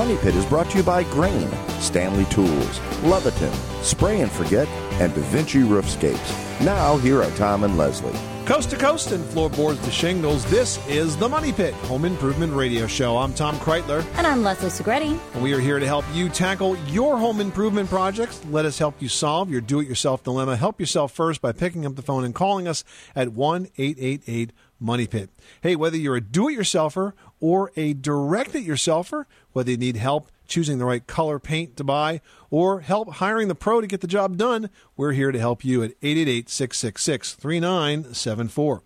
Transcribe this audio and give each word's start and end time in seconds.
Money 0.00 0.16
Pit. 0.16 0.34
Is 0.34 0.46
brought 0.46 0.70
to 0.70 0.78
you 0.78 0.82
by 0.82 1.04
Grane, 1.04 1.50
Stanley 1.78 2.24
Tools, 2.30 2.78
Leviton, 3.02 3.52
Spray 3.84 4.22
and 4.22 4.32
Forget, 4.32 4.66
and 4.98 5.12
Da 5.12 5.20
Vinci 5.20 5.58
Roofscapes. 5.58 6.64
Now, 6.64 6.96
here 6.96 7.22
are 7.22 7.30
Tom 7.32 7.64
and 7.64 7.76
Leslie. 7.76 8.18
Coast 8.50 8.70
to 8.70 8.76
coast 8.76 9.12
and 9.12 9.24
floorboards 9.26 9.80
to 9.84 9.92
shingles, 9.92 10.44
this 10.46 10.84
is 10.88 11.16
the 11.16 11.28
Money 11.28 11.52
Pit 11.52 11.72
Home 11.84 12.04
Improvement 12.04 12.52
Radio 12.52 12.88
Show. 12.88 13.16
I'm 13.16 13.32
Tom 13.32 13.54
Kraeutler, 13.58 14.04
And 14.16 14.26
I'm 14.26 14.42
Leslie 14.42 14.70
Segrete. 14.70 15.20
and 15.34 15.42
we 15.44 15.52
are 15.52 15.60
here 15.60 15.78
to 15.78 15.86
help 15.86 16.04
you 16.12 16.28
tackle 16.28 16.76
your 16.88 17.16
home 17.16 17.40
improvement 17.40 17.88
projects. 17.88 18.44
Let 18.46 18.64
us 18.64 18.76
help 18.76 19.00
you 19.00 19.08
solve 19.08 19.50
your 19.52 19.60
do 19.60 19.78
it 19.78 19.86
yourself 19.86 20.24
dilemma. 20.24 20.56
Help 20.56 20.80
yourself 20.80 21.12
first 21.12 21.40
by 21.40 21.52
picking 21.52 21.86
up 21.86 21.94
the 21.94 22.02
phone 22.02 22.24
and 22.24 22.34
calling 22.34 22.66
us 22.66 22.82
at 23.14 23.28
1 23.28 23.68
888 23.78 24.52
Money 24.80 25.06
Pit. 25.06 25.30
Hey, 25.60 25.76
whether 25.76 25.96
you're 25.96 26.16
a 26.16 26.20
do 26.20 26.48
it 26.48 26.58
yourselfer 26.58 27.12
or 27.38 27.70
a 27.76 27.92
direct 27.92 28.56
it 28.56 28.66
yourselfer, 28.66 29.26
whether 29.52 29.70
you 29.70 29.76
need 29.76 29.94
help 29.94 30.28
choosing 30.50 30.78
the 30.78 30.84
right 30.84 31.06
color 31.06 31.38
paint 31.38 31.76
to 31.78 31.84
buy 31.84 32.20
or 32.50 32.80
help 32.80 33.14
hiring 33.14 33.48
the 33.48 33.54
pro 33.54 33.80
to 33.80 33.86
get 33.86 34.02
the 34.02 34.06
job 34.06 34.36
done, 34.36 34.68
we're 34.96 35.12
here 35.12 35.32
to 35.32 35.38
help 35.38 35.64
you 35.64 35.82
at 35.82 35.92
888 36.02 36.50
666 36.50 37.34
3974. 37.34 38.82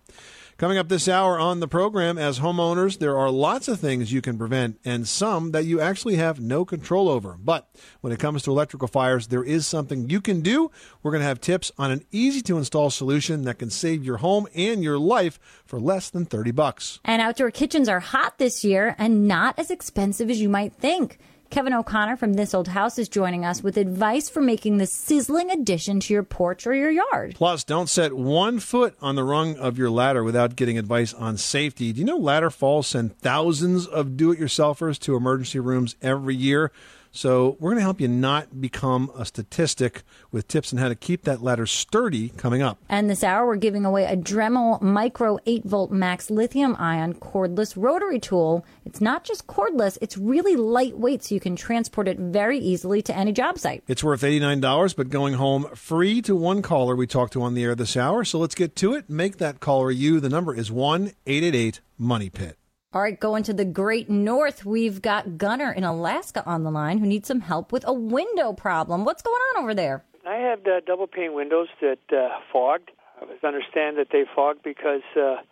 Coming 0.57 0.77
up 0.77 0.87
this 0.87 1.09
hour 1.09 1.37
on 1.37 1.59
the 1.59 1.67
program, 1.67 2.17
as 2.17 2.39
homeowners, 2.39 2.99
there 2.99 3.17
are 3.17 3.29
lots 3.29 3.67
of 3.67 3.77
things 3.77 4.13
you 4.13 4.21
can 4.21 4.37
prevent 4.37 4.79
and 4.85 5.05
some 5.05 5.51
that 5.51 5.65
you 5.65 5.81
actually 5.81 6.15
have 6.15 6.39
no 6.39 6.63
control 6.63 7.09
over. 7.09 7.35
But 7.37 7.67
when 7.99 8.13
it 8.13 8.19
comes 8.19 8.43
to 8.43 8.51
electrical 8.51 8.87
fires, 8.87 9.27
there 9.27 9.43
is 9.43 9.67
something 9.67 10.09
you 10.09 10.21
can 10.21 10.39
do. 10.39 10.71
We're 11.03 11.11
going 11.11 11.19
to 11.19 11.27
have 11.27 11.41
tips 11.41 11.73
on 11.77 11.91
an 11.91 12.05
easy 12.09 12.41
to 12.43 12.57
install 12.57 12.89
solution 12.89 13.41
that 13.41 13.59
can 13.59 13.69
save 13.69 14.05
your 14.05 14.17
home 14.17 14.47
and 14.55 14.81
your 14.81 14.97
life 14.97 15.41
for 15.65 15.77
less 15.77 16.09
than 16.09 16.25
30 16.25 16.51
bucks. 16.51 17.01
And 17.03 17.21
outdoor 17.21 17.51
kitchens 17.51 17.89
are 17.89 17.99
hot 17.99 18.37
this 18.37 18.63
year 18.63 18.95
and 18.97 19.27
not 19.27 19.59
as 19.59 19.69
expensive 19.69 20.29
as 20.29 20.39
you 20.39 20.47
might 20.47 20.73
think. 20.73 21.19
Kevin 21.49 21.73
O'Connor 21.73 22.17
from 22.17 22.33
This 22.33 22.53
Old 22.53 22.67
House 22.69 22.97
is 22.97 23.07
joining 23.07 23.45
us 23.45 23.63
with 23.63 23.77
advice 23.77 24.29
for 24.29 24.41
making 24.41 24.77
the 24.77 24.85
sizzling 24.85 25.51
addition 25.51 25.99
to 26.01 26.13
your 26.13 26.23
porch 26.23 26.67
or 26.67 26.73
your 26.73 26.91
yard. 26.91 27.35
Plus, 27.35 27.63
don't 27.63 27.89
set 27.89 28.13
one 28.13 28.59
foot 28.59 28.95
on 29.01 29.15
the 29.15 29.23
rung 29.23 29.55
of 29.57 29.77
your 29.77 29.89
ladder 29.89 30.23
without 30.23 30.55
getting 30.55 30.77
advice 30.77 31.13
on 31.13 31.37
safety. 31.37 31.93
Do 31.93 31.99
you 31.99 32.05
know 32.05 32.17
ladder 32.17 32.49
falls 32.49 32.87
send 32.87 33.17
thousands 33.19 33.87
of 33.87 34.17
do 34.17 34.31
it 34.31 34.39
yourselfers 34.39 34.99
to 34.99 35.15
emergency 35.15 35.59
rooms 35.59 35.95
every 36.01 36.35
year? 36.35 36.71
So, 37.15 37.55
we're 37.61 37.69
going 37.69 37.77
to 37.77 37.83
help 37.83 38.01
you 38.01 38.09
not 38.09 38.59
become 38.59 39.09
a 39.17 39.23
statistic 39.23 40.03
with 40.33 40.49
tips 40.49 40.73
on 40.73 40.79
how 40.79 40.89
to 40.89 40.95
keep 40.95 41.23
that 41.23 41.41
ladder 41.41 41.65
sturdy 41.65 42.27
coming 42.27 42.61
up. 42.61 42.77
And 42.89 43.09
this 43.09 43.23
hour, 43.23 43.47
we're 43.47 43.55
giving 43.55 43.85
away 43.85 44.03
a 44.03 44.17
Dremel 44.17 44.81
Micro 44.81 45.39
8 45.45 45.63
volt 45.63 45.91
max 45.91 46.29
lithium 46.29 46.75
ion 46.77 47.13
cordless 47.13 47.73
rotary 47.77 48.19
tool. 48.19 48.65
It's 48.83 48.99
not 48.99 49.23
just 49.23 49.47
cordless, 49.47 49.97
it's 50.01 50.17
really 50.17 50.57
lightweight, 50.57 51.23
so 51.23 51.35
you 51.35 51.39
can 51.39 51.55
transport 51.55 52.09
it 52.09 52.19
very 52.19 52.59
easily 52.59 53.01
to 53.03 53.15
any 53.15 53.31
job 53.31 53.59
site. 53.59 53.81
It's 53.87 54.03
worth 54.03 54.21
$89, 54.21 54.93
but 54.97 55.09
going 55.09 55.35
home 55.35 55.69
free 55.73 56.21
to 56.23 56.35
one 56.35 56.61
caller 56.61 56.97
we 56.97 57.07
talked 57.07 57.31
to 57.33 57.41
on 57.43 57.53
the 57.53 57.63
air 57.63 57.75
this 57.75 57.95
hour. 57.95 58.25
So, 58.25 58.39
let's 58.39 58.55
get 58.55 58.75
to 58.75 58.93
it. 58.93 59.09
Make 59.09 59.37
that 59.37 59.61
caller 59.61 59.89
you. 59.89 60.19
The 60.19 60.27
number 60.27 60.53
is 60.53 60.69
1 60.69 61.13
888 61.25 61.79
Money 61.97 62.29
Pit. 62.29 62.57
All 62.95 63.01
right, 63.01 63.19
going 63.19 63.43
to 63.43 63.53
the 63.53 63.65
great 63.65 64.09
north, 64.09 64.63
we've 64.63 65.01
got 65.01 65.37
Gunner 65.37 65.69
in 65.69 65.83
Alaska 65.83 66.41
on 66.45 66.63
the 66.63 66.71
line 66.71 66.99
who 66.99 67.05
needs 67.05 67.27
some 67.27 67.41
help 67.41 67.73
with 67.73 67.83
a 67.85 67.91
window 67.91 68.53
problem. 68.53 69.03
What's 69.03 69.21
going 69.21 69.35
on 69.35 69.63
over 69.63 69.73
there? 69.73 70.05
I 70.25 70.35
have 70.35 70.59
uh, 70.65 70.79
double 70.87 71.05
pane 71.05 71.33
windows 71.33 71.67
that 71.81 71.99
uh, 72.09 72.29
fogged. 72.53 72.91
I 73.21 73.45
understand 73.45 73.97
that 73.97 74.07
they 74.13 74.23
fogged 74.33 74.63
because 74.63 75.01
uh, 75.11 75.43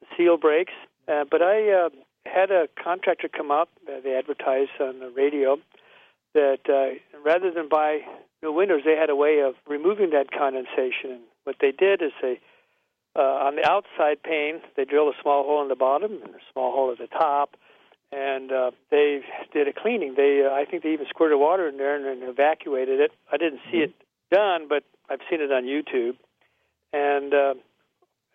the 0.00 0.06
seal 0.14 0.36
breaks. 0.36 0.74
Uh, 1.08 1.24
but 1.30 1.40
I 1.40 1.72
uh, 1.72 1.88
had 2.26 2.50
a 2.50 2.68
contractor 2.84 3.28
come 3.34 3.50
out. 3.50 3.70
Uh, 3.88 4.00
they 4.04 4.14
advertised 4.14 4.78
on 4.78 4.98
the 4.98 5.08
radio 5.08 5.56
that 6.34 6.68
uh, 6.68 7.18
rather 7.24 7.50
than 7.50 7.70
buy 7.70 8.00
new 8.42 8.52
windows, 8.52 8.82
they 8.84 8.94
had 8.94 9.08
a 9.08 9.16
way 9.16 9.40
of 9.40 9.54
removing 9.66 10.10
that 10.10 10.32
condensation. 10.32 11.12
And 11.12 11.20
what 11.44 11.56
they 11.62 11.72
did 11.72 12.02
is 12.02 12.12
they 12.20 12.40
uh, 13.16 13.20
on 13.20 13.56
the 13.56 13.68
outside 13.68 14.22
pane, 14.22 14.60
they 14.76 14.84
drilled 14.84 15.14
a 15.14 15.22
small 15.22 15.44
hole 15.44 15.62
in 15.62 15.68
the 15.68 15.76
bottom 15.76 16.12
and 16.24 16.34
a 16.34 16.44
small 16.52 16.72
hole 16.72 16.92
at 16.92 16.98
the 16.98 17.06
top, 17.06 17.56
and 18.12 18.52
uh, 18.52 18.70
they 18.90 19.20
did 19.52 19.68
a 19.68 19.72
cleaning. 19.72 20.14
They, 20.16 20.44
uh, 20.46 20.54
I 20.54 20.64
think, 20.64 20.82
they 20.82 20.92
even 20.92 21.06
squirted 21.08 21.38
water 21.38 21.68
in 21.68 21.76
there 21.76 21.96
and, 21.96 22.06
and 22.06 22.28
evacuated 22.28 23.00
it. 23.00 23.12
I 23.32 23.36
didn't 23.36 23.60
see 23.70 23.78
it 23.78 23.92
done, 24.30 24.66
but 24.68 24.84
I've 25.08 25.20
seen 25.28 25.40
it 25.40 25.52
on 25.52 25.64
YouTube. 25.64 26.16
And 26.92 27.34
uh, 27.34 27.54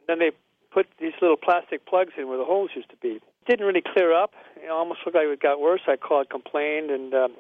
then 0.08 0.20
they 0.20 0.32
put 0.72 0.88
these 1.00 1.14
little 1.22 1.38
plastic 1.38 1.86
plugs 1.86 2.14
in 2.18 2.28
where 2.28 2.38
the 2.38 2.46
holes 2.46 2.72
used 2.76 2.90
to 2.90 2.98
be. 2.98 3.16
It 3.16 3.24
didn't 3.48 3.66
really 3.66 3.82
clear 3.82 4.14
up. 4.14 4.32
It 4.58 4.70
almost 4.70 5.00
looked 5.06 5.16
like 5.16 5.28
it 5.28 5.42
got 5.42 5.60
worse. 5.60 5.82
I 5.88 5.96
called, 5.96 6.30
complained, 6.30 6.90
and 6.90 7.14
um, 7.14 7.34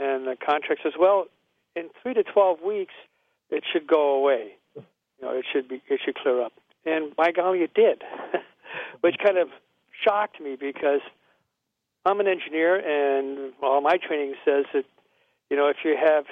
and 0.00 0.26
the 0.26 0.36
contract 0.36 0.82
says, 0.82 0.92
well, 0.98 1.26
in 1.74 1.90
three 2.02 2.14
to 2.14 2.22
twelve 2.22 2.60
weeks, 2.60 2.94
it 3.50 3.64
should 3.72 3.86
go 3.86 4.14
away. 4.14 4.56
You 5.20 5.26
know, 5.26 5.34
it 5.34 5.44
should 5.52 5.68
be 5.68 5.82
it 5.88 6.00
should 6.04 6.16
clear 6.16 6.42
up. 6.42 6.52
And 6.84 7.14
by 7.14 7.32
golly, 7.32 7.60
it 7.60 7.74
did, 7.74 8.02
which 9.00 9.16
kind 9.22 9.38
of 9.38 9.48
shocked 10.04 10.40
me 10.40 10.56
because 10.58 11.00
I'm 12.06 12.20
an 12.20 12.28
engineer, 12.28 12.76
and 12.76 13.52
all 13.62 13.80
my 13.80 13.96
training 13.96 14.34
says 14.44 14.64
that 14.72 14.84
you 15.50 15.56
know 15.56 15.68
if 15.68 15.78
you 15.84 15.96
have 15.96 16.24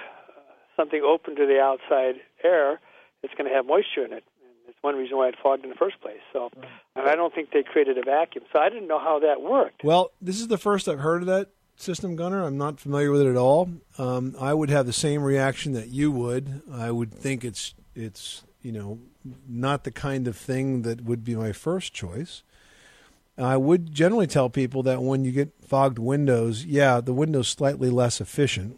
something 0.76 1.02
open 1.02 1.36
to 1.36 1.46
the 1.46 1.60
outside 1.60 2.16
air, 2.44 2.80
it's 3.22 3.34
going 3.34 3.48
to 3.48 3.54
have 3.54 3.66
moisture 3.66 4.04
in 4.04 4.12
it. 4.12 4.24
And 4.42 4.68
it's 4.68 4.78
one 4.82 4.94
reason 4.94 5.16
why 5.16 5.28
it 5.28 5.34
fogged 5.42 5.64
in 5.64 5.70
the 5.70 5.76
first 5.76 6.00
place. 6.00 6.20
So, 6.32 6.50
and 6.94 7.08
I 7.08 7.14
don't 7.14 7.34
think 7.34 7.50
they 7.50 7.62
created 7.62 7.98
a 7.98 8.02
vacuum. 8.02 8.44
So 8.52 8.60
I 8.60 8.68
didn't 8.68 8.88
know 8.88 8.98
how 8.98 9.18
that 9.20 9.40
worked. 9.42 9.82
Well, 9.82 10.12
this 10.20 10.40
is 10.40 10.48
the 10.48 10.58
first 10.58 10.88
I've 10.88 11.00
heard 11.00 11.22
of 11.22 11.26
that 11.28 11.48
system, 11.76 12.16
Gunner. 12.16 12.42
I'm 12.42 12.58
not 12.58 12.78
familiar 12.78 13.10
with 13.10 13.22
it 13.22 13.28
at 13.28 13.36
all. 13.36 13.70
Um, 13.98 14.34
I 14.40 14.54
would 14.54 14.70
have 14.70 14.86
the 14.86 14.92
same 14.92 15.22
reaction 15.22 15.72
that 15.72 15.88
you 15.88 16.10
would. 16.12 16.62
I 16.72 16.90
would 16.90 17.12
think 17.12 17.44
it's 17.44 17.74
it's 17.94 18.44
you 18.66 18.72
know 18.72 18.98
not 19.48 19.84
the 19.84 19.92
kind 19.92 20.26
of 20.26 20.36
thing 20.36 20.82
that 20.82 21.04
would 21.04 21.24
be 21.24 21.36
my 21.36 21.52
first 21.52 21.92
choice. 21.92 22.42
I 23.38 23.56
would 23.56 23.92
generally 23.92 24.26
tell 24.26 24.50
people 24.50 24.82
that 24.82 25.02
when 25.02 25.24
you 25.24 25.30
get 25.30 25.52
fogged 25.64 26.00
windows, 26.00 26.64
yeah, 26.64 27.00
the 27.00 27.12
window's 27.12 27.48
slightly 27.48 27.90
less 27.90 28.20
efficient, 28.20 28.76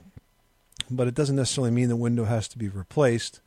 but 0.90 1.08
it 1.08 1.14
doesn't 1.14 1.36
necessarily 1.36 1.70
mean 1.70 1.88
the 1.88 1.96
window 1.96 2.24
has 2.24 2.48
to 2.48 2.58
be 2.58 2.68
replaced. 2.68 3.40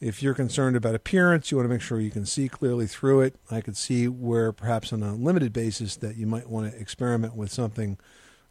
If 0.00 0.24
you're 0.24 0.34
concerned 0.34 0.74
about 0.74 0.96
appearance, 0.96 1.50
you 1.50 1.58
want 1.58 1.66
to 1.68 1.72
make 1.72 1.82
sure 1.82 2.00
you 2.00 2.10
can 2.10 2.26
see 2.26 2.48
clearly 2.48 2.88
through 2.88 3.20
it. 3.20 3.36
I 3.48 3.60
could 3.60 3.76
see 3.76 4.08
where 4.08 4.50
perhaps 4.50 4.92
on 4.92 5.04
a 5.04 5.14
limited 5.14 5.52
basis 5.52 5.94
that 5.96 6.16
you 6.16 6.26
might 6.26 6.48
want 6.48 6.72
to 6.72 6.80
experiment 6.80 7.36
with 7.36 7.52
something 7.52 7.96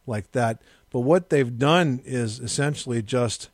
like 0.06 0.32
that. 0.32 0.62
But 0.90 1.00
what 1.00 1.28
they've 1.28 1.58
done 1.58 2.00
is 2.04 2.38
essentially 2.38 3.02
just 3.02 3.50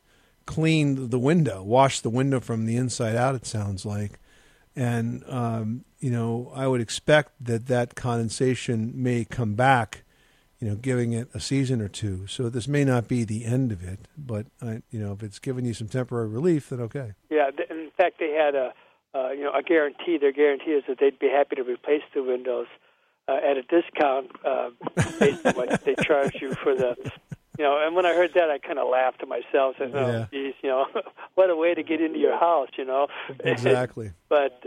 cleaned 0.47 1.11
the 1.11 1.19
window, 1.19 1.61
washed 1.61 2.01
the 2.01 2.09
window 2.09 2.39
from 2.39 2.65
the 2.65 2.75
inside 2.75 3.15
out, 3.15 3.35
it 3.35 3.45
sounds 3.45 3.85
like. 3.85 4.19
And, 4.75 5.23
um, 5.27 5.85
you 5.99 6.09
know, 6.09 6.51
I 6.55 6.67
would 6.67 6.81
expect 6.81 7.33
that 7.39 7.67
that 7.67 7.93
condensation 7.93 8.91
may 8.95 9.25
come 9.25 9.53
back, 9.53 10.03
you 10.59 10.67
know, 10.67 10.75
giving 10.75 11.13
it 11.13 11.29
a 11.35 11.39
season 11.39 11.81
or 11.81 11.87
two. 11.87 12.25
So 12.25 12.49
this 12.49 12.67
may 12.67 12.83
not 12.83 13.07
be 13.07 13.23
the 13.23 13.45
end 13.45 13.71
of 13.71 13.83
it, 13.83 14.07
but, 14.17 14.47
I, 14.61 14.81
you 14.89 14.99
know, 14.99 15.11
if 15.11 15.21
it's 15.21 15.37
giving 15.37 15.65
you 15.65 15.75
some 15.75 15.87
temporary 15.87 16.29
relief, 16.29 16.69
then 16.69 16.79
okay. 16.81 17.13
Yeah, 17.29 17.49
in 17.69 17.91
fact, 17.95 18.17
they 18.19 18.31
had 18.31 18.55
a 18.55 18.73
uh, 19.13 19.31
you 19.31 19.43
know 19.43 19.51
a 19.51 19.63
guarantee. 19.63 20.17
Their 20.17 20.31
guarantee 20.31 20.71
is 20.71 20.83
that 20.87 20.99
they'd 20.99 21.17
be 21.17 21.29
happy 21.29 21.55
to 21.55 21.63
replace 21.63 22.03
the 22.13 22.23
windows 22.23 22.67
uh, 23.27 23.37
at 23.37 23.57
a 23.57 23.63
discount 23.63 24.31
uh, 24.45 24.69
based 25.19 25.45
on 25.45 25.53
what 25.55 25.83
they 25.83 25.95
charge 25.95 26.35
you 26.41 26.53
for 26.55 26.75
the 26.75 26.95
you 27.57 27.63
know, 27.63 27.83
and 27.85 27.95
when 27.95 28.05
I 28.05 28.13
heard 28.13 28.33
that, 28.35 28.49
I 28.49 28.57
kind 28.59 28.79
of 28.79 28.87
laughed 28.89 29.19
to 29.21 29.25
myself. 29.25 29.75
I 29.77 29.85
said, 29.85 29.91
"Oh, 29.95 30.11
Yeah. 30.11 30.25
geez, 30.31 30.53
you 30.61 30.69
know, 30.69 30.85
what 31.35 31.49
a 31.49 31.55
way 31.55 31.73
to 31.73 31.83
get 31.83 32.01
into 32.01 32.19
your 32.19 32.37
house," 32.37 32.69
you 32.77 32.85
know. 32.85 33.07
Exactly. 33.43 34.11
but 34.29 34.61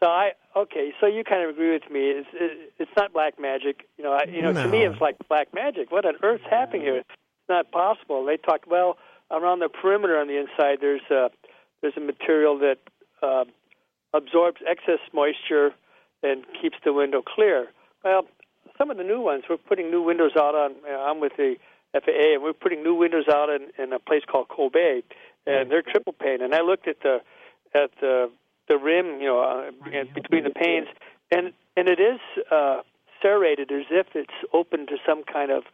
so 0.00 0.06
I 0.06 0.32
okay, 0.56 0.92
so 1.00 1.06
you 1.06 1.24
kind 1.24 1.42
of 1.42 1.50
agree 1.50 1.72
with 1.72 1.90
me. 1.90 2.10
It's 2.10 2.28
it, 2.32 2.72
it's 2.78 2.90
not 2.96 3.12
black 3.12 3.40
magic, 3.40 3.88
you 3.96 4.04
know. 4.04 4.12
I, 4.12 4.24
you 4.24 4.42
know, 4.42 4.52
to 4.52 4.68
me, 4.68 4.84
it's 4.84 5.00
like 5.00 5.16
black 5.28 5.52
magic. 5.52 5.90
What 5.90 6.04
on 6.06 6.14
earth's 6.22 6.44
happening 6.48 6.82
here? 6.82 6.96
It's 6.98 7.08
not 7.48 7.70
possible. 7.72 8.24
They 8.24 8.36
talk 8.36 8.60
well 8.70 8.96
around 9.30 9.58
the 9.60 9.68
perimeter 9.68 10.18
on 10.18 10.28
the 10.28 10.38
inside. 10.38 10.78
There's 10.80 11.02
a 11.10 11.30
there's 11.80 11.96
a 11.96 12.00
material 12.00 12.58
that 12.58 12.78
uh, 13.22 13.44
absorbs 14.14 14.60
excess 14.66 15.00
moisture 15.12 15.72
and 16.22 16.44
keeps 16.60 16.76
the 16.84 16.92
window 16.92 17.22
clear. 17.22 17.66
Well, 18.04 18.26
some 18.76 18.90
of 18.90 18.96
the 18.96 19.04
new 19.04 19.20
ones, 19.20 19.44
we're 19.50 19.56
putting 19.56 19.90
new 19.90 20.02
windows 20.02 20.32
out 20.36 20.54
on. 20.54 20.74
I'm 20.88 21.20
with 21.20 21.32
the 21.36 21.56
FAA, 21.92 22.34
and 22.34 22.42
we're 22.42 22.52
putting 22.52 22.82
new 22.82 22.94
windows 22.94 23.24
out 23.32 23.48
in, 23.48 23.68
in 23.82 23.92
a 23.92 23.98
place 23.98 24.22
called 24.30 24.48
Kobe, 24.48 25.02
and 25.46 25.70
they're 25.70 25.82
triple 25.82 26.12
pane. 26.12 26.42
And 26.42 26.54
I 26.54 26.60
looked 26.60 26.86
at 26.88 27.00
the 27.02 27.18
at 27.74 27.90
the 28.00 28.30
the 28.68 28.76
rim, 28.76 29.20
you 29.20 29.26
know, 29.26 29.40
uh, 29.40 30.04
between 30.14 30.44
the 30.44 30.50
panes, 30.50 30.88
and 31.30 31.52
and 31.76 31.88
it 31.88 32.00
is 32.00 32.20
uh, 32.50 32.82
serrated 33.22 33.72
as 33.72 33.86
if 33.90 34.08
it's 34.14 34.34
open 34.52 34.86
to 34.86 34.96
some 35.06 35.24
kind 35.24 35.50
of 35.50 35.64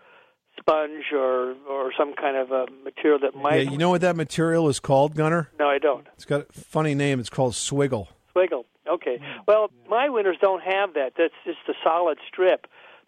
sponge 0.59 1.13
or 1.13 1.55
or 1.69 1.93
some 1.99 2.15
kind 2.15 2.37
of 2.37 2.51
a 2.53 2.67
material 2.85 3.19
that 3.21 3.35
might. 3.35 3.65
Yeah, 3.65 3.71
you 3.71 3.79
know 3.79 3.91
what 3.91 4.01
that 4.03 4.17
material 4.17 4.69
is 4.69 4.81
called, 4.81 5.15
Gunner? 5.15 5.51
no, 5.59 5.69
I 5.69 5.79
don't. 5.79 6.07
It's 6.15 6.25
got 6.25 6.43
a 6.43 6.53
funny 6.53 6.95
name. 6.95 7.21
It's 7.21 7.31
called 7.31 7.55
swiggle. 7.55 8.09
Swiggle. 8.35 8.65
Okay. 8.89 9.19
Well, 9.49 9.71
my 9.89 10.09
windows 10.11 10.37
don't 10.41 10.63
have 10.63 10.95
that. 10.95 11.15
That's 11.17 11.35
just 11.45 11.59
a 11.69 11.73
solid 11.83 12.19
strip, 12.29 12.67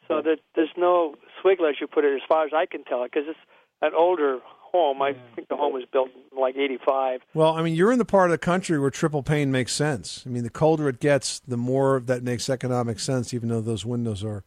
so 0.09 0.23
that 0.23 0.39
there's 0.55 0.71
no 0.77 1.15
swiggle 1.43 1.69
as 1.69 1.77
you 1.81 1.87
put 1.87 2.05
it, 2.05 2.15
as 2.15 2.23
far 2.29 2.45
as 2.45 2.53
I 2.55 2.67
can 2.67 2.85
tell, 2.85 3.05
because 3.05 3.25
it's 3.29 3.39
an 3.83 3.93
older 3.97 4.39
home. 4.45 5.03
I 5.03 5.15
think 5.35 5.49
the 5.49 5.57
home 5.57 5.73
was 5.73 5.85
built 5.91 6.11
in 6.33 6.41
like 6.41 6.57
'85. 6.57 7.21
Well, 7.35 7.55
I 7.55 7.63
mean, 7.63 7.75
you're 7.75 7.93
in 7.93 7.99
the 7.99 8.05
part 8.05 8.31
of 8.31 8.33
the 8.33 8.39
country 8.39 8.79
where 8.79 8.91
triple 8.91 9.23
pane 9.23 9.51
makes 9.51 9.73
sense. 9.73 10.23
I 10.27 10.29
mean, 10.29 10.43
the 10.43 10.51
colder 10.51 10.89
it 10.89 11.01
gets, 11.01 11.41
the 11.41 11.57
more 11.57 12.01
that 12.07 12.23
makes 12.23 12.49
economic 12.49 12.99
sense, 13.01 13.33
even 13.33 13.49
though 13.49 13.61
those 13.61 13.85
windows 13.85 14.25
are 14.25 14.45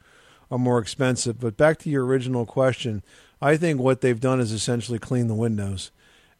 are 0.52 0.60
more 0.60 0.80
expensive. 0.80 1.40
But 1.40 1.58
back 1.58 1.78
to 1.80 1.90
your 1.90 2.06
original 2.06 2.46
question, 2.46 3.04
I 3.42 3.58
think 3.58 3.80
what 3.80 4.02
they've 4.02 4.20
done 4.20 4.40
is 4.40 4.52
essentially 4.52 5.00
clean 5.00 5.28
the 5.28 5.36
windows. 5.36 5.92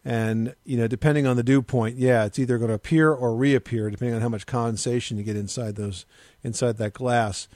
And, 0.06 0.56
you 0.64 0.78
know, 0.78 0.88
depending 0.88 1.28
on 1.28 1.36
the 1.36 1.44
dew 1.44 1.62
point, 1.62 1.98
yeah, 1.98 2.26
it's 2.26 2.40
either 2.40 2.58
going 2.58 2.70
to 2.70 2.76
appear 2.76 3.12
or 3.12 3.36
reappear, 3.36 3.90
depending 3.90 4.16
on 4.16 4.22
how 4.22 4.30
much 4.30 4.46
condensation 4.46 5.18
you 5.18 5.24
get 5.24 5.36
inside 5.36 5.76
those 5.76 6.06
inside 6.42 6.78
that 6.78 6.94
glass. 6.94 7.48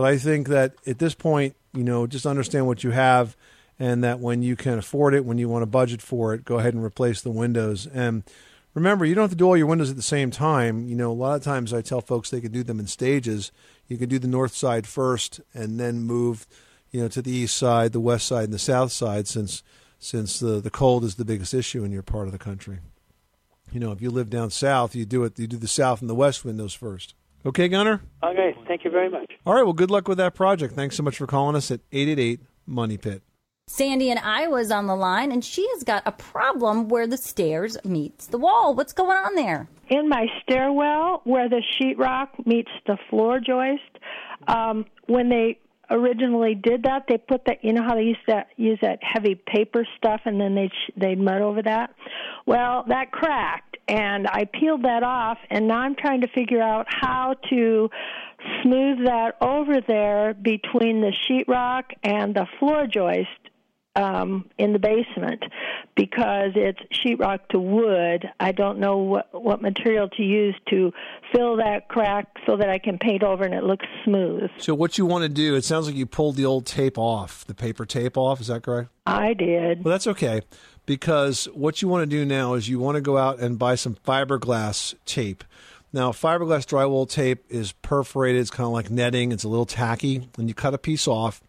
But 0.00 0.06
I 0.06 0.16
think 0.16 0.48
that 0.48 0.72
at 0.86 0.98
this 0.98 1.14
point, 1.14 1.56
you 1.74 1.84
know, 1.84 2.06
just 2.06 2.24
understand 2.24 2.66
what 2.66 2.82
you 2.82 2.90
have 2.90 3.36
and 3.78 4.02
that 4.02 4.18
when 4.18 4.40
you 4.40 4.56
can 4.56 4.78
afford 4.78 5.12
it, 5.12 5.26
when 5.26 5.36
you 5.36 5.46
want 5.46 5.60
to 5.60 5.66
budget 5.66 6.00
for 6.00 6.32
it, 6.32 6.42
go 6.42 6.58
ahead 6.58 6.72
and 6.72 6.82
replace 6.82 7.20
the 7.20 7.30
windows. 7.30 7.86
And 7.86 8.22
remember, 8.72 9.04
you 9.04 9.14
don't 9.14 9.24
have 9.24 9.30
to 9.32 9.36
do 9.36 9.44
all 9.44 9.58
your 9.58 9.66
windows 9.66 9.90
at 9.90 9.96
the 9.96 10.02
same 10.02 10.30
time. 10.30 10.86
You 10.86 10.96
know, 10.96 11.10
a 11.10 11.12
lot 11.12 11.36
of 11.36 11.42
times 11.42 11.74
I 11.74 11.82
tell 11.82 12.00
folks 12.00 12.30
they 12.30 12.40
can 12.40 12.50
do 12.50 12.62
them 12.62 12.80
in 12.80 12.86
stages. 12.86 13.52
You 13.88 13.98
can 13.98 14.08
do 14.08 14.18
the 14.18 14.26
north 14.26 14.54
side 14.54 14.86
first 14.86 15.42
and 15.52 15.78
then 15.78 16.00
move, 16.00 16.46
you 16.90 17.02
know, 17.02 17.08
to 17.08 17.20
the 17.20 17.32
east 17.32 17.58
side, 17.58 17.92
the 17.92 18.00
west 18.00 18.26
side, 18.26 18.44
and 18.44 18.54
the 18.54 18.58
south 18.58 18.92
side 18.92 19.28
since 19.28 19.62
since 19.98 20.40
the 20.40 20.62
the 20.62 20.70
cold 20.70 21.04
is 21.04 21.16
the 21.16 21.26
biggest 21.26 21.52
issue 21.52 21.84
in 21.84 21.92
your 21.92 22.02
part 22.02 22.24
of 22.24 22.32
the 22.32 22.38
country. 22.38 22.78
You 23.70 23.80
know, 23.80 23.92
if 23.92 24.00
you 24.00 24.08
live 24.08 24.30
down 24.30 24.48
south, 24.48 24.96
you 24.96 25.04
do 25.04 25.24
it 25.24 25.38
you 25.38 25.46
do 25.46 25.58
the 25.58 25.68
south 25.68 26.00
and 26.00 26.08
the 26.08 26.14
west 26.14 26.42
windows 26.42 26.72
first. 26.72 27.12
Okay, 27.44 27.68
Gunner? 27.68 28.02
Okay. 28.22 28.54
Thank 28.66 28.84
you 28.84 28.90
very 28.90 29.08
much. 29.08 29.32
All 29.46 29.54
right, 29.54 29.62
well 29.62 29.72
good 29.72 29.90
luck 29.90 30.08
with 30.08 30.18
that 30.18 30.34
project. 30.34 30.74
Thanks 30.74 30.96
so 30.96 31.02
much 31.02 31.16
for 31.16 31.26
calling 31.26 31.56
us 31.56 31.70
at 31.70 31.80
888 31.92 32.40
Money 32.66 32.98
Pit. 32.98 33.22
Sandy 33.66 34.10
and 34.10 34.18
I 34.18 34.48
was 34.48 34.72
on 34.72 34.86
the 34.88 34.96
line, 34.96 35.30
and 35.30 35.44
she 35.44 35.66
has 35.74 35.84
got 35.84 36.02
a 36.04 36.10
problem 36.10 36.88
where 36.88 37.06
the 37.06 37.16
stairs 37.16 37.76
meets 37.84 38.26
the 38.26 38.36
wall. 38.38 38.74
What's 38.74 38.92
going 38.92 39.16
on 39.16 39.36
there? 39.36 39.68
in 39.90 40.08
my 40.08 40.26
stairwell 40.42 41.20
where 41.24 41.48
the 41.48 41.62
sheetrock 41.76 42.46
meets 42.46 42.70
the 42.86 42.96
floor 43.10 43.40
joist. 43.40 43.82
Um, 44.48 44.86
when 45.06 45.28
they 45.28 45.58
originally 45.90 46.54
did 46.54 46.84
that, 46.84 47.04
they 47.08 47.18
put 47.18 47.44
that. 47.46 47.64
You 47.64 47.72
know 47.72 47.82
how 47.82 47.94
they 47.94 48.02
used 48.02 48.26
to 48.28 48.44
use 48.56 48.78
that 48.82 48.98
heavy 49.02 49.34
paper 49.34 49.86
stuff, 49.96 50.22
and 50.24 50.40
then 50.40 50.54
they 50.54 50.70
they'd 50.96 51.18
mud 51.18 51.42
over 51.42 51.62
that. 51.62 51.94
Well, 52.46 52.84
that 52.88 53.12
cracked, 53.12 53.76
and 53.88 54.26
I 54.26 54.44
peeled 54.44 54.84
that 54.84 55.02
off, 55.02 55.38
and 55.50 55.68
now 55.68 55.78
I'm 55.78 55.96
trying 55.96 56.22
to 56.22 56.28
figure 56.28 56.62
out 56.62 56.86
how 56.88 57.34
to 57.50 57.90
smooth 58.62 59.04
that 59.04 59.36
over 59.40 59.80
there 59.86 60.34
between 60.34 61.00
the 61.00 61.12
sheetrock 61.28 61.84
and 62.02 62.34
the 62.34 62.46
floor 62.58 62.86
joist 62.86 63.28
um, 64.00 64.48
in 64.58 64.72
the 64.72 64.78
basement 64.78 65.44
because 65.96 66.52
it's 66.54 66.80
sheetrock 66.92 67.48
to 67.50 67.60
wood. 67.60 68.28
I 68.40 68.52
don't 68.52 68.78
know 68.78 68.98
what 68.98 69.28
what 69.32 69.60
material 69.60 70.08
to 70.08 70.22
use 70.22 70.54
to 70.70 70.92
fill 71.32 71.56
that 71.56 71.88
crack 71.88 72.26
so 72.46 72.56
that 72.56 72.70
I 72.70 72.78
can 72.78 72.98
paint 72.98 73.22
over 73.22 73.44
and 73.44 73.54
it 73.54 73.64
looks 73.64 73.86
smooth. 74.04 74.50
So 74.58 74.74
what 74.74 74.98
you 74.98 75.06
want 75.06 75.22
to 75.22 75.28
do, 75.28 75.54
it 75.54 75.64
sounds 75.64 75.86
like 75.86 75.96
you 75.96 76.06
pulled 76.06 76.36
the 76.36 76.46
old 76.46 76.66
tape 76.66 76.98
off, 76.98 77.44
the 77.46 77.54
paper 77.54 77.84
tape 77.84 78.16
off, 78.16 78.40
is 78.40 78.46
that 78.46 78.62
correct? 78.62 78.90
I 79.06 79.34
did. 79.34 79.84
Well, 79.84 79.92
that's 79.92 80.06
okay 80.06 80.42
because 80.86 81.44
what 81.54 81.82
you 81.82 81.88
want 81.88 82.02
to 82.02 82.06
do 82.06 82.24
now 82.24 82.54
is 82.54 82.68
you 82.68 82.78
want 82.78 82.96
to 82.96 83.00
go 83.00 83.16
out 83.16 83.38
and 83.38 83.58
buy 83.58 83.74
some 83.74 83.94
fiberglass 83.94 84.94
tape. 85.04 85.44
Now, 85.92 86.12
fiberglass 86.12 86.66
drywall 86.66 87.08
tape 87.08 87.44
is 87.48 87.72
perforated, 87.72 88.40
it's 88.40 88.50
kind 88.50 88.66
of 88.66 88.72
like 88.72 88.90
netting, 88.90 89.32
it's 89.32 89.42
a 89.42 89.48
little 89.48 89.66
tacky, 89.66 90.28
and 90.38 90.48
you 90.48 90.54
cut 90.54 90.72
a 90.72 90.78
piece 90.78 91.08
off. 91.08 91.42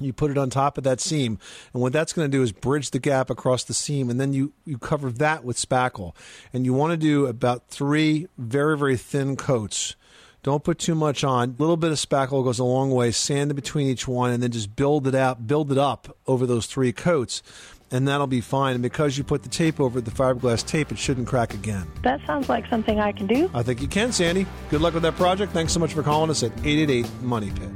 You 0.00 0.12
put 0.12 0.30
it 0.30 0.38
on 0.38 0.50
top 0.50 0.78
of 0.78 0.84
that 0.84 1.00
seam, 1.00 1.38
and 1.72 1.82
what 1.82 1.92
that's 1.92 2.12
going 2.12 2.30
to 2.30 2.36
do 2.36 2.42
is 2.42 2.52
bridge 2.52 2.90
the 2.90 2.98
gap 2.98 3.30
across 3.30 3.64
the 3.64 3.74
seam, 3.74 4.10
and 4.10 4.20
then 4.20 4.32
you, 4.32 4.52
you 4.64 4.78
cover 4.78 5.10
that 5.12 5.44
with 5.44 5.56
spackle. 5.56 6.14
And 6.52 6.64
you 6.64 6.72
want 6.72 6.92
to 6.92 6.96
do 6.96 7.26
about 7.26 7.68
three 7.68 8.28
very, 8.36 8.76
very 8.78 8.96
thin 8.96 9.36
coats. 9.36 9.96
Don't 10.42 10.62
put 10.62 10.78
too 10.78 10.94
much 10.94 11.24
on. 11.24 11.56
A 11.58 11.60
little 11.60 11.76
bit 11.76 11.90
of 11.90 11.98
spackle 11.98 12.44
goes 12.44 12.58
a 12.58 12.64
long 12.64 12.90
way. 12.90 13.10
Sand 13.10 13.50
in 13.50 13.56
between 13.56 13.88
each 13.88 14.06
one, 14.06 14.30
and 14.30 14.42
then 14.42 14.50
just 14.50 14.76
build 14.76 15.06
it 15.06 15.14
out, 15.14 15.46
build 15.46 15.72
it 15.72 15.78
up 15.78 16.16
over 16.26 16.46
those 16.46 16.66
three 16.66 16.92
coats, 16.92 17.42
and 17.90 18.06
that'll 18.06 18.26
be 18.26 18.40
fine. 18.40 18.74
And 18.74 18.82
because 18.82 19.18
you 19.18 19.24
put 19.24 19.42
the 19.42 19.48
tape 19.48 19.80
over 19.80 20.00
the 20.00 20.10
fiberglass 20.10 20.64
tape, 20.64 20.92
it 20.92 20.98
shouldn't 20.98 21.26
crack 21.26 21.54
again. 21.54 21.86
That 22.02 22.24
sounds 22.26 22.48
like 22.48 22.68
something 22.68 23.00
I 23.00 23.12
can 23.12 23.26
do. 23.26 23.50
I 23.52 23.62
think 23.62 23.82
you 23.82 23.88
can, 23.88 24.12
Sandy. 24.12 24.46
Good 24.70 24.80
luck 24.80 24.94
with 24.94 25.02
that 25.02 25.16
project. 25.16 25.52
Thanks 25.52 25.72
so 25.72 25.80
much 25.80 25.92
for 25.92 26.02
calling 26.02 26.30
us 26.30 26.42
at 26.42 26.52
888 26.64 27.22
Money 27.22 27.50
Pit. 27.50 27.70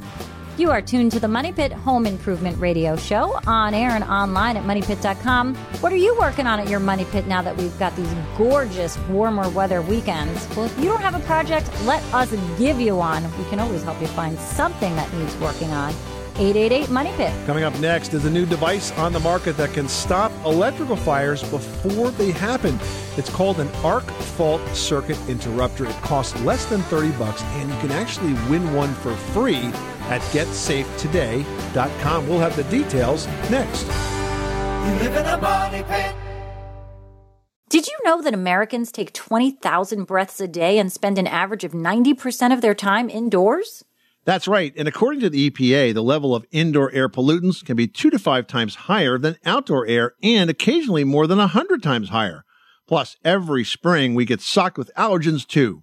You 0.58 0.70
are 0.70 0.82
tuned 0.82 1.12
to 1.12 1.20
the 1.20 1.28
Money 1.28 1.50
Pit 1.50 1.72
Home 1.72 2.04
Improvement 2.04 2.58
Radio 2.60 2.94
Show 2.94 3.40
on 3.46 3.72
air 3.72 3.92
and 3.92 4.04
online 4.04 4.58
at 4.58 4.64
moneypit.com. 4.64 5.54
What 5.54 5.94
are 5.94 5.96
you 5.96 6.14
working 6.18 6.46
on 6.46 6.60
at 6.60 6.68
your 6.68 6.78
Money 6.78 7.06
Pit 7.06 7.26
now 7.26 7.40
that 7.40 7.56
we've 7.56 7.76
got 7.78 7.96
these 7.96 8.12
gorgeous 8.36 8.98
warmer 9.08 9.48
weather 9.48 9.80
weekends? 9.80 10.46
Well, 10.54 10.66
if 10.66 10.78
you 10.78 10.84
don't 10.84 11.00
have 11.00 11.14
a 11.14 11.20
project, 11.20 11.70
let 11.86 12.02
us 12.12 12.30
give 12.58 12.78
you 12.78 12.96
one. 12.96 13.24
We 13.38 13.44
can 13.48 13.60
always 13.60 13.82
help 13.82 13.98
you 14.02 14.06
find 14.08 14.38
something 14.38 14.94
that 14.94 15.10
needs 15.14 15.34
working 15.38 15.70
on. 15.70 15.94
888 16.36 16.90
Money 16.90 17.12
Pit. 17.16 17.32
Coming 17.46 17.64
up 17.64 17.78
next 17.78 18.12
is 18.12 18.26
a 18.26 18.30
new 18.30 18.44
device 18.44 18.92
on 18.92 19.14
the 19.14 19.20
market 19.20 19.56
that 19.56 19.72
can 19.72 19.88
stop 19.88 20.32
electrical 20.44 20.96
fires 20.96 21.42
before 21.50 22.10
they 22.10 22.30
happen. 22.30 22.78
It's 23.16 23.30
called 23.30 23.58
an 23.58 23.68
arc 23.82 24.04
fault 24.04 24.66
circuit 24.74 25.18
interrupter. 25.28 25.86
It 25.86 25.96
costs 25.96 26.38
less 26.42 26.66
than 26.66 26.82
30 26.82 27.12
bucks 27.12 27.42
and 27.42 27.70
you 27.70 27.78
can 27.80 27.92
actually 27.92 28.34
win 28.50 28.74
one 28.74 28.92
for 28.96 29.14
free 29.14 29.72
at 30.08 30.20
getsafetoday.com. 30.32 32.28
We'll 32.28 32.38
have 32.38 32.56
the 32.56 32.64
details 32.64 33.26
next. 33.50 33.86
You 33.86 34.94
live 34.98 35.16
in 35.16 35.26
a 35.26 35.38
money 35.40 35.82
pit. 35.84 36.14
Did 37.68 37.86
you 37.86 37.96
know 38.04 38.20
that 38.20 38.34
Americans 38.34 38.92
take 38.92 39.14
20,000 39.14 40.04
breaths 40.04 40.40
a 40.40 40.48
day 40.48 40.78
and 40.78 40.92
spend 40.92 41.16
an 41.16 41.26
average 41.26 41.64
of 41.64 41.72
90% 41.72 42.52
of 42.52 42.60
their 42.60 42.74
time 42.74 43.08
indoors? 43.08 43.82
That's 44.24 44.46
right. 44.46 44.74
And 44.76 44.86
according 44.86 45.20
to 45.20 45.30
the 45.30 45.50
EPA, 45.50 45.94
the 45.94 46.02
level 46.02 46.34
of 46.34 46.44
indoor 46.50 46.92
air 46.92 47.08
pollutants 47.08 47.64
can 47.64 47.76
be 47.76 47.88
two 47.88 48.10
to 48.10 48.18
five 48.18 48.46
times 48.46 48.74
higher 48.74 49.18
than 49.18 49.38
outdoor 49.44 49.86
air 49.86 50.12
and 50.22 50.50
occasionally 50.50 51.02
more 51.02 51.26
than 51.26 51.40
a 51.40 51.46
hundred 51.46 51.82
times 51.82 52.10
higher. 52.10 52.44
Plus, 52.86 53.16
every 53.24 53.64
spring 53.64 54.14
we 54.14 54.24
get 54.24 54.40
socked 54.40 54.76
with 54.76 54.90
allergens 54.96 55.46
too. 55.46 55.82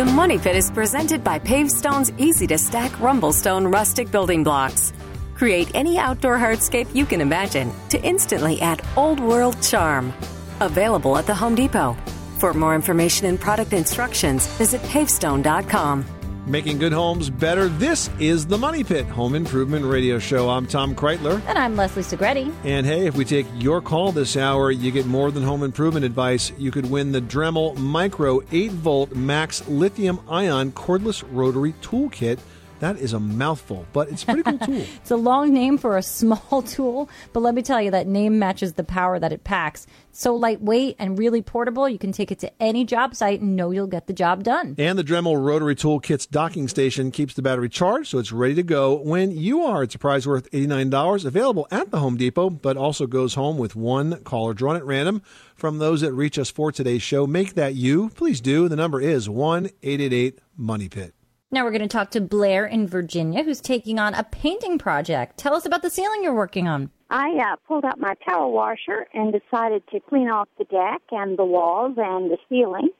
The 0.00 0.06
Money 0.06 0.38
Pit 0.38 0.56
is 0.56 0.70
presented 0.70 1.22
by 1.22 1.38
Pavestone's 1.38 2.10
easy 2.16 2.46
to 2.46 2.56
stack 2.56 2.90
Rumblestone 2.92 3.70
rustic 3.70 4.10
building 4.10 4.42
blocks. 4.42 4.94
Create 5.34 5.70
any 5.74 5.98
outdoor 5.98 6.38
hardscape 6.38 6.88
you 6.94 7.04
can 7.04 7.20
imagine 7.20 7.70
to 7.90 8.02
instantly 8.02 8.62
add 8.62 8.82
old 8.96 9.20
world 9.20 9.60
charm. 9.60 10.14
Available 10.60 11.18
at 11.18 11.26
the 11.26 11.34
Home 11.34 11.54
Depot. 11.54 11.98
For 12.38 12.54
more 12.54 12.74
information 12.74 13.26
and 13.26 13.38
product 13.38 13.74
instructions, 13.74 14.46
visit 14.56 14.80
pavestone.com. 14.84 16.19
Making 16.50 16.78
good 16.78 16.92
homes 16.92 17.30
better. 17.30 17.68
This 17.68 18.10
is 18.18 18.44
the 18.44 18.58
Money 18.58 18.82
Pit 18.82 19.06
Home 19.06 19.36
Improvement 19.36 19.86
Radio 19.86 20.18
Show. 20.18 20.50
I'm 20.50 20.66
Tom 20.66 20.96
Kraeutler. 20.96 21.40
And 21.46 21.56
I'm 21.56 21.76
Leslie 21.76 22.02
Segrete. 22.02 22.52
And 22.64 22.84
hey, 22.84 23.06
if 23.06 23.14
we 23.14 23.24
take 23.24 23.46
your 23.54 23.80
call 23.80 24.10
this 24.10 24.36
hour, 24.36 24.72
you 24.72 24.90
get 24.90 25.06
more 25.06 25.30
than 25.30 25.44
home 25.44 25.62
improvement 25.62 26.04
advice. 26.04 26.50
You 26.58 26.72
could 26.72 26.90
win 26.90 27.12
the 27.12 27.20
Dremel 27.20 27.76
Micro 27.76 28.40
8 28.50 28.72
volt 28.72 29.14
Max 29.14 29.68
Lithium 29.68 30.18
Ion 30.28 30.72
Cordless 30.72 31.22
Rotary 31.30 31.72
Toolkit. 31.82 32.40
That 32.80 32.96
is 32.96 33.12
a 33.12 33.20
mouthful, 33.20 33.86
but 33.92 34.08
it's 34.08 34.22
a 34.22 34.26
pretty 34.26 34.42
cool 34.42 34.58
tool. 34.58 34.74
it's 34.96 35.10
a 35.10 35.16
long 35.16 35.52
name 35.52 35.76
for 35.76 35.98
a 35.98 36.02
small 36.20 36.62
tool, 36.62 37.10
but 37.34 37.40
let 37.40 37.54
me 37.54 37.60
tell 37.60 37.80
you, 37.80 37.90
that 37.90 38.06
name 38.06 38.38
matches 38.38 38.72
the 38.72 38.84
power 38.84 39.18
that 39.18 39.32
it 39.32 39.44
packs. 39.44 39.86
It's 40.08 40.20
so 40.20 40.34
lightweight 40.34 40.96
and 40.98 41.18
really 41.18 41.42
portable, 41.42 41.88
you 41.88 41.98
can 41.98 42.10
take 42.10 42.32
it 42.32 42.38
to 42.38 42.50
any 42.60 42.84
job 42.86 43.14
site 43.14 43.42
and 43.42 43.54
know 43.54 43.70
you'll 43.70 43.86
get 43.86 44.06
the 44.06 44.14
job 44.14 44.44
done. 44.44 44.74
And 44.78 44.98
the 44.98 45.04
Dremel 45.04 45.44
Rotary 45.44 45.76
Toolkit's 45.76 46.24
docking 46.24 46.68
station 46.68 47.10
keeps 47.10 47.34
the 47.34 47.42
battery 47.42 47.68
charged, 47.68 48.08
so 48.08 48.18
it's 48.18 48.32
ready 48.32 48.54
to 48.54 48.62
go 48.62 48.94
when 48.94 49.30
you 49.30 49.62
are. 49.62 49.82
It's 49.82 49.94
a 49.94 49.98
prize 49.98 50.26
worth 50.26 50.50
$89, 50.50 51.26
available 51.26 51.68
at 51.70 51.90
the 51.90 51.98
Home 51.98 52.16
Depot, 52.16 52.48
but 52.48 52.78
also 52.78 53.06
goes 53.06 53.34
home 53.34 53.58
with 53.58 53.76
one 53.76 54.24
caller 54.24 54.54
drawn 54.54 54.76
at 54.76 54.86
random 54.86 55.20
from 55.54 55.78
those 55.78 56.00
that 56.00 56.14
reach 56.14 56.38
us 56.38 56.50
for 56.50 56.72
today's 56.72 57.02
show. 57.02 57.26
Make 57.26 57.54
that 57.56 57.74
you. 57.74 58.08
Please 58.10 58.40
do. 58.40 58.68
The 58.68 58.76
number 58.76 59.02
is 59.02 59.28
1 59.28 59.66
888 59.82 60.38
Money 60.56 60.88
Pit. 60.88 61.14
Now 61.52 61.64
we're 61.64 61.72
going 61.72 61.82
to 61.82 61.88
talk 61.88 62.12
to 62.12 62.20
Blair 62.20 62.64
in 62.64 62.86
Virginia, 62.86 63.42
who's 63.42 63.60
taking 63.60 63.98
on 63.98 64.14
a 64.14 64.22
painting 64.22 64.78
project. 64.78 65.36
Tell 65.36 65.52
us 65.52 65.66
about 65.66 65.82
the 65.82 65.90
ceiling 65.90 66.22
you're 66.22 66.32
working 66.32 66.68
on. 66.68 66.90
I 67.10 67.30
uh, 67.38 67.56
pulled 67.66 67.84
out 67.84 67.98
my 67.98 68.14
power 68.24 68.46
washer 68.46 69.08
and 69.12 69.32
decided 69.32 69.82
to 69.88 69.98
clean 69.98 70.28
off 70.28 70.48
the 70.58 70.64
deck 70.64 71.02
and 71.10 71.36
the 71.36 71.44
walls 71.44 71.94
and 71.96 72.30
the 72.30 72.38
ceiling. 72.48 72.90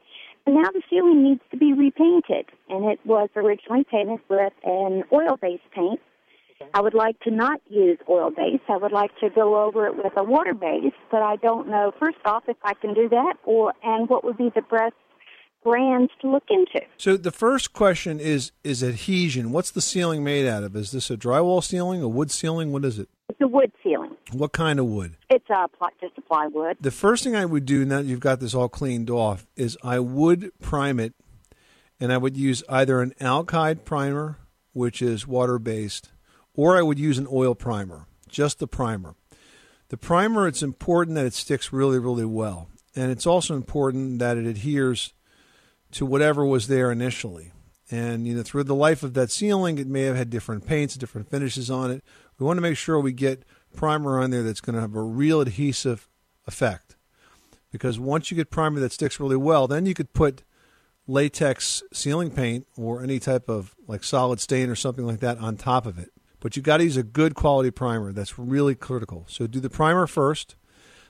And 0.46 0.56
now 0.56 0.68
the 0.72 0.82
ceiling 0.90 1.22
needs 1.22 1.42
to 1.52 1.56
be 1.56 1.72
repainted. 1.72 2.46
And 2.68 2.90
it 2.90 2.98
was 3.04 3.28
originally 3.36 3.84
painted 3.84 4.18
with 4.28 4.52
an 4.64 5.04
oil 5.12 5.38
based 5.40 5.70
paint. 5.72 6.00
I 6.74 6.80
would 6.80 6.94
like 6.94 7.20
to 7.20 7.30
not 7.30 7.60
use 7.68 7.98
oil 8.08 8.32
base. 8.32 8.60
I 8.68 8.78
would 8.78 8.92
like 8.92 9.12
to 9.20 9.30
go 9.30 9.62
over 9.62 9.86
it 9.86 9.96
with 9.96 10.12
a 10.16 10.24
water 10.24 10.54
base, 10.54 10.92
but 11.12 11.22
I 11.22 11.36
don't 11.36 11.68
know 11.68 11.92
first 12.00 12.18
off 12.24 12.42
if 12.48 12.56
I 12.64 12.74
can 12.74 12.94
do 12.94 13.08
that 13.10 13.34
or 13.44 13.74
and 13.84 14.08
what 14.08 14.24
would 14.24 14.36
be 14.36 14.50
the 14.52 14.62
best 14.62 14.94
brands 15.62 16.12
to 16.20 16.30
look 16.30 16.44
into. 16.50 16.80
So 16.96 17.16
the 17.16 17.30
first 17.30 17.72
question 17.72 18.20
is 18.20 18.52
is 18.64 18.82
adhesion. 18.82 19.52
What's 19.52 19.70
the 19.70 19.80
ceiling 19.80 20.24
made 20.24 20.46
out 20.46 20.62
of? 20.62 20.76
Is 20.76 20.90
this 20.90 21.10
a 21.10 21.16
drywall 21.16 21.62
ceiling, 21.62 22.02
a 22.02 22.08
wood 22.08 22.30
ceiling? 22.30 22.72
What 22.72 22.84
is 22.84 22.98
it? 22.98 23.08
It's 23.28 23.40
a 23.40 23.48
wood 23.48 23.72
ceiling. 23.82 24.16
What 24.32 24.52
kind 24.52 24.78
of 24.78 24.86
wood? 24.86 25.16
It's 25.28 25.48
a 25.50 25.68
just 26.00 26.18
a 26.18 26.20
plywood. 26.22 26.76
The 26.80 26.90
first 26.90 27.24
thing 27.24 27.36
I 27.36 27.44
would 27.44 27.64
do 27.64 27.84
now 27.84 27.98
that 27.98 28.06
you've 28.06 28.20
got 28.20 28.40
this 28.40 28.54
all 28.54 28.68
cleaned 28.68 29.10
off 29.10 29.46
is 29.56 29.78
I 29.82 29.98
would 29.98 30.52
prime 30.60 30.98
it, 30.98 31.14
and 31.98 32.12
I 32.12 32.18
would 32.18 32.36
use 32.36 32.62
either 32.68 33.00
an 33.00 33.14
alkyd 33.20 33.84
primer, 33.84 34.38
which 34.72 35.00
is 35.02 35.26
water 35.26 35.58
based, 35.58 36.10
or 36.54 36.76
I 36.76 36.82
would 36.82 36.98
use 36.98 37.18
an 37.18 37.28
oil 37.30 37.54
primer, 37.54 38.06
just 38.28 38.58
the 38.58 38.66
primer. 38.66 39.14
The 39.88 39.96
primer, 39.96 40.46
it's 40.46 40.62
important 40.62 41.16
that 41.16 41.26
it 41.26 41.34
sticks 41.34 41.72
really, 41.72 41.98
really 41.98 42.24
well. 42.24 42.68
And 42.94 43.10
it's 43.10 43.26
also 43.26 43.54
important 43.54 44.18
that 44.18 44.36
it 44.36 44.46
adheres 44.46 45.12
to 45.92 46.06
whatever 46.06 46.44
was 46.44 46.68
there 46.68 46.90
initially. 46.90 47.52
And 47.90 48.26
you 48.26 48.34
know, 48.34 48.42
through 48.42 48.64
the 48.64 48.74
life 48.74 49.02
of 49.02 49.14
that 49.14 49.30
ceiling, 49.30 49.78
it 49.78 49.88
may 49.88 50.02
have 50.02 50.16
had 50.16 50.30
different 50.30 50.66
paints, 50.66 50.94
different 50.94 51.28
finishes 51.28 51.70
on 51.70 51.90
it. 51.90 52.04
We 52.38 52.46
want 52.46 52.56
to 52.58 52.62
make 52.62 52.76
sure 52.76 53.00
we 53.00 53.12
get 53.12 53.44
primer 53.74 54.20
on 54.20 54.30
there 54.30 54.42
that's 54.42 54.60
going 54.60 54.74
to 54.74 54.80
have 54.80 54.94
a 54.94 55.02
real 55.02 55.40
adhesive 55.40 56.08
effect. 56.46 56.96
Because 57.72 57.98
once 57.98 58.30
you 58.30 58.36
get 58.36 58.50
primer 58.50 58.80
that 58.80 58.92
sticks 58.92 59.20
really 59.20 59.36
well, 59.36 59.66
then 59.66 59.86
you 59.86 59.94
could 59.94 60.12
put 60.12 60.42
latex 61.06 61.82
ceiling 61.92 62.30
paint 62.30 62.66
or 62.76 63.02
any 63.02 63.18
type 63.18 63.48
of 63.48 63.74
like 63.86 64.04
solid 64.04 64.40
stain 64.40 64.70
or 64.70 64.76
something 64.76 65.06
like 65.06 65.20
that 65.20 65.38
on 65.38 65.56
top 65.56 65.86
of 65.86 65.98
it. 65.98 66.10
But 66.40 66.56
you 66.56 66.62
got 66.62 66.78
to 66.78 66.84
use 66.84 66.96
a 66.96 67.02
good 67.02 67.34
quality 67.34 67.70
primer. 67.70 68.12
That's 68.12 68.38
really 68.38 68.74
critical. 68.74 69.26
So 69.28 69.46
do 69.46 69.60
the 69.60 69.70
primer 69.70 70.06
first. 70.06 70.56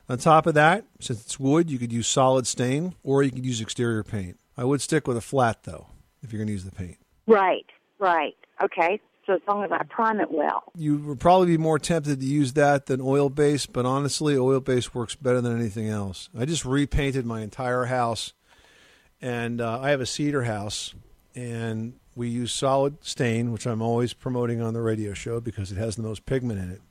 On 0.08 0.18
top 0.18 0.46
of 0.46 0.54
that, 0.54 0.86
since 0.98 1.22
it's 1.22 1.38
wood, 1.38 1.70
you 1.70 1.78
could 1.78 1.92
use 1.92 2.08
solid 2.08 2.46
stain 2.46 2.96
or 3.04 3.22
you 3.22 3.30
could 3.30 3.46
use 3.46 3.60
exterior 3.60 4.02
paint. 4.02 4.38
I 4.60 4.64
would 4.64 4.82
stick 4.82 5.08
with 5.08 5.16
a 5.16 5.22
flat 5.22 5.62
though 5.62 5.86
if 6.22 6.32
you're 6.32 6.38
going 6.38 6.48
to 6.48 6.52
use 6.52 6.64
the 6.64 6.70
paint. 6.70 6.98
Right, 7.26 7.64
right. 7.98 8.36
Okay. 8.62 9.00
So 9.26 9.32
as 9.32 9.40
long 9.48 9.64
as 9.64 9.72
I 9.72 9.82
prime 9.84 10.20
it 10.20 10.30
well. 10.30 10.64
You 10.76 10.98
would 10.98 11.18
probably 11.18 11.46
be 11.46 11.56
more 11.56 11.78
tempted 11.78 12.20
to 12.20 12.26
use 12.26 12.52
that 12.54 12.84
than 12.84 13.00
oil 13.00 13.30
based, 13.30 13.72
but 13.72 13.86
honestly, 13.86 14.36
oil 14.36 14.60
based 14.60 14.94
works 14.94 15.14
better 15.14 15.40
than 15.40 15.58
anything 15.58 15.88
else. 15.88 16.28
I 16.38 16.44
just 16.44 16.66
repainted 16.66 17.24
my 17.24 17.40
entire 17.40 17.86
house, 17.86 18.34
and 19.22 19.62
uh, 19.62 19.80
I 19.80 19.90
have 19.90 20.02
a 20.02 20.06
cedar 20.06 20.42
house, 20.42 20.94
and 21.34 21.94
we 22.14 22.28
use 22.28 22.52
solid 22.52 23.02
stain, 23.02 23.52
which 23.52 23.66
I'm 23.66 23.80
always 23.80 24.12
promoting 24.12 24.60
on 24.60 24.74
the 24.74 24.82
radio 24.82 25.14
show 25.14 25.40
because 25.40 25.72
it 25.72 25.78
has 25.78 25.96
the 25.96 26.02
most 26.02 26.26
pigment 26.26 26.60
in 26.60 26.70
it. 26.70 26.82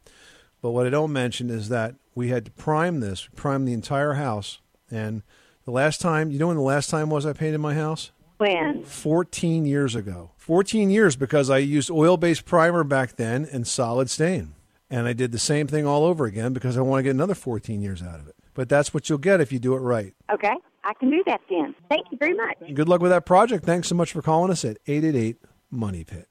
But 0.61 0.71
what 0.71 0.87
I 0.87 0.89
don't 0.89 1.13
mention 1.13 1.51
is 1.51 1.69
that 1.69 1.95
we 2.15 2.29
had 2.29 2.45
to 2.45 2.51
prime 2.51 2.99
this, 2.99 3.27
prime 3.35 3.65
the 3.65 3.73
entire 3.73 4.13
house, 4.13 4.59
and 4.89 5.21
the 5.69 5.75
last 5.75 6.01
time, 6.01 6.31
you 6.31 6.39
know 6.39 6.47
when 6.47 6.55
the 6.55 6.63
last 6.63 6.89
time 6.89 7.11
was 7.11 7.27
I 7.27 7.33
painted 7.33 7.59
my 7.59 7.75
house? 7.75 8.11
When? 8.37 8.83
14 8.83 9.65
years 9.65 9.93
ago. 9.93 10.31
14 10.37 10.89
years 10.89 11.15
because 11.15 11.51
I 11.51 11.59
used 11.59 11.91
oil 11.91 12.17
based 12.17 12.45
primer 12.45 12.83
back 12.83 13.17
then 13.17 13.47
and 13.51 13.67
solid 13.67 14.09
stain. 14.09 14.55
And 14.89 15.07
I 15.07 15.13
did 15.13 15.31
the 15.31 15.37
same 15.37 15.67
thing 15.67 15.85
all 15.85 16.05
over 16.05 16.25
again 16.25 16.53
because 16.53 16.75
I 16.75 16.81
want 16.81 16.99
to 16.99 17.03
get 17.03 17.11
another 17.11 17.35
14 17.35 17.83
years 17.83 18.01
out 18.01 18.19
of 18.19 18.27
it. 18.27 18.35
But 18.55 18.67
that's 18.67 18.95
what 18.95 19.09
you'll 19.09 19.19
get 19.19 19.41
if 19.41 19.51
you 19.51 19.59
do 19.59 19.75
it 19.75 19.79
right. 19.79 20.15
Okay. 20.33 20.55
I 20.83 20.93
can 20.95 21.11
do 21.11 21.23
that 21.27 21.41
then. 21.49 21.75
Thank 21.87 22.07
you 22.11 22.17
very 22.17 22.33
much. 22.33 22.57
Good 22.73 22.89
luck 22.89 23.01
with 23.01 23.11
that 23.11 23.27
project. 23.27 23.63
Thanks 23.63 23.89
so 23.89 23.93
much 23.95 24.11
for 24.11 24.23
calling 24.23 24.49
us 24.49 24.65
at 24.65 24.79
888 24.87 25.37
Money 25.69 26.03
Pit. 26.03 26.27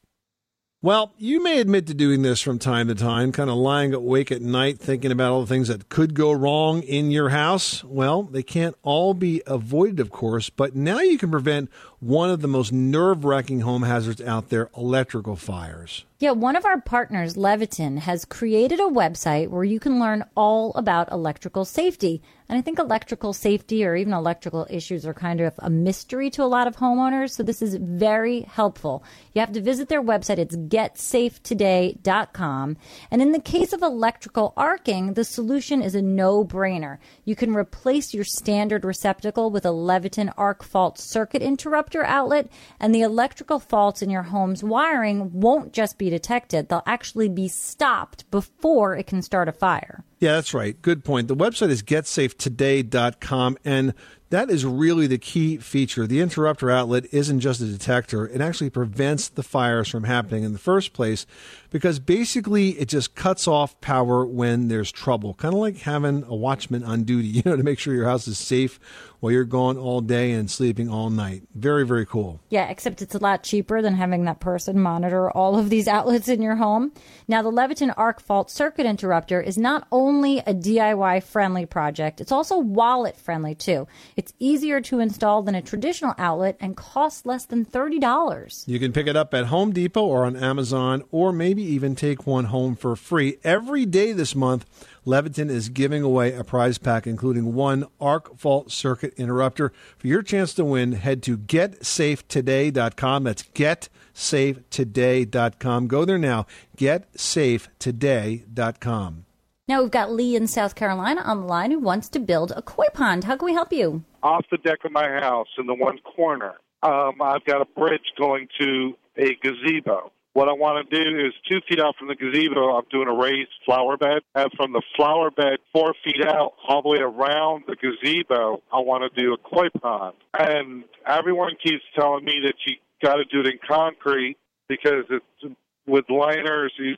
Well, 0.80 1.12
you 1.18 1.42
may 1.42 1.58
admit 1.58 1.88
to 1.88 1.94
doing 1.94 2.22
this 2.22 2.40
from 2.40 2.60
time 2.60 2.86
to 2.86 2.94
time, 2.94 3.32
kind 3.32 3.50
of 3.50 3.56
lying 3.56 3.92
awake 3.92 4.30
at 4.30 4.40
night 4.40 4.78
thinking 4.78 5.10
about 5.10 5.32
all 5.32 5.40
the 5.40 5.48
things 5.48 5.66
that 5.66 5.88
could 5.88 6.14
go 6.14 6.30
wrong 6.30 6.84
in 6.84 7.10
your 7.10 7.30
house. 7.30 7.82
Well, 7.82 8.22
they 8.22 8.44
can't 8.44 8.76
all 8.84 9.12
be 9.12 9.42
avoided, 9.44 9.98
of 9.98 10.10
course, 10.10 10.50
but 10.50 10.76
now 10.76 11.00
you 11.00 11.18
can 11.18 11.32
prevent 11.32 11.68
one 12.00 12.30
of 12.30 12.40
the 12.40 12.48
most 12.48 12.72
nerve 12.72 13.24
wracking 13.24 13.60
home 13.60 13.82
hazards 13.82 14.20
out 14.20 14.50
there 14.50 14.70
electrical 14.76 15.36
fires. 15.36 16.04
Yeah, 16.20 16.32
one 16.32 16.56
of 16.56 16.64
our 16.64 16.80
partners, 16.80 17.36
Leviton, 17.36 17.98
has 17.98 18.24
created 18.24 18.80
a 18.80 18.84
website 18.84 19.50
where 19.50 19.62
you 19.62 19.78
can 19.78 20.00
learn 20.00 20.24
all 20.36 20.72
about 20.74 21.12
electrical 21.12 21.64
safety. 21.64 22.22
And 22.48 22.58
I 22.58 22.60
think 22.60 22.80
electrical 22.80 23.32
safety 23.32 23.84
or 23.84 23.94
even 23.94 24.12
electrical 24.12 24.66
issues 24.68 25.06
are 25.06 25.14
kind 25.14 25.40
of 25.40 25.54
a 25.58 25.70
mystery 25.70 26.28
to 26.30 26.42
a 26.42 26.46
lot 26.46 26.66
of 26.66 26.74
homeowners. 26.76 27.30
So 27.30 27.44
this 27.44 27.62
is 27.62 27.76
very 27.76 28.40
helpful. 28.40 29.04
You 29.32 29.38
have 29.40 29.52
to 29.52 29.60
visit 29.60 29.88
their 29.88 30.02
website. 30.02 30.38
It's 30.38 30.56
getsafetoday.com. 30.56 32.76
And 33.12 33.22
in 33.22 33.30
the 33.30 33.40
case 33.40 33.72
of 33.72 33.82
electrical 33.82 34.54
arcing, 34.56 35.14
the 35.14 35.22
solution 35.22 35.82
is 35.82 35.94
a 35.94 36.02
no 36.02 36.44
brainer. 36.44 36.98
You 37.24 37.36
can 37.36 37.54
replace 37.54 38.12
your 38.12 38.24
standard 38.24 38.84
receptacle 38.84 39.52
with 39.52 39.64
a 39.64 39.68
Leviton 39.68 40.32
arc 40.36 40.64
fault 40.64 40.98
circuit 40.98 41.42
interrupter 41.42 41.87
outlet, 41.96 42.50
and 42.80 42.94
the 42.94 43.02
electrical 43.02 43.58
faults 43.58 44.02
in 44.02 44.10
your 44.10 44.24
home's 44.24 44.62
wiring 44.62 45.32
won't 45.32 45.72
just 45.72 45.98
be 45.98 46.10
detected, 46.10 46.68
they'll 46.68 46.82
actually 46.86 47.28
be 47.28 47.48
stopped 47.48 48.30
before 48.30 48.96
it 48.96 49.06
can 49.06 49.22
start 49.22 49.48
a 49.48 49.52
fire. 49.52 50.04
Yeah, 50.20 50.32
that's 50.32 50.52
right. 50.52 50.80
Good 50.82 51.04
point. 51.04 51.28
The 51.28 51.36
website 51.36 51.70
is 51.70 51.82
getsafetoday.com, 51.82 53.58
and 53.64 53.94
that 54.30 54.50
is 54.50 54.64
really 54.64 55.06
the 55.06 55.18
key 55.18 55.56
feature. 55.56 56.06
The 56.06 56.20
interrupter 56.20 56.70
outlet 56.70 57.06
isn't 57.12 57.40
just 57.40 57.60
a 57.60 57.66
detector, 57.66 58.26
it 58.26 58.40
actually 58.40 58.70
prevents 58.70 59.28
the 59.28 59.42
fires 59.42 59.88
from 59.88 60.04
happening 60.04 60.44
in 60.44 60.52
the 60.52 60.58
first 60.58 60.92
place 60.92 61.26
because 61.70 61.98
basically 61.98 62.70
it 62.70 62.88
just 62.88 63.14
cuts 63.14 63.46
off 63.46 63.80
power 63.80 64.24
when 64.24 64.68
there's 64.68 64.90
trouble. 64.90 65.34
Kind 65.34 65.54
of 65.54 65.60
like 65.60 65.78
having 65.78 66.24
a 66.26 66.34
watchman 66.34 66.84
on 66.84 67.04
duty, 67.04 67.28
you 67.28 67.42
know, 67.44 67.56
to 67.56 67.62
make 67.62 67.78
sure 67.78 67.94
your 67.94 68.06
house 68.06 68.28
is 68.28 68.38
safe 68.38 68.78
while 69.20 69.32
you're 69.32 69.44
gone 69.44 69.76
all 69.76 70.00
day 70.00 70.32
and 70.32 70.50
sleeping 70.50 70.88
all 70.88 71.10
night. 71.10 71.42
Very, 71.54 71.84
very 71.84 72.06
cool. 72.06 72.40
Yeah, 72.50 72.68
except 72.68 73.02
it's 73.02 73.14
a 73.14 73.18
lot 73.18 73.42
cheaper 73.42 73.82
than 73.82 73.94
having 73.94 74.24
that 74.24 74.40
person 74.40 74.78
monitor 74.78 75.30
all 75.30 75.58
of 75.58 75.70
these 75.70 75.88
outlets 75.98 76.28
in 76.28 76.40
your 76.40 76.56
home. 76.56 76.92
Now, 77.26 77.42
the 77.42 77.50
Leviton 77.50 77.92
Arc 77.96 78.20
Fault 78.20 78.50
Circuit 78.50 78.86
Interrupter 78.86 79.40
is 79.40 79.58
not 79.58 79.88
only 79.90 80.38
a 80.38 80.54
DIY 80.54 81.22
friendly 81.24 81.66
project, 81.66 82.20
it's 82.20 82.32
also 82.32 82.58
wallet 82.58 83.16
friendly 83.16 83.54
too. 83.54 83.88
It's 84.18 84.34
easier 84.40 84.80
to 84.80 84.98
install 84.98 85.42
than 85.42 85.54
a 85.54 85.62
traditional 85.62 86.12
outlet 86.18 86.56
and 86.58 86.76
costs 86.76 87.24
less 87.24 87.46
than 87.46 87.64
$30. 87.64 88.64
You 88.66 88.80
can 88.80 88.92
pick 88.92 89.06
it 89.06 89.14
up 89.14 89.32
at 89.32 89.46
Home 89.46 89.72
Depot 89.72 90.04
or 90.04 90.26
on 90.26 90.34
Amazon, 90.34 91.04
or 91.12 91.32
maybe 91.32 91.62
even 91.62 91.94
take 91.94 92.26
one 92.26 92.46
home 92.46 92.74
for 92.74 92.96
free. 92.96 93.38
Every 93.44 93.86
day 93.86 94.10
this 94.10 94.34
month, 94.34 94.66
Leviton 95.06 95.48
is 95.48 95.68
giving 95.68 96.02
away 96.02 96.34
a 96.34 96.42
prize 96.42 96.78
pack 96.78 97.06
including 97.06 97.54
one 97.54 97.84
arc 98.00 98.36
fault 98.36 98.72
circuit 98.72 99.14
interrupter. 99.16 99.72
For 99.98 100.08
your 100.08 100.22
chance 100.22 100.52
to 100.54 100.64
win, 100.64 100.94
head 100.94 101.22
to 101.22 101.38
getsafetoday.com. 101.38 103.22
That's 103.22 103.44
getsafetoday.com. 103.44 105.86
Go 105.86 106.04
there 106.04 106.18
now. 106.18 106.44
Getsafetoday.com. 106.76 109.24
Now 109.68 109.82
we've 109.82 109.90
got 109.90 110.10
Lee 110.10 110.34
in 110.34 110.46
South 110.46 110.74
Carolina 110.74 111.20
on 111.20 111.42
the 111.42 111.46
line 111.46 111.70
who 111.70 111.78
wants 111.78 112.08
to 112.10 112.18
build 112.18 112.52
a 112.56 112.62
koi 112.62 112.86
pond. 112.94 113.24
How 113.24 113.36
can 113.36 113.44
we 113.44 113.52
help 113.52 113.70
you? 113.70 114.02
off 114.22 114.44
the 114.50 114.58
deck 114.58 114.78
of 114.84 114.92
my 114.92 115.08
house 115.08 115.48
in 115.58 115.66
the 115.66 115.74
one 115.74 115.98
corner. 115.98 116.54
Um, 116.82 117.20
I've 117.20 117.44
got 117.44 117.60
a 117.60 117.64
bridge 117.64 118.12
going 118.18 118.48
to 118.60 118.94
a 119.16 119.36
gazebo. 119.42 120.12
What 120.32 120.48
I 120.48 120.52
want 120.52 120.88
to 120.88 121.04
do 121.04 121.18
is 121.18 121.32
two 121.48 121.60
feet 121.68 121.80
out 121.80 121.96
from 121.98 122.08
the 122.08 122.14
gazebo, 122.14 122.76
I'm 122.76 122.84
doing 122.90 123.08
a 123.08 123.14
raised 123.14 123.50
flower 123.64 123.96
bed. 123.96 124.22
And 124.34 124.50
from 124.56 124.72
the 124.72 124.82
flower 124.96 125.30
bed, 125.30 125.58
four 125.72 125.94
feet 126.04 126.24
out, 126.24 126.52
all 126.68 126.82
the 126.82 126.88
way 126.88 126.98
around 126.98 127.64
the 127.66 127.74
gazebo, 127.74 128.62
I 128.72 128.78
want 128.78 129.12
to 129.12 129.20
do 129.20 129.34
a 129.34 129.38
koi 129.38 129.68
pond. 129.80 130.14
And 130.38 130.84
everyone 131.06 131.52
keeps 131.62 131.82
telling 131.98 132.24
me 132.24 132.40
that 132.44 132.54
you 132.66 132.74
got 133.02 133.16
to 133.16 133.24
do 133.24 133.40
it 133.40 133.46
in 133.46 133.58
concrete 133.66 134.36
because 134.68 135.04
it's 135.10 135.54
with 135.86 136.04
liners. 136.08 136.72
You, 136.78 136.96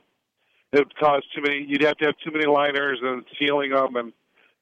it 0.71 0.79
would 0.79 0.95
cause 0.95 1.23
too 1.35 1.41
many. 1.41 1.65
You'd 1.67 1.83
have 1.83 1.97
to 1.97 2.05
have 2.05 2.15
too 2.23 2.31
many 2.31 2.45
liners 2.45 2.99
and 3.01 3.23
sealing 3.37 3.71
them, 3.71 3.95
and 3.95 4.13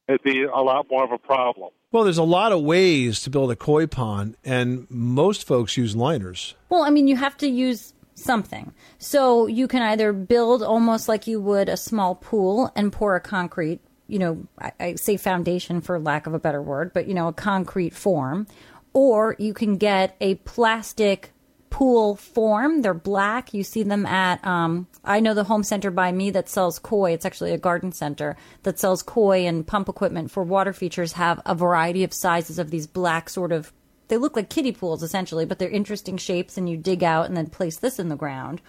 it'd 0.07 0.23
be 0.23 0.43
a 0.43 0.61
lot 0.61 0.87
more 0.89 1.03
of 1.03 1.11
a 1.11 1.17
problem. 1.17 1.69
Well, 1.91 2.03
there's 2.03 2.17
a 2.17 2.23
lot 2.23 2.51
of 2.51 2.61
ways 2.61 3.21
to 3.23 3.29
build 3.29 3.51
a 3.51 3.55
koi 3.55 3.87
pond, 3.87 4.37
and 4.43 4.87
most 4.89 5.47
folks 5.47 5.77
use 5.77 5.95
liners. 5.95 6.55
Well, 6.69 6.83
I 6.83 6.89
mean, 6.89 7.07
you 7.07 7.15
have 7.15 7.37
to 7.37 7.47
use 7.47 7.93
something. 8.13 8.73
So 8.97 9.47
you 9.47 9.67
can 9.67 9.81
either 9.81 10.13
build 10.13 10.61
almost 10.61 11.07
like 11.07 11.25
you 11.25 11.41
would 11.41 11.69
a 11.69 11.77
small 11.77 12.15
pool 12.15 12.71
and 12.75 12.91
pour 12.91 13.15
a 13.15 13.21
concrete, 13.21 13.79
you 14.07 14.19
know, 14.19 14.45
I, 14.59 14.71
I 14.79 14.95
say 14.95 15.17
foundation 15.17 15.81
for 15.81 15.99
lack 15.99 16.27
of 16.27 16.33
a 16.33 16.39
better 16.39 16.61
word, 16.61 16.91
but, 16.93 17.07
you 17.07 17.13
know, 17.13 17.27
a 17.27 17.33
concrete 17.33 17.95
form. 17.95 18.45
Or 18.93 19.35
you 19.39 19.53
can 19.53 19.77
get 19.77 20.15
a 20.19 20.35
plastic 20.35 21.31
pool 21.69 22.15
form. 22.15 22.81
They're 22.81 22.93
black. 22.93 23.53
You 23.53 23.63
see 23.63 23.83
them 23.83 24.05
at, 24.05 24.45
um, 24.45 24.87
I 25.03 25.19
know 25.19 25.33
the 25.33 25.43
home 25.43 25.63
center 25.63 25.91
by 25.91 26.11
me 26.11 26.31
that 26.31 26.49
sells 26.49 26.79
koi. 26.79 27.13
It's 27.13 27.25
actually 27.25 27.53
a 27.53 27.57
garden 27.57 27.91
center 27.91 28.35
that 28.63 28.79
sells 28.79 29.03
koi 29.03 29.45
and 29.45 29.65
pump 29.65 29.89
equipment 29.89 30.31
for 30.31 30.43
water 30.43 30.73
features 30.73 31.13
have 31.13 31.41
a 31.45 31.55
variety 31.55 32.03
of 32.03 32.13
sizes 32.13 32.59
of 32.59 32.71
these 32.71 32.87
black 32.87 33.29
sort 33.29 33.51
of, 33.51 33.71
they 34.07 34.17
look 34.17 34.35
like 34.35 34.49
kiddie 34.49 34.71
pools 34.71 35.03
essentially, 35.03 35.45
but 35.45 35.59
they're 35.59 35.69
interesting 35.69 36.17
shapes 36.17 36.57
and 36.57 36.69
you 36.69 36.77
dig 36.77 37.03
out 37.03 37.27
and 37.27 37.37
then 37.37 37.47
place 37.47 37.77
this 37.77 37.99
in 37.99 38.09
the 38.09 38.15
ground. 38.15 38.61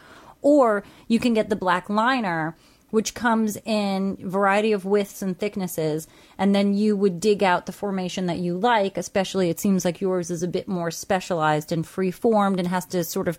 Or 0.42 0.84
you 1.08 1.18
can 1.18 1.34
get 1.34 1.48
the 1.48 1.56
black 1.56 1.90
liner 1.90 2.56
which 2.90 3.14
comes 3.14 3.56
in 3.64 4.16
variety 4.20 4.72
of 4.72 4.84
widths 4.84 5.22
and 5.22 5.38
thicknesses 5.38 6.06
and 6.38 6.54
then 6.54 6.74
you 6.74 6.96
would 6.96 7.20
dig 7.20 7.42
out 7.42 7.66
the 7.66 7.72
formation 7.72 8.26
that 8.26 8.38
you 8.38 8.56
like 8.56 8.96
especially 8.96 9.50
it 9.50 9.60
seems 9.60 9.84
like 9.84 10.00
yours 10.00 10.30
is 10.30 10.42
a 10.42 10.48
bit 10.48 10.68
more 10.68 10.90
specialized 10.90 11.72
and 11.72 11.86
free 11.86 12.10
formed 12.10 12.58
and 12.58 12.68
has 12.68 12.86
to 12.86 13.02
sort 13.04 13.28
of 13.28 13.38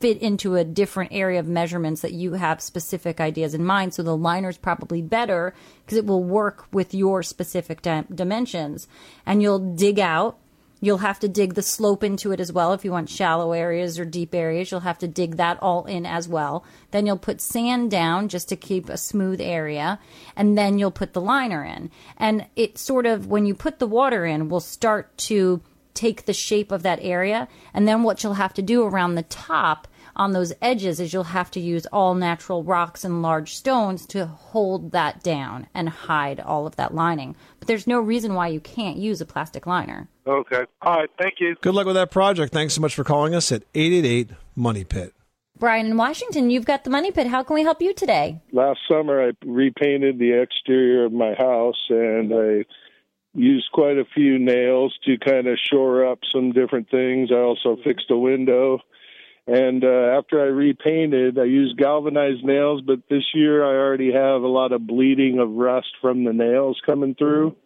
fit 0.00 0.18
into 0.18 0.56
a 0.56 0.64
different 0.64 1.12
area 1.12 1.38
of 1.38 1.46
measurements 1.46 2.00
that 2.00 2.12
you 2.12 2.34
have 2.34 2.60
specific 2.60 3.20
ideas 3.20 3.54
in 3.54 3.64
mind. 3.64 3.94
So 3.94 4.02
the 4.02 4.16
liner 4.16 4.48
is 4.48 4.58
probably 4.58 5.02
better 5.02 5.54
because 5.84 5.98
it 5.98 6.06
will 6.06 6.24
work 6.24 6.66
with 6.72 6.94
your 6.94 7.22
specific 7.22 7.82
di- 7.82 8.04
dimensions. 8.12 8.88
And 9.24 9.42
you'll 9.42 9.74
dig 9.74 9.98
out 9.98 10.38
You'll 10.80 10.98
have 10.98 11.18
to 11.20 11.28
dig 11.28 11.54
the 11.54 11.62
slope 11.62 12.04
into 12.04 12.32
it 12.32 12.40
as 12.40 12.52
well. 12.52 12.72
If 12.72 12.84
you 12.84 12.92
want 12.92 13.10
shallow 13.10 13.52
areas 13.52 13.98
or 13.98 14.04
deep 14.04 14.34
areas, 14.34 14.70
you'll 14.70 14.80
have 14.80 14.98
to 14.98 15.08
dig 15.08 15.36
that 15.36 15.58
all 15.60 15.84
in 15.84 16.06
as 16.06 16.28
well. 16.28 16.64
Then 16.92 17.06
you'll 17.06 17.18
put 17.18 17.40
sand 17.40 17.90
down 17.90 18.28
just 18.28 18.48
to 18.50 18.56
keep 18.56 18.88
a 18.88 18.96
smooth 18.96 19.40
area. 19.40 19.98
And 20.36 20.56
then 20.56 20.78
you'll 20.78 20.90
put 20.90 21.12
the 21.12 21.20
liner 21.20 21.64
in. 21.64 21.90
And 22.16 22.46
it 22.54 22.78
sort 22.78 23.06
of, 23.06 23.26
when 23.26 23.44
you 23.44 23.54
put 23.54 23.78
the 23.78 23.86
water 23.86 24.24
in, 24.24 24.48
will 24.48 24.60
start 24.60 25.16
to 25.18 25.60
take 25.94 26.26
the 26.26 26.32
shape 26.32 26.72
of 26.72 26.82
that 26.82 26.98
area. 27.02 27.48
And 27.74 27.86
then 27.86 28.02
what 28.02 28.22
you'll 28.22 28.34
have 28.34 28.54
to 28.54 28.62
do 28.62 28.84
around 28.84 29.14
the 29.14 29.22
top 29.22 29.88
on 30.16 30.32
those 30.32 30.52
edges 30.60 30.98
is 30.98 31.12
you'll 31.12 31.24
have 31.24 31.50
to 31.52 31.60
use 31.60 31.86
all 31.86 32.14
natural 32.14 32.64
rocks 32.64 33.04
and 33.04 33.22
large 33.22 33.54
stones 33.54 34.04
to 34.06 34.26
hold 34.26 34.90
that 34.92 35.22
down 35.22 35.68
and 35.72 35.88
hide 35.88 36.40
all 36.40 36.66
of 36.66 36.76
that 36.76 36.94
lining. 36.94 37.36
But 37.60 37.68
there's 37.68 37.86
no 37.86 38.00
reason 38.00 38.34
why 38.34 38.48
you 38.48 38.60
can't 38.60 38.96
use 38.96 39.20
a 39.20 39.26
plastic 39.26 39.66
liner. 39.66 40.08
Okay. 40.26 40.64
All 40.82 40.96
right. 40.96 41.10
Thank 41.18 41.34
you. 41.38 41.56
Good 41.60 41.74
luck 41.74 41.86
with 41.86 41.94
that 41.94 42.10
project. 42.10 42.52
Thanks 42.52 42.74
so 42.74 42.80
much 42.80 42.94
for 42.94 43.04
calling 43.04 43.34
us 43.34 43.52
at 43.52 43.62
888 43.74 44.30
Money 44.56 44.84
Pit. 44.84 45.14
Brian 45.58 45.86
in 45.86 45.96
Washington, 45.96 46.50
you've 46.50 46.64
got 46.64 46.84
the 46.84 46.90
money 46.90 47.10
pit. 47.10 47.26
How 47.26 47.42
can 47.42 47.54
we 47.54 47.62
help 47.62 47.82
you 47.82 47.92
today? 47.92 48.40
last 48.52 48.78
summer 48.88 49.28
I 49.28 49.32
repainted 49.44 50.18
the 50.18 50.40
exterior 50.40 51.04
of 51.04 51.12
my 51.12 51.34
house 51.34 51.86
and 51.88 52.32
I 52.32 52.64
used 53.34 53.70
quite 53.72 53.98
a 53.98 54.04
few 54.14 54.38
nails 54.38 54.96
to 55.04 55.18
kind 55.18 55.46
of 55.46 55.58
shore 55.70 56.10
up 56.10 56.18
some 56.32 56.52
different 56.52 56.90
things. 56.90 57.30
I 57.32 57.36
also 57.36 57.76
fixed 57.84 58.10
a 58.10 58.16
window. 58.16 58.80
And 59.46 59.82
uh, 59.82 60.18
after 60.18 60.40
I 60.40 60.46
repainted, 60.46 61.38
I 61.38 61.44
used 61.44 61.78
galvanized 61.78 62.44
nails, 62.44 62.82
but 62.86 63.00
this 63.08 63.24
year 63.34 63.64
I 63.64 63.74
already 63.78 64.12
have 64.12 64.42
a 64.42 64.46
lot 64.46 64.72
of 64.72 64.86
bleeding 64.86 65.38
of 65.38 65.50
rust 65.50 65.88
from 66.02 66.24
the 66.24 66.34
nails 66.34 66.80
coming 66.84 67.14
through. 67.14 67.56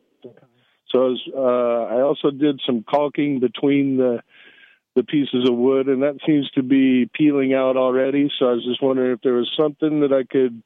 So 0.91 0.99
I, 0.99 1.05
was, 1.05 1.23
uh, 1.35 1.97
I 1.97 2.03
also 2.03 2.31
did 2.31 2.61
some 2.65 2.85
caulking 2.85 3.41
between 3.41 3.97
the 3.97 4.23
the 4.95 5.03
pieces 5.03 5.49
of 5.49 5.57
wood, 5.57 5.87
and 5.87 6.03
that 6.03 6.19
seems 6.27 6.51
to 6.51 6.63
be 6.63 7.09
peeling 7.15 7.55
out 7.55 7.77
already. 7.77 8.31
So 8.39 8.47
I 8.47 8.53
was 8.53 8.65
just 8.65 8.83
wondering 8.83 9.13
if 9.13 9.23
there 9.23 9.33
was 9.33 9.51
something 9.59 10.01
that 10.01 10.13
I 10.13 10.25
could, 10.25 10.63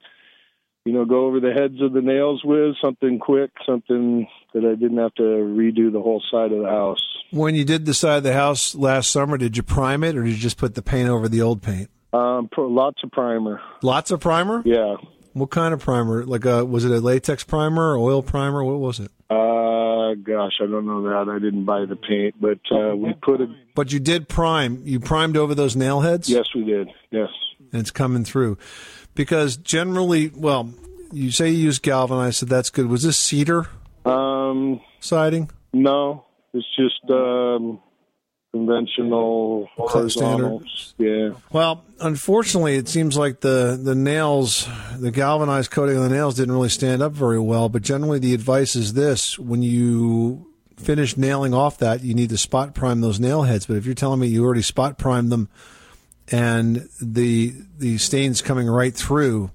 you 0.87 0.93
know, 0.93 1.05
go 1.05 1.27
over 1.27 1.41
the 1.41 1.53
heads 1.53 1.83
of 1.83 1.93
the 1.93 2.01
nails 2.01 2.43
with, 2.45 2.77
something 2.83 3.19
quick, 3.19 3.51
something 3.67 4.29
that 4.55 4.65
I 4.65 4.77
didn't 4.77 4.99
have 4.99 5.15
to 5.17 5.23
redo 5.23 5.93
the 5.93 6.01
whole 6.01 6.23
side 6.31 6.53
of 6.53 6.63
the 6.63 6.69
house. 6.69 7.03
When 7.33 7.57
you 7.57 7.65
did 7.65 7.87
the 7.87 7.93
side 7.93 8.19
of 8.19 8.23
the 8.23 8.33
house 8.33 8.75
last 8.75 9.11
summer, 9.11 9.37
did 9.37 9.57
you 9.57 9.65
prime 9.65 10.05
it 10.05 10.17
or 10.17 10.23
did 10.23 10.31
you 10.31 10.37
just 10.37 10.59
put 10.59 10.77
the 10.77 10.83
paint 10.83 11.09
over 11.09 11.29
the 11.29 11.43
old 11.43 11.61
paint? 11.61 11.91
Um, 12.13 12.49
lots 12.57 13.03
of 13.03 13.11
primer. 13.11 13.61
Lots 13.83 14.13
of 14.13 14.21
primer? 14.21 14.63
Yeah. 14.65 14.95
What 15.33 15.51
kind 15.51 15.75
of 15.75 15.81
primer? 15.81 16.25
Like 16.25 16.45
a 16.47 16.65
was 16.65 16.85
it 16.85 16.93
a 16.93 17.01
latex 17.01 17.45
primer 17.45 17.93
or 17.93 17.97
oil 17.99 18.23
primer? 18.23 18.65
What 18.65 18.79
was 18.79 19.01
it? 19.01 19.11
Uh, 19.29 20.15
gosh, 20.15 20.53
I 20.63 20.67
don't 20.67 20.87
know 20.87 21.03
that. 21.03 21.31
I 21.31 21.39
didn't 21.39 21.65
buy 21.65 21.85
the 21.85 21.97
paint, 21.97 22.37
but 22.41 22.61
uh, 22.75 22.97
we 22.97 23.13
put 23.13 23.43
it. 23.43 23.51
But 23.75 23.93
you 23.93 24.01
did 24.01 24.29
prime. 24.29 24.81
You 24.85 24.99
primed 24.99 25.37
over 25.37 25.55
those 25.55 25.77
nail 25.77 26.01
heads? 26.01 26.31
Yes, 26.31 26.47
we 26.55 26.65
did. 26.65 26.89
Yes. 27.11 27.29
And 27.73 27.81
it's 27.81 27.91
coming 27.91 28.25
through. 28.25 28.59
Because 29.15 29.57
generally, 29.57 30.31
well, 30.35 30.73
you 31.13 31.31
say 31.31 31.49
you 31.51 31.59
use 31.59 31.79
galvanized, 31.79 32.39
so 32.39 32.47
that's 32.47 32.71
good. 32.71 32.87
Was 32.87 33.03
this 33.03 33.17
cedar 33.17 33.67
Um, 34.05 34.81
siding? 35.01 35.51
no, 35.73 36.25
it's 36.53 36.67
just 36.77 37.01
um, 37.11 37.81
conventional 38.53 39.69
horizontal. 39.77 40.63
Yeah. 40.99 41.31
Well, 41.53 41.85
unfortunately, 42.01 42.77
it 42.77 42.89
seems 42.89 43.17
like 43.17 43.41
the, 43.41 43.79
the 43.83 43.95
nails, 43.95 44.69
the 44.99 45.11
galvanized 45.11 45.71
coating 45.71 45.97
on 45.97 46.03
the 46.09 46.15
nails 46.15 46.37
didn't 46.37 46.55
really 46.55 46.69
stand 46.69 47.03
up 47.03 47.13
very 47.13 47.39
well. 47.41 47.69
But 47.69 47.83
generally, 47.83 48.19
the 48.19 48.35
advice 48.35 48.75
is 48.77 48.95
this 48.95 49.39
when 49.39 49.63
you 49.63 50.47
finish 50.77 51.17
nailing 51.17 51.55
off 51.55 51.79
that, 51.79 52.03
you 52.03 52.15
need 52.15 52.29
to 52.31 52.39
spot 52.39 52.75
prime 52.75 53.01
those 53.01 53.21
nail 53.21 53.43
heads. 53.43 53.67
But 53.67 53.77
if 53.77 53.87
you're 53.87 53.95
telling 53.95 54.21
me 54.21 54.27
you 54.29 54.45
already 54.45 54.63
spot 54.63 54.99
primed 54.99 55.31
them 55.31 55.49
and 56.31 56.89
the, 57.01 57.55
the 57.79 57.99
stain's 57.99 58.43
coming 58.43 58.67
right 58.67 58.95
through, 58.95 59.51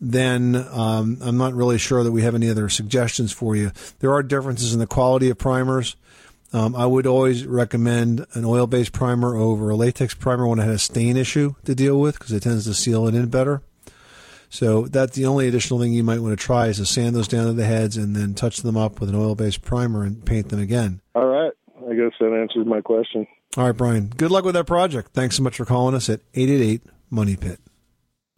then 0.00 0.56
um, 0.72 1.18
I'm 1.22 1.38
not 1.38 1.54
really 1.54 1.78
sure 1.78 2.02
that 2.02 2.10
we 2.12 2.22
have 2.22 2.34
any 2.34 2.50
other 2.50 2.68
suggestions 2.68 3.32
for 3.32 3.54
you. 3.54 3.70
There 4.00 4.12
are 4.12 4.22
differences 4.22 4.74
in 4.74 4.80
the 4.80 4.86
quality 4.86 5.30
of 5.30 5.38
primers. 5.38 5.96
Um, 6.52 6.76
I 6.76 6.84
would 6.84 7.06
always 7.06 7.46
recommend 7.46 8.26
an 8.34 8.44
oil 8.44 8.66
based 8.66 8.92
primer 8.92 9.36
over 9.36 9.70
a 9.70 9.76
latex 9.76 10.14
primer 10.14 10.46
when 10.46 10.60
I 10.60 10.64
had 10.64 10.74
a 10.74 10.78
stain 10.78 11.16
issue 11.16 11.54
to 11.64 11.74
deal 11.74 11.98
with 11.98 12.18
because 12.18 12.32
it 12.32 12.42
tends 12.42 12.64
to 12.64 12.74
seal 12.74 13.06
it 13.06 13.14
in 13.14 13.28
better. 13.28 13.62
So 14.50 14.82
that's 14.82 15.16
the 15.16 15.24
only 15.24 15.48
additional 15.48 15.80
thing 15.80 15.94
you 15.94 16.04
might 16.04 16.20
want 16.20 16.38
to 16.38 16.44
try 16.44 16.66
is 16.66 16.76
to 16.76 16.84
sand 16.84 17.16
those 17.16 17.26
down 17.26 17.46
to 17.46 17.54
the 17.54 17.64
heads 17.64 17.96
and 17.96 18.14
then 18.14 18.34
touch 18.34 18.58
them 18.58 18.76
up 18.76 19.00
with 19.00 19.08
an 19.08 19.14
oil 19.14 19.34
based 19.34 19.62
primer 19.62 20.04
and 20.04 20.26
paint 20.26 20.50
them 20.50 20.60
again. 20.60 21.00
All 21.14 21.24
right. 21.24 21.52
I 21.88 21.94
guess 21.94 22.12
that 22.20 22.38
answers 22.38 22.66
my 22.66 22.82
question. 22.82 23.26
All 23.56 23.64
right, 23.64 23.76
Brian. 23.76 24.06
Good 24.16 24.30
luck 24.30 24.44
with 24.44 24.54
that 24.54 24.66
project. 24.66 25.10
Thanks 25.12 25.36
so 25.36 25.42
much 25.42 25.56
for 25.56 25.64
calling 25.64 25.94
us 25.94 26.08
at 26.08 26.20
888 26.34 26.82
Money 27.10 27.36
Pit. 27.36 27.60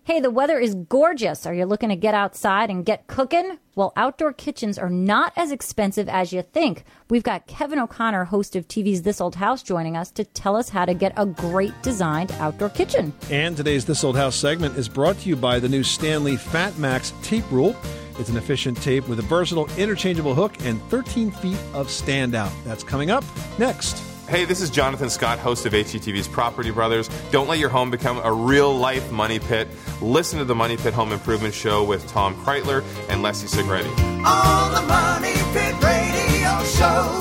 Hey, 0.07 0.20
the 0.20 0.31
weather 0.31 0.59
is 0.59 0.74
gorgeous. 0.74 1.46
Are 1.46 1.55
you 1.55 1.64
looking 1.64 1.88
to 1.88 1.96
get 1.96 2.12
outside 2.12 2.68
and 2.68 2.85
get 2.85 3.07
cooking? 3.07 3.59
Well, 3.74 3.94
outdoor 3.96 4.35
kitchens 4.35 4.77
are 4.77 4.90
not 4.90 5.33
as 5.35 5.50
expensive 5.50 6.11
as 6.11 6.31
you 6.31 6.42
think. 6.42 6.85
We've 7.09 7.22
got 7.22 7.46
Kevin 7.46 7.79
O'Connor, 7.79 8.24
host 8.24 8.55
of 8.55 8.68
TV's 8.68 9.00
This 9.00 9.18
Old 9.18 9.37
House, 9.37 9.62
joining 9.62 9.96
us 9.96 10.11
to 10.11 10.24
tell 10.24 10.57
us 10.57 10.68
how 10.68 10.85
to 10.85 10.92
get 10.92 11.14
a 11.16 11.24
great 11.24 11.72
designed 11.83 12.33
outdoor 12.33 12.68
kitchen. 12.68 13.14
And 13.31 13.57
today's 13.57 13.87
This 13.87 14.05
Old 14.05 14.16
House 14.16 14.37
segment 14.37 14.77
is 14.77 14.90
brought 14.90 15.16
to 15.20 15.29
you 15.29 15.37
by 15.37 15.59
the 15.59 15.70
new 15.70 15.83
Stanley 15.83 16.37
Fat 16.37 16.77
Max 16.77 17.14
tape 17.22 17.50
rule. 17.50 17.74
It's 18.18 18.29
an 18.29 18.37
efficient 18.37 18.77
tape 18.83 19.09
with 19.09 19.20
a 19.20 19.22
versatile 19.22 19.70
interchangeable 19.79 20.35
hook 20.35 20.55
and 20.64 20.83
13 20.90 21.31
feet 21.31 21.59
of 21.72 21.87
standout. 21.87 22.53
That's 22.64 22.85
coming 22.85 23.11
up 23.11 23.24
next. 23.59 24.13
Hey, 24.28 24.46
this 24.46 24.62
is 24.62 24.70
Jonathan 24.70 25.10
Scott, 25.10 25.38
host 25.38 25.66
of 25.66 25.74
HGTV's 25.74 26.28
Property 26.28 26.70
Brothers. 26.70 27.10
Don't 27.30 27.46
let 27.46 27.58
your 27.58 27.68
home 27.68 27.90
become 27.90 28.18
a 28.24 28.32
real 28.32 28.74
life 28.74 29.12
money 29.12 29.38
pit. 29.38 29.68
Listen 30.00 30.38
to 30.38 30.46
the 30.46 30.54
Money 30.54 30.78
Pit 30.78 30.94
Home 30.94 31.12
Improvement 31.12 31.52
Show 31.52 31.84
with 31.84 32.08
Tom 32.08 32.34
Kraeutler 32.37 32.82
and 33.10 33.22
Leslie 33.22 33.48
Segrete. 33.48 33.87
On 34.24 34.74
the 34.74 34.80
Money 34.88 35.34
Pit 35.52 35.74
Radio 35.82 36.64
Show. 36.64 37.20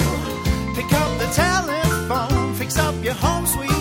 Pick 0.76 0.94
up 0.94 1.20
the 1.20 1.30
telephone, 1.34 2.54
fix 2.56 2.78
up 2.78 2.96
your 3.04 3.16
home 3.16 3.46
sweet 3.48 3.73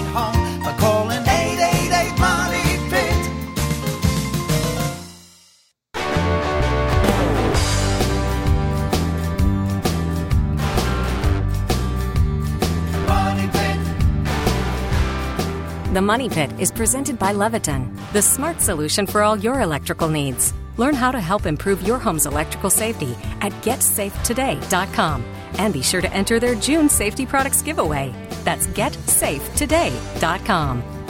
The 15.93 16.01
Money 16.01 16.29
Pit 16.31 16.51
is 16.59 16.73
presented 16.73 17.19
by 17.19 17.35
Leviton, 17.35 17.95
the 18.15 18.23
smart 18.23 18.63
solution 18.63 19.07
for 19.07 19.21
all 19.21 19.37
your 19.37 19.61
electrical 19.61 20.09
needs. 20.09 20.55
Learn 20.79 20.95
how 20.95 21.13
to 21.13 21.21
help 21.21 21.45
improve 21.45 21.87
your 21.87 21.99
home's 21.99 22.25
electrical 22.25 22.71
safety 22.71 23.15
at 23.43 23.53
getsafetoday.com 23.61 25.23
and 25.59 25.75
be 25.75 25.83
sure 25.83 26.01
to 26.01 26.11
enter 26.15 26.41
their 26.41 26.55
June 26.55 26.89
safety 26.89 27.27
products 27.27 27.61
giveaway. 27.61 28.15
That's 28.43 28.67
getsafetoday.com. 28.69 31.02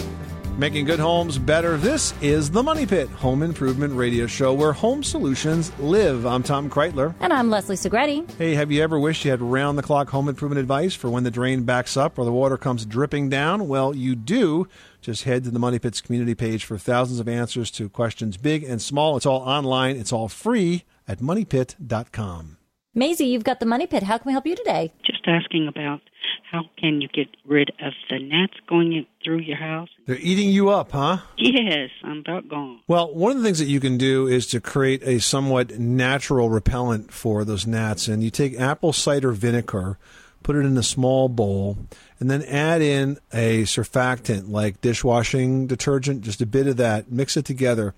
Making 0.59 0.85
good 0.85 1.01
homes 1.01 1.38
better. 1.38 1.79
This 1.79 2.12
is 2.21 2.51
the 2.51 2.62
Money 2.62 2.85
Pit 2.85 3.09
Home 3.09 3.43
Improvement 3.43 3.95
Radio 3.95 4.27
Show 4.27 4.53
where 4.53 4.75
home 4.75 5.03
solutions 5.03 5.73
live. 5.79 6.27
I'm 6.27 6.43
Tom 6.43 6.69
Kraeutler. 6.69 7.15
And 7.21 7.33
I'm 7.33 7.49
Leslie 7.49 7.75
Segrete. 7.75 8.31
Hey, 8.33 8.55
have 8.55 8.71
you 8.71 8.83
ever 8.83 9.01
wished 9.01 9.25
you 9.25 9.31
had 9.31 9.41
round 9.41 9.79
the 9.79 9.83
clock 9.83 10.11
home 10.11 10.29
improvement 10.29 10.61
advice 10.61 10.95
for 10.95 11.09
when 11.09 11.25
the 11.25 11.31
drain 11.31 11.62
backs 11.62 11.97
up 11.97 12.19
or 12.19 12.27
the 12.27 12.33
water 12.33 12.59
comes 12.59 12.85
dripping 12.85 13.31
down? 13.31 13.67
Well, 13.67 13.97
you 13.97 14.15
do. 14.15 14.69
Just 15.01 15.25
head 15.25 15.45
to 15.45 15.51
the 15.51 15.59
Money 15.59 15.79
Pit's 15.79 16.03
community 16.03 16.35
page 16.35 16.67
for 16.67 16.77
thousands 16.77 17.19
of 17.19 17.29
answers 17.29 17.71
to 17.73 17.88
questions 17.88 18.37
big 18.37 18.62
and 18.62 18.81
small. 18.81 19.17
It's 19.17 19.27
all 19.27 19.41
online, 19.41 19.97
it's 19.97 20.12
all 20.12 20.29
free 20.29 20.85
at 21.09 21.21
moneypit.com. 21.21 22.59
Maisie, 22.94 23.24
you've 23.24 23.44
got 23.44 23.59
the 23.59 23.64
money 23.64 23.87
pit. 23.87 24.02
How 24.02 24.18
can 24.18 24.26
we 24.26 24.33
help 24.33 24.46
you 24.46 24.55
today? 24.55 24.92
Just 25.02 25.26
asking 25.26 25.66
about 25.66 26.02
how 26.50 26.64
can 26.76 27.00
you 27.00 27.09
get 27.09 27.28
rid 27.46 27.70
of 27.81 27.94
the 28.11 28.18
gnats 28.18 28.52
going 28.68 28.92
in 28.92 29.07
through 29.24 29.40
your 29.40 29.57
house? 29.57 29.88
They're 30.05 30.18
eating 30.18 30.50
you 30.50 30.68
up, 30.68 30.92
huh? 30.92 31.18
Yes, 31.38 31.88
I'm 32.05 32.18
about 32.18 32.50
gone. 32.50 32.81
Well, 32.87 33.14
one 33.14 33.33
of 33.33 33.38
the 33.38 33.44
things 33.44 33.59
that 33.61 33.64
you 33.64 33.81
can 33.81 33.96
do 33.96 34.26
is 34.26 34.46
to 34.48 34.61
create 34.61 35.02
a 35.05 35.20
somewhat 35.20 35.78
natural 35.78 36.50
repellent 36.50 37.14
for 37.14 37.46
those 37.46 37.66
gnats. 37.66 38.09
And 38.09 38.22
you 38.22 38.28
take 38.28 38.61
apple 38.61 38.92
cider 38.92 39.33
vinegar, 39.33 39.98
put 40.42 40.57
it 40.57 40.64
in 40.64 40.76
a 40.76 40.83
small 40.83 41.28
bowl, 41.28 41.78
and 42.20 42.31
then 42.31 42.42
add 42.42 42.83
in 42.83 43.18
a 43.33 43.62
surfactant 43.62 44.48
like 44.48 44.81
dishwashing 44.81 45.66
detergent, 45.66 46.22
just 46.22 46.40
a 46.40 46.46
bit 46.46 46.66
of 46.66 46.76
that, 46.76 47.11
mix 47.11 47.37
it 47.37 47.44
together. 47.44 47.94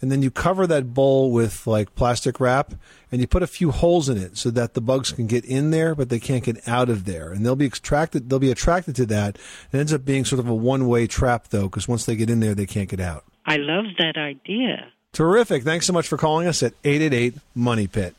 And 0.00 0.10
then 0.10 0.22
you 0.22 0.30
cover 0.30 0.66
that 0.66 0.94
bowl 0.94 1.30
with 1.30 1.66
like 1.66 1.94
plastic 1.94 2.40
wrap 2.40 2.74
and 3.12 3.20
you 3.20 3.26
put 3.26 3.42
a 3.42 3.46
few 3.46 3.70
holes 3.70 4.08
in 4.08 4.16
it 4.16 4.36
so 4.36 4.50
that 4.50 4.74
the 4.74 4.80
bugs 4.80 5.12
can 5.12 5.26
get 5.26 5.44
in 5.44 5.70
there, 5.70 5.94
but 5.94 6.08
they 6.08 6.18
can't 6.18 6.44
get 6.44 6.66
out 6.66 6.88
of 6.88 7.04
there. 7.04 7.32
And 7.32 7.44
they'll 7.46 7.56
be 7.56 7.66
attracted, 7.66 8.28
they'll 8.28 8.38
be 8.38 8.50
attracted 8.50 8.96
to 8.96 9.06
that. 9.06 9.36
It 9.72 9.78
ends 9.78 9.92
up 9.92 10.04
being 10.04 10.24
sort 10.24 10.40
of 10.40 10.48
a 10.48 10.54
one 10.54 10.88
way 10.88 11.06
trap 11.06 11.48
though, 11.48 11.68
because 11.68 11.86
once 11.86 12.04
they 12.04 12.16
get 12.16 12.30
in 12.30 12.40
there, 12.40 12.54
they 12.54 12.66
can't 12.66 12.88
get 12.88 13.00
out. 13.00 13.24
I 13.46 13.56
love 13.56 13.84
that 13.98 14.16
idea. 14.16 14.92
Terrific. 15.12 15.62
Thanks 15.62 15.86
so 15.86 15.92
much 15.92 16.06
for 16.06 16.16
calling 16.16 16.46
us 16.46 16.62
at 16.62 16.74
888 16.84 17.34
Money 17.54 17.86
Pit. 17.86 18.14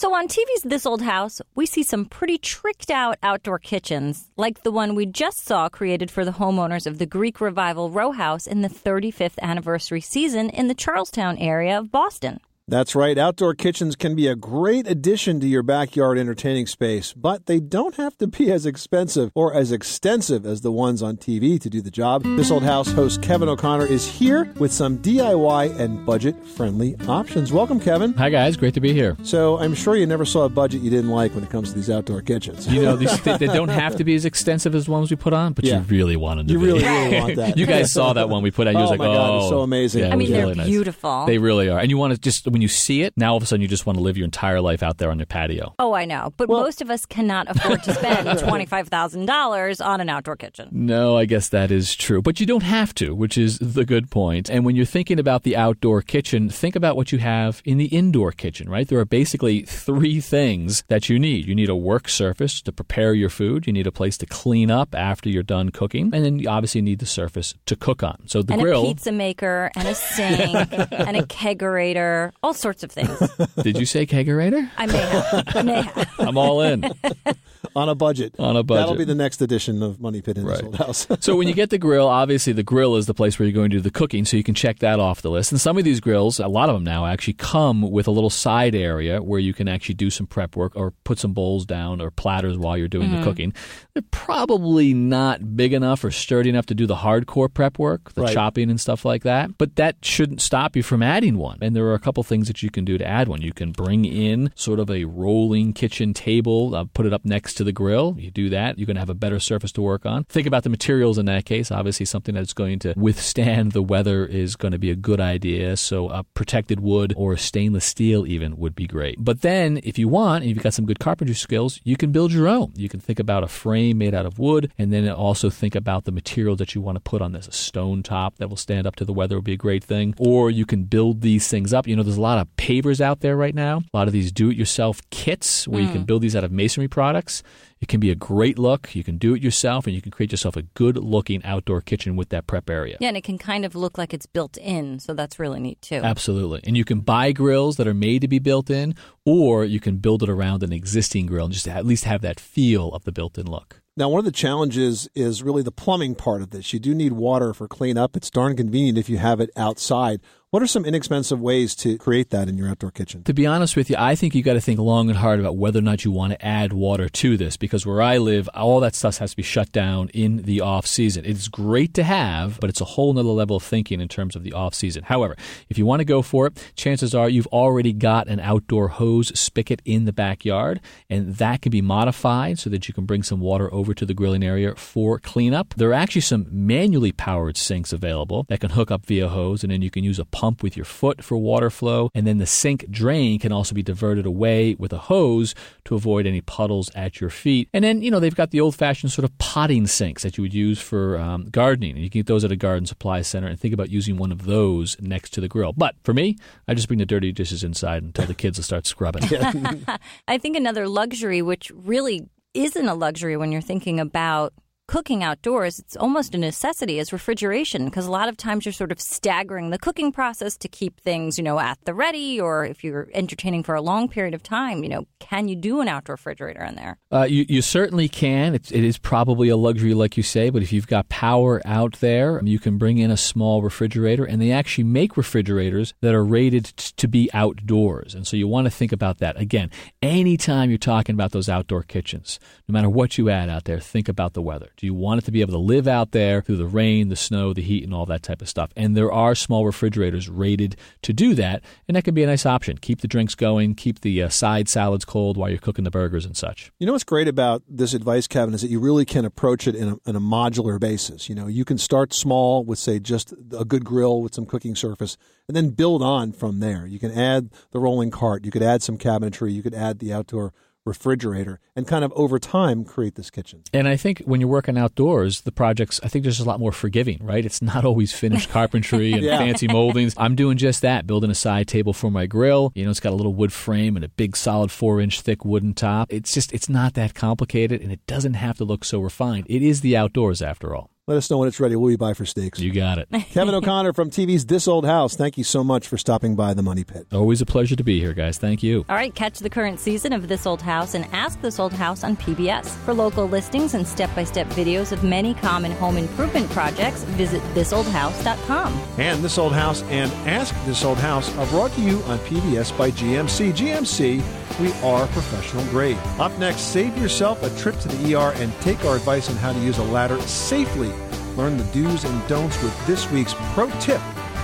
So 0.00 0.14
on 0.14 0.28
TV's 0.28 0.62
This 0.62 0.86
Old 0.86 1.02
House, 1.02 1.42
we 1.54 1.66
see 1.66 1.82
some 1.82 2.06
pretty 2.06 2.38
tricked 2.38 2.90
out 2.90 3.18
outdoor 3.22 3.58
kitchens, 3.58 4.30
like 4.38 4.62
the 4.62 4.70
one 4.70 4.94
we 4.94 5.04
just 5.04 5.44
saw 5.44 5.68
created 5.68 6.10
for 6.10 6.24
the 6.24 6.30
homeowners 6.30 6.86
of 6.86 6.96
the 6.96 7.04
Greek 7.04 7.38
Revival 7.38 7.90
Row 7.90 8.12
House 8.12 8.46
in 8.46 8.62
the 8.62 8.70
35th 8.70 9.38
anniversary 9.42 10.00
season 10.00 10.48
in 10.48 10.68
the 10.68 10.74
Charlestown 10.74 11.36
area 11.36 11.78
of 11.78 11.92
Boston. 11.92 12.40
That's 12.70 12.94
right. 12.94 13.18
Outdoor 13.18 13.54
kitchens 13.54 13.96
can 13.96 14.14
be 14.14 14.28
a 14.28 14.36
great 14.36 14.86
addition 14.86 15.40
to 15.40 15.46
your 15.48 15.64
backyard 15.64 16.16
entertaining 16.18 16.68
space, 16.68 17.12
but 17.12 17.46
they 17.46 17.58
don't 17.58 17.96
have 17.96 18.16
to 18.18 18.28
be 18.28 18.52
as 18.52 18.64
expensive 18.64 19.32
or 19.34 19.52
as 19.52 19.72
extensive 19.72 20.46
as 20.46 20.60
the 20.60 20.70
ones 20.70 21.02
on 21.02 21.16
TV 21.16 21.60
to 21.60 21.68
do 21.68 21.80
the 21.80 21.90
job. 21.90 22.22
This 22.22 22.48
Old 22.52 22.62
House 22.62 22.92
host 22.92 23.22
Kevin 23.22 23.48
O'Connor 23.48 23.86
is 23.86 24.06
here 24.06 24.44
with 24.60 24.72
some 24.72 24.98
DIY 24.98 25.80
and 25.80 26.06
budget 26.06 26.36
friendly 26.46 26.94
options. 27.08 27.52
Welcome, 27.52 27.80
Kevin. 27.80 28.12
Hi, 28.14 28.30
guys. 28.30 28.56
Great 28.56 28.74
to 28.74 28.80
be 28.80 28.92
here. 28.92 29.16
So, 29.24 29.58
I'm 29.58 29.74
sure 29.74 29.96
you 29.96 30.06
never 30.06 30.24
saw 30.24 30.44
a 30.44 30.48
budget 30.48 30.80
you 30.82 30.90
didn't 30.90 31.10
like 31.10 31.34
when 31.34 31.42
it 31.42 31.50
comes 31.50 31.70
to 31.70 31.74
these 31.74 31.90
outdoor 31.90 32.22
kitchens. 32.22 32.68
You 32.68 32.82
know, 32.82 32.94
these, 32.94 33.20
they, 33.24 33.36
they 33.36 33.46
don't 33.48 33.68
have 33.68 33.96
to 33.96 34.04
be 34.04 34.14
as 34.14 34.24
extensive 34.24 34.76
as 34.76 34.84
the 34.84 34.92
ones 34.92 35.10
we 35.10 35.16
put 35.16 35.32
on, 35.32 35.54
but 35.54 35.64
Yeah. 35.64 35.78
you 35.78 35.82
really 35.88 36.14
want 36.14 36.38
them 36.38 36.46
to 36.46 36.52
You 36.52 36.60
be. 36.60 36.66
really, 36.66 36.84
really 36.84 37.20
want 37.20 37.34
that. 37.40 37.56
you 37.58 37.66
guys 37.66 37.92
saw 37.92 38.12
that 38.12 38.28
one 38.28 38.44
we 38.44 38.52
put 38.52 38.68
out. 38.68 38.74
You 38.74 38.78
Oh 38.78 38.82
was 38.82 38.90
like, 38.90 39.00
my 39.00 39.06
God, 39.06 39.30
oh, 39.30 39.38
it's 39.38 39.48
so 39.48 39.60
amazing. 39.62 40.02
Yeah, 40.02 40.06
I 40.06 40.10
it 40.10 40.12
I 40.12 40.16
was 40.16 40.22
mean, 40.24 40.32
they're 40.32 40.42
really 40.46 40.54
nice. 40.54 40.66
beautiful. 40.68 41.26
They 41.26 41.38
really 41.38 41.68
are. 41.68 41.80
And 41.80 41.90
you 41.90 41.98
want 41.98 42.14
to 42.14 42.20
just, 42.20 42.46
when 42.46 42.59
you 42.62 42.68
see 42.68 43.02
it, 43.02 43.14
now 43.16 43.32
all 43.32 43.36
of 43.36 43.42
a 43.42 43.46
sudden 43.46 43.62
you 43.62 43.68
just 43.68 43.86
want 43.86 43.98
to 43.98 44.02
live 44.02 44.16
your 44.16 44.24
entire 44.24 44.60
life 44.60 44.82
out 44.82 44.98
there 44.98 45.10
on 45.10 45.18
your 45.18 45.26
patio. 45.26 45.74
Oh, 45.78 45.92
I 45.92 46.04
know. 46.04 46.32
But 46.36 46.48
most 46.48 46.82
of 46.82 46.90
us 46.90 47.06
cannot 47.06 47.50
afford 47.50 47.82
to 47.84 47.94
spend 47.94 48.26
$25,000 48.38 49.84
on 49.84 50.00
an 50.00 50.08
outdoor 50.08 50.36
kitchen. 50.36 50.68
No, 50.72 51.16
I 51.16 51.24
guess 51.24 51.48
that 51.50 51.70
is 51.70 51.94
true. 51.94 52.22
But 52.22 52.40
you 52.40 52.46
don't 52.46 52.62
have 52.62 52.94
to, 52.96 53.14
which 53.14 53.38
is 53.38 53.58
the 53.58 53.84
good 53.84 54.10
point. 54.10 54.48
And 54.50 54.64
when 54.64 54.76
you're 54.76 54.86
thinking 54.86 55.18
about 55.18 55.42
the 55.42 55.56
outdoor 55.56 56.02
kitchen, 56.02 56.48
think 56.48 56.76
about 56.76 56.96
what 56.96 57.12
you 57.12 57.18
have 57.18 57.62
in 57.64 57.78
the 57.78 57.86
indoor 57.86 58.32
kitchen, 58.32 58.68
right? 58.68 58.86
There 58.86 58.98
are 58.98 59.04
basically 59.04 59.62
three 59.62 60.20
things 60.20 60.84
that 60.88 61.08
you 61.08 61.18
need. 61.18 61.46
You 61.46 61.54
need 61.54 61.68
a 61.68 61.76
work 61.76 62.08
surface 62.08 62.60
to 62.62 62.72
prepare 62.72 63.14
your 63.14 63.30
food, 63.30 63.66
you 63.66 63.72
need 63.72 63.86
a 63.86 63.92
place 63.92 64.16
to 64.18 64.26
clean 64.26 64.70
up 64.70 64.94
after 64.94 65.28
you're 65.28 65.42
done 65.42 65.70
cooking, 65.70 66.10
and 66.12 66.24
then 66.24 66.38
you 66.38 66.48
obviously 66.48 66.82
need 66.82 66.98
the 66.98 67.06
surface 67.06 67.54
to 67.66 67.76
cook 67.76 68.02
on. 68.02 68.22
So 68.26 68.42
the 68.42 68.54
and 68.54 68.62
grill. 68.62 68.84
a 68.84 68.86
pizza 68.86 69.12
maker 69.12 69.70
and 69.76 69.88
a 69.88 69.94
sink 69.94 70.72
and 70.72 71.16
a 71.16 71.22
kegerator, 71.22 72.32
all 72.50 72.54
sorts 72.54 72.82
of 72.82 72.90
things. 72.90 73.16
Did 73.62 73.78
you 73.78 73.86
say 73.86 74.06
kegerator? 74.06 74.68
I 74.76 74.86
may 74.86 74.98
have. 74.98 75.44
I 75.54 75.62
may 75.62 75.82
have. 75.94 76.08
I'm 76.18 76.36
all 76.36 76.62
in. 76.62 76.82
on 77.76 77.88
a 77.88 77.94
budget. 77.94 78.34
On 78.38 78.56
a 78.56 78.62
budget. 78.62 78.82
That'll 78.82 78.96
be 78.96 79.04
the 79.04 79.14
next 79.14 79.40
edition 79.42 79.82
of 79.82 80.00
Money 80.00 80.22
Pit 80.22 80.38
in 80.38 80.46
this 80.46 80.62
old 80.62 80.76
house. 80.76 81.06
so 81.20 81.36
when 81.36 81.48
you 81.48 81.54
get 81.54 81.70
the 81.70 81.78
grill, 81.78 82.06
obviously 82.08 82.52
the 82.52 82.62
grill 82.62 82.96
is 82.96 83.06
the 83.06 83.14
place 83.14 83.38
where 83.38 83.46
you're 83.46 83.54
going 83.54 83.70
to 83.70 83.76
do 83.76 83.80
the 83.80 83.90
cooking, 83.90 84.24
so 84.24 84.36
you 84.36 84.42
can 84.44 84.54
check 84.54 84.78
that 84.80 84.98
off 85.00 85.22
the 85.22 85.30
list. 85.30 85.52
And 85.52 85.60
some 85.60 85.76
of 85.78 85.84
these 85.84 86.00
grills, 86.00 86.38
a 86.40 86.48
lot 86.48 86.68
of 86.68 86.74
them 86.76 86.84
now, 86.84 87.06
actually 87.06 87.34
come 87.34 87.82
with 87.90 88.06
a 88.06 88.10
little 88.10 88.30
side 88.30 88.74
area 88.74 89.22
where 89.22 89.40
you 89.40 89.52
can 89.54 89.68
actually 89.68 89.94
do 89.96 90.10
some 90.10 90.26
prep 90.26 90.56
work 90.56 90.72
or 90.76 90.92
put 91.04 91.18
some 91.18 91.32
bowls 91.32 91.64
down 91.66 92.00
or 92.00 92.10
platters 92.10 92.56
while 92.56 92.76
you're 92.78 92.88
doing 92.88 93.08
Mm-hmm. 93.10 93.20
the 93.20 93.24
cooking. 93.24 93.52
They're 93.94 94.02
probably 94.10 94.94
not 94.94 95.56
big 95.56 95.72
enough 95.72 96.04
or 96.04 96.10
sturdy 96.10 96.48
enough 96.50 96.66
to 96.66 96.74
do 96.74 96.86
the 96.86 96.96
hardcore 96.96 97.52
prep 97.52 97.78
work, 97.78 98.12
the 98.14 98.22
Right. 98.22 98.32
chopping 98.34 98.70
and 98.70 98.80
stuff 98.80 99.04
like 99.04 99.22
that. 99.24 99.58
But 99.58 99.76
that 99.76 99.96
shouldn't 100.04 100.40
stop 100.40 100.76
you 100.76 100.82
from 100.82 101.02
adding 101.02 101.36
one. 101.38 101.58
And 101.60 101.74
there 101.74 101.84
are 101.86 101.94
a 101.94 101.98
couple 101.98 102.22
things 102.22 102.46
that 102.48 102.62
you 102.62 102.70
can 102.70 102.84
do 102.84 102.96
to 102.98 103.06
add 103.06 103.26
one. 103.28 103.42
You 103.42 103.52
can 103.52 103.72
bring 103.72 104.04
in 104.04 104.52
sort 104.54 104.78
of 104.78 104.90
a 104.90 105.04
rolling 105.06 105.72
kitchen 105.72 106.14
table, 106.14 106.74
uh, 106.74 106.84
put 106.94 107.06
it 107.06 107.12
up 107.12 107.24
next 107.24 107.49
to 107.54 107.64
the 107.64 107.72
grill. 107.72 108.16
You 108.18 108.30
do 108.30 108.48
that, 108.50 108.78
you're 108.78 108.86
going 108.86 108.96
to 108.96 109.00
have 109.00 109.10
a 109.10 109.14
better 109.14 109.40
surface 109.40 109.72
to 109.72 109.82
work 109.82 110.04
on. 110.06 110.24
Think 110.24 110.46
about 110.46 110.62
the 110.62 110.70
materials 110.70 111.18
in 111.18 111.26
that 111.26 111.44
case. 111.44 111.70
Obviously, 111.70 112.06
something 112.06 112.34
that's 112.34 112.52
going 112.52 112.78
to 112.80 112.94
withstand 112.96 113.72
the 113.72 113.82
weather 113.82 114.24
is 114.24 114.56
going 114.56 114.72
to 114.72 114.78
be 114.78 114.90
a 114.90 114.96
good 114.96 115.20
idea. 115.20 115.76
So, 115.76 116.08
a 116.08 116.24
protected 116.34 116.80
wood 116.80 117.12
or 117.16 117.32
a 117.34 117.38
stainless 117.38 117.84
steel 117.84 118.26
even 118.26 118.56
would 118.56 118.74
be 118.74 118.86
great. 118.86 119.16
But 119.18 119.42
then, 119.42 119.80
if 119.84 119.98
you 119.98 120.08
want, 120.08 120.42
and 120.44 120.50
you've 120.54 120.62
got 120.62 120.74
some 120.74 120.86
good 120.86 120.98
carpentry 120.98 121.34
skills, 121.34 121.80
you 121.84 121.96
can 121.96 122.12
build 122.12 122.32
your 122.32 122.48
own. 122.48 122.72
You 122.76 122.88
can 122.88 123.00
think 123.00 123.18
about 123.18 123.42
a 123.42 123.48
frame 123.48 123.98
made 123.98 124.14
out 124.14 124.26
of 124.26 124.38
wood, 124.38 124.72
and 124.78 124.92
then 124.92 125.08
also 125.08 125.50
think 125.50 125.74
about 125.74 126.04
the 126.04 126.12
material 126.12 126.56
that 126.56 126.74
you 126.74 126.80
want 126.80 126.96
to 126.96 127.00
put 127.00 127.22
on 127.22 127.32
this. 127.32 127.48
A 127.48 127.52
stone 127.52 128.02
top 128.02 128.36
that 128.38 128.48
will 128.48 128.56
stand 128.56 128.86
up 128.86 128.96
to 128.96 129.04
the 129.04 129.12
weather 129.12 129.36
would 129.36 129.44
be 129.44 129.52
a 129.52 129.56
great 129.58 129.84
thing. 129.84 130.14
Or 130.18 130.50
you 130.50 130.66
can 130.66 130.84
build 130.84 131.20
these 131.20 131.48
things 131.48 131.72
up. 131.72 131.86
You 131.86 131.96
know, 131.96 132.02
there's 132.02 132.16
a 132.16 132.20
lot 132.20 132.38
of 132.38 132.48
pavers 132.56 133.00
out 133.00 133.20
there 133.20 133.36
right 133.36 133.54
now, 133.54 133.82
a 133.92 133.96
lot 133.96 134.06
of 134.06 134.12
these 134.12 134.32
do 134.32 134.50
it 134.50 134.56
yourself 134.56 135.00
kits 135.10 135.66
where 135.68 135.80
you 135.80 135.88
can 135.88 136.02
Mm. 136.02 136.06
build 136.06 136.22
these 136.22 136.34
out 136.36 136.44
of 136.44 136.52
masonry 136.52 136.88
products. 136.88 137.39
It 137.80 137.88
can 137.88 138.00
be 138.00 138.10
a 138.10 138.14
great 138.14 138.58
look. 138.58 138.94
You 138.94 139.02
can 139.02 139.16
do 139.16 139.34
it 139.34 139.42
yourself, 139.42 139.86
and 139.86 139.94
you 139.94 140.02
can 140.02 140.10
create 140.10 140.32
yourself 140.32 140.56
a 140.56 140.62
good 140.62 140.96
looking 140.96 141.42
outdoor 141.44 141.80
kitchen 141.80 142.16
with 142.16 142.28
that 142.30 142.46
prep 142.46 142.68
area. 142.68 142.98
Yeah, 143.00 143.08
and 143.08 143.16
it 143.16 143.24
can 143.24 143.38
kind 143.38 143.64
of 143.64 143.74
look 143.74 143.96
like 143.96 144.12
it's 144.12 144.26
built 144.26 144.56
in, 144.58 144.98
so 144.98 145.14
that's 145.14 145.38
really 145.38 145.60
neat 145.60 145.80
too. 145.80 145.96
Absolutely. 145.96 146.60
And 146.64 146.76
you 146.76 146.84
can 146.84 147.00
buy 147.00 147.32
grills 147.32 147.76
that 147.76 147.86
are 147.86 147.94
made 147.94 148.20
to 148.20 148.28
be 148.28 148.38
built 148.38 148.70
in, 148.70 148.94
or 149.24 149.64
you 149.64 149.80
can 149.80 149.96
build 149.96 150.22
it 150.22 150.28
around 150.28 150.62
an 150.62 150.72
existing 150.72 151.26
grill 151.26 151.46
and 151.46 151.54
just 151.54 151.68
at 151.68 151.86
least 151.86 152.04
have 152.04 152.20
that 152.22 152.38
feel 152.38 152.88
of 152.90 153.04
the 153.04 153.12
built 153.12 153.38
in 153.38 153.46
look. 153.46 153.80
Now, 153.96 154.08
one 154.08 154.20
of 154.20 154.24
the 154.24 154.30
challenges 154.30 155.08
is 155.14 155.42
really 155.42 155.62
the 155.62 155.72
plumbing 155.72 156.14
part 156.14 156.42
of 156.42 156.50
this. 156.50 156.72
You 156.72 156.78
do 156.78 156.94
need 156.94 157.12
water 157.12 157.52
for 157.52 157.68
cleanup. 157.68 158.16
It's 158.16 158.30
darn 158.30 158.56
convenient 158.56 158.96
if 158.96 159.10
you 159.10 159.18
have 159.18 159.40
it 159.40 159.50
outside. 159.56 160.20
What 160.52 160.64
are 160.64 160.66
some 160.66 160.84
inexpensive 160.84 161.40
ways 161.40 161.76
to 161.76 161.96
create 161.96 162.30
that 162.30 162.48
in 162.48 162.58
your 162.58 162.68
outdoor 162.68 162.90
kitchen? 162.90 163.22
To 163.22 163.32
be 163.32 163.46
honest 163.46 163.76
with 163.76 163.88
you, 163.88 163.94
I 163.96 164.16
think 164.16 164.34
you 164.34 164.42
got 164.42 164.54
to 164.54 164.60
think 164.60 164.80
long 164.80 165.08
and 165.08 165.16
hard 165.16 165.38
about 165.38 165.56
whether 165.56 165.78
or 165.78 165.82
not 165.82 166.04
you 166.04 166.10
want 166.10 166.32
to 166.32 166.44
add 166.44 166.72
water 166.72 167.08
to 167.08 167.36
this 167.36 167.56
because 167.56 167.86
where 167.86 168.02
I 168.02 168.18
live, 168.18 168.48
all 168.52 168.80
that 168.80 168.96
stuff 168.96 169.18
has 169.18 169.30
to 169.30 169.36
be 169.36 169.44
shut 169.44 169.70
down 169.70 170.08
in 170.08 170.38
the 170.38 170.60
off 170.60 170.88
season. 170.88 171.24
It's 171.24 171.46
great 171.46 171.94
to 171.94 172.02
have, 172.02 172.58
but 172.58 172.68
it's 172.68 172.80
a 172.80 172.84
whole 172.84 173.12
nother 173.12 173.28
level 173.28 173.54
of 173.54 173.62
thinking 173.62 174.00
in 174.00 174.08
terms 174.08 174.34
of 174.34 174.42
the 174.42 174.52
off 174.52 174.74
season. 174.74 175.04
However, 175.04 175.36
if 175.68 175.78
you 175.78 175.86
want 175.86 176.00
to 176.00 176.04
go 176.04 176.20
for 176.20 176.48
it, 176.48 176.72
chances 176.74 177.14
are 177.14 177.28
you've 177.28 177.46
already 177.46 177.92
got 177.92 178.26
an 178.26 178.40
outdoor 178.40 178.88
hose 178.88 179.28
spigot 179.38 179.80
in 179.84 180.04
the 180.04 180.12
backyard, 180.12 180.80
and 181.08 181.36
that 181.36 181.62
can 181.62 181.70
be 181.70 181.80
modified 181.80 182.58
so 182.58 182.68
that 182.70 182.88
you 182.88 182.94
can 182.94 183.06
bring 183.06 183.22
some 183.22 183.38
water 183.38 183.72
over 183.72 183.94
to 183.94 184.04
the 184.04 184.14
grilling 184.14 184.42
area 184.42 184.74
for 184.74 185.20
cleanup. 185.20 185.74
There 185.76 185.90
are 185.90 185.94
actually 185.94 186.22
some 186.22 186.48
manually 186.50 187.12
powered 187.12 187.56
sinks 187.56 187.92
available 187.92 188.46
that 188.48 188.58
can 188.58 188.70
hook 188.70 188.90
up 188.90 189.06
via 189.06 189.28
hose, 189.28 189.62
and 189.62 189.70
then 189.70 189.82
you 189.82 189.92
can 189.92 190.02
use 190.02 190.18
a 190.18 190.24
pump 190.40 190.62
with 190.62 190.74
your 190.74 190.86
foot 190.86 191.22
for 191.22 191.36
water 191.36 191.68
flow. 191.68 192.10
And 192.14 192.26
then 192.26 192.38
the 192.38 192.46
sink 192.46 192.90
drain 192.90 193.38
can 193.38 193.52
also 193.52 193.74
be 193.74 193.82
diverted 193.82 194.24
away 194.24 194.74
with 194.78 194.90
a 194.90 194.98
hose 194.98 195.54
to 195.84 195.94
avoid 195.94 196.26
any 196.26 196.40
puddles 196.40 196.90
at 196.94 197.20
your 197.20 197.28
feet. 197.28 197.68
And 197.74 197.84
then, 197.84 198.00
you 198.00 198.10
know, 198.10 198.20
they've 198.20 198.34
got 198.34 198.50
the 198.50 198.60
old 198.60 198.74
fashioned 198.74 199.12
sort 199.12 199.24
of 199.24 199.36
potting 199.36 199.86
sinks 199.86 200.22
that 200.22 200.38
you 200.38 200.42
would 200.42 200.54
use 200.54 200.80
for 200.80 201.18
um, 201.18 201.44
gardening. 201.50 201.90
And 201.90 202.02
you 202.02 202.08
can 202.08 202.20
get 202.20 202.26
those 202.26 202.42
at 202.42 202.50
a 202.50 202.56
garden 202.56 202.86
supply 202.86 203.20
center 203.20 203.48
and 203.48 203.60
think 203.60 203.74
about 203.74 203.90
using 203.90 204.16
one 204.16 204.32
of 204.32 204.46
those 204.46 204.96
next 204.98 205.34
to 205.34 205.42
the 205.42 205.48
grill. 205.48 205.74
But 205.74 205.94
for 206.04 206.14
me, 206.14 206.38
I 206.66 206.72
just 206.72 206.88
bring 206.88 207.00
the 207.00 207.06
dirty 207.06 207.32
dishes 207.32 207.62
inside 207.62 208.02
and 208.02 208.14
tell 208.14 208.24
the 208.24 208.32
kids 208.32 208.56
to 208.56 208.62
start 208.62 208.86
scrubbing. 208.86 209.24
I 210.26 210.38
think 210.38 210.56
another 210.56 210.88
luxury, 210.88 211.42
which 211.42 211.70
really 211.74 212.30
isn't 212.54 212.88
a 212.88 212.94
luxury 212.94 213.36
when 213.36 213.52
you're 213.52 213.60
thinking 213.60 214.00
about 214.00 214.54
cooking 214.90 215.22
outdoors, 215.22 215.78
it's 215.78 215.96
almost 215.96 216.34
a 216.34 216.38
necessity, 216.38 216.98
is 216.98 217.12
refrigeration. 217.12 217.84
Because 217.84 218.06
a 218.06 218.10
lot 218.10 218.28
of 218.28 218.36
times 218.36 218.66
you're 218.66 218.72
sort 218.72 218.90
of 218.90 219.00
staggering 219.00 219.70
the 219.70 219.78
cooking 219.78 220.10
process 220.10 220.56
to 220.56 220.66
keep 220.68 220.98
things, 220.98 221.38
you 221.38 221.44
know, 221.44 221.60
at 221.60 221.78
the 221.84 221.94
ready, 221.94 222.40
or 222.40 222.64
if 222.64 222.82
you're 222.82 223.08
entertaining 223.14 223.62
for 223.62 223.76
a 223.76 223.80
long 223.80 224.08
period 224.08 224.34
of 224.34 224.42
time, 224.42 224.82
you 224.82 224.88
know, 224.88 225.06
can 225.20 225.46
you 225.46 225.54
do 225.54 225.80
an 225.80 225.86
outdoor 225.86 226.14
refrigerator 226.14 226.64
in 226.64 226.74
there? 226.74 226.98
Uh, 227.12 227.22
you, 227.22 227.46
you 227.48 227.62
certainly 227.62 228.08
can. 228.08 228.52
It's, 228.52 228.72
it 228.72 228.82
is 228.82 228.98
probably 228.98 229.48
a 229.48 229.56
luxury, 229.56 229.94
like 229.94 230.16
you 230.16 230.24
say, 230.24 230.50
but 230.50 230.60
if 230.60 230.72
you've 230.72 230.88
got 230.88 231.08
power 231.08 231.62
out 231.64 232.00
there, 232.00 232.42
you 232.42 232.58
can 232.58 232.76
bring 232.76 232.98
in 232.98 233.12
a 233.12 233.16
small 233.16 233.62
refrigerator, 233.62 234.24
and 234.24 234.42
they 234.42 234.50
actually 234.50 234.84
make 234.84 235.16
refrigerators 235.16 235.94
that 236.00 236.16
are 236.16 236.24
rated 236.24 236.64
t- 236.76 236.92
to 236.96 237.06
be 237.06 237.30
outdoors. 237.32 238.12
And 238.12 238.26
so 238.26 238.36
you 238.36 238.48
want 238.48 238.64
to 238.64 238.72
think 238.72 238.90
about 238.90 239.18
that. 239.18 239.40
Again, 239.40 239.70
anytime 240.02 240.68
you're 240.68 240.78
talking 240.78 241.14
about 241.14 241.30
those 241.30 241.48
outdoor 241.48 241.84
kitchens, 241.84 242.40
no 242.66 242.72
matter 242.72 242.90
what 242.90 243.18
you 243.18 243.30
add 243.30 243.48
out 243.48 243.66
there, 243.66 243.78
think 243.78 244.08
about 244.08 244.32
the 244.32 244.42
weather. 244.42 244.70
Do 244.80 244.86
you 244.86 244.94
want 244.94 245.18
it 245.18 245.26
to 245.26 245.30
be 245.30 245.42
able 245.42 245.52
to 245.52 245.58
live 245.58 245.86
out 245.86 246.12
there 246.12 246.40
through 246.40 246.56
the 246.56 246.64
rain, 246.64 247.10
the 247.10 247.16
snow, 247.16 247.52
the 247.52 247.60
heat, 247.60 247.84
and 247.84 247.92
all 247.92 248.06
that 248.06 248.22
type 248.22 248.40
of 248.40 248.48
stuff? 248.48 248.70
And 248.74 248.96
there 248.96 249.12
are 249.12 249.34
small 249.34 249.66
refrigerators 249.66 250.30
rated 250.30 250.74
to 251.02 251.12
do 251.12 251.34
that, 251.34 251.62
and 251.86 251.94
that 251.96 252.04
can 252.04 252.14
be 252.14 252.22
a 252.22 252.26
nice 252.26 252.46
option. 252.46 252.78
Keep 252.78 253.02
the 253.02 253.06
drinks 253.06 253.34
going, 253.34 253.74
keep 253.74 254.00
the 254.00 254.22
uh, 254.22 254.30
side 254.30 254.70
salads 254.70 255.04
cold 255.04 255.36
while 255.36 255.50
you're 255.50 255.58
cooking 255.58 255.84
the 255.84 255.90
burgers 255.90 256.24
and 256.24 256.34
such. 256.34 256.72
You 256.78 256.86
know 256.86 256.92
what's 256.92 257.04
great 257.04 257.28
about 257.28 257.62
this 257.68 257.92
advice, 257.92 258.26
Kevin, 258.26 258.54
is 258.54 258.62
that 258.62 258.70
you 258.70 258.80
really 258.80 259.04
can 259.04 259.26
approach 259.26 259.68
it 259.68 259.74
in 259.74 259.88
a, 259.90 260.08
in 260.08 260.16
a 260.16 260.20
modular 260.20 260.80
basis. 260.80 261.28
You 261.28 261.34
know, 261.34 261.46
you 261.46 261.66
can 261.66 261.76
start 261.76 262.14
small 262.14 262.64
with, 262.64 262.78
say, 262.78 262.98
just 262.98 263.34
a 263.54 263.66
good 263.66 263.84
grill 263.84 264.22
with 264.22 264.34
some 264.34 264.46
cooking 264.46 264.74
surface, 264.74 265.18
and 265.46 265.54
then 265.54 265.70
build 265.70 266.02
on 266.02 266.32
from 266.32 266.60
there. 266.60 266.86
You 266.86 266.98
can 266.98 267.12
add 267.12 267.50
the 267.72 267.80
rolling 267.80 268.10
cart, 268.10 268.46
you 268.46 268.50
could 268.50 268.62
add 268.62 268.82
some 268.82 268.96
cabinetry, 268.96 269.52
you 269.52 269.62
could 269.62 269.74
add 269.74 269.98
the 269.98 270.10
outdoor 270.10 270.54
refrigerator, 270.84 271.60
and 271.76 271.86
kind 271.86 272.04
of 272.04 272.12
over 272.14 272.38
time 272.38 272.84
create 272.84 273.14
this 273.14 273.30
kitchen. 273.30 273.62
And 273.72 273.86
I 273.88 273.96
think 273.96 274.20
when 274.20 274.40
you're 274.40 274.48
working 274.50 274.76
outdoors, 274.78 275.42
the 275.42 275.52
projects, 275.52 276.00
I 276.02 276.08
think 276.08 276.22
there's 276.24 276.40
a 276.40 276.44
lot 276.44 276.60
more 276.60 276.72
forgiving, 276.72 277.18
right? 277.22 277.44
It's 277.44 277.62
not 277.62 277.84
always 277.84 278.12
finished 278.12 278.50
carpentry 278.58 279.12
and 279.12 279.22
Yeah. 279.22 279.38
fancy 279.38 279.68
moldings. 279.68 280.14
I'm 280.16 280.34
doing 280.34 280.56
just 280.56 280.82
that, 280.82 281.06
building 281.06 281.30
a 281.30 281.34
side 281.34 281.68
table 281.68 281.92
for 281.92 282.10
my 282.10 282.26
grill. 282.26 282.72
You 282.74 282.84
know, 282.84 282.90
it's 282.90 283.00
got 283.00 283.12
a 283.12 283.16
little 283.16 283.34
wood 283.34 283.52
frame 283.52 283.96
and 283.96 284.04
a 284.04 284.08
big 284.08 284.36
solid 284.36 284.70
four 284.70 285.00
inch 285.00 285.20
thick 285.20 285.44
wooden 285.44 285.74
top. 285.74 286.12
It's 286.12 286.32
just, 286.34 286.52
it's 286.52 286.68
not 286.68 286.94
that 286.94 287.14
complicated 287.14 287.80
and 287.82 287.92
it 287.92 288.04
doesn't 288.06 288.34
have 288.34 288.56
to 288.58 288.64
look 288.64 288.84
so 288.84 289.00
refined. 289.00 289.46
It 289.48 289.62
is 289.62 289.80
the 289.82 289.96
outdoors 289.96 290.42
after 290.42 290.74
all. 290.74 290.90
Let 291.10 291.16
us 291.16 291.28
know 291.28 291.38
when 291.38 291.48
it's 291.48 291.58
ready. 291.58 291.74
We'll 291.74 291.90
be 291.90 291.96
by 291.96 292.14
for 292.14 292.24
steaks. 292.24 292.60
You 292.60 292.72
got 292.72 292.98
it. 292.98 293.08
Kevin 293.32 293.52
O'Connor 293.52 293.94
from 293.94 294.10
TV's 294.10 294.46
This 294.46 294.68
Old 294.68 294.86
House. 294.86 295.16
Thank 295.16 295.36
you 295.36 295.42
so 295.42 295.64
much 295.64 295.88
for 295.88 295.98
stopping 295.98 296.36
by 296.36 296.54
the 296.54 296.62
Money 296.62 296.84
Pit. 296.84 297.08
Always 297.12 297.40
a 297.40 297.46
pleasure 297.46 297.74
to 297.74 297.82
be 297.82 297.98
here, 297.98 298.12
guys. 298.12 298.38
Thank 298.38 298.62
you. 298.62 298.84
All 298.88 298.94
right, 298.94 299.12
catch 299.12 299.40
the 299.40 299.50
current 299.50 299.80
season 299.80 300.12
of 300.12 300.28
This 300.28 300.46
Old 300.46 300.62
House 300.62 300.94
and 300.94 301.04
Ask 301.06 301.40
This 301.40 301.58
Old 301.58 301.72
House 301.72 302.04
on 302.04 302.16
PBS. 302.16 302.68
For 302.84 302.94
local 302.94 303.26
listings 303.26 303.74
and 303.74 303.84
step 303.88 304.14
by 304.14 304.22
step 304.22 304.46
videos 304.50 304.92
of 304.92 305.02
many 305.02 305.34
common 305.34 305.72
home 305.72 305.96
improvement 305.96 306.48
projects, 306.50 307.02
visit 307.02 307.42
thisoldhouse.com. 307.54 308.72
And 308.98 309.20
This 309.20 309.36
Old 309.36 309.52
House 309.52 309.82
and 309.88 310.12
Ask 310.28 310.54
This 310.64 310.84
Old 310.84 310.98
House 310.98 311.36
are 311.38 311.46
brought 311.46 311.72
to 311.72 311.80
you 311.80 311.98
on 312.04 312.20
PBS 312.20 312.78
by 312.78 312.92
GMC. 312.92 313.52
GMC, 313.52 314.60
we 314.60 314.72
are 314.88 315.08
professional 315.08 315.64
grade. 315.70 315.98
Up 316.20 316.38
next, 316.38 316.60
save 316.60 316.96
yourself 316.98 317.42
a 317.42 317.50
trip 317.58 317.76
to 317.80 317.88
the 317.88 318.14
ER 318.14 318.32
and 318.36 318.52
take 318.60 318.84
our 318.84 318.94
advice 318.94 319.28
on 319.28 319.34
how 319.34 319.52
to 319.52 319.58
use 319.58 319.78
a 319.78 319.84
ladder 319.84 320.20
safely. 320.22 320.92
Learn 321.36 321.56
the 321.56 321.64
do's 321.72 322.04
and 322.04 322.28
don'ts 322.28 322.62
with 322.62 322.86
this 322.86 323.10
week's 323.10 323.34
pro 323.54 323.70
tip 323.80 324.00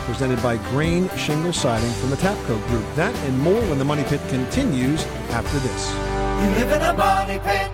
presented 0.07 0.41
by 0.43 0.57
Grane 0.71 1.09
Shingle 1.17 1.53
Siding 1.53 1.91
from 1.95 2.11
the 2.11 2.17
Tapco 2.17 2.65
Group. 2.69 2.85
That 2.95 3.15
and 3.27 3.39
more 3.41 3.61
when 3.63 3.79
the 3.79 3.85
Money 3.85 4.05
Pit 4.05 4.21
continues 4.29 5.05
after 5.31 5.59
this. 5.59 5.93
You 5.93 6.51
live 6.65 6.71
in 6.71 6.83
a 6.83 6.93
money 6.93 7.39
pit. 7.41 7.71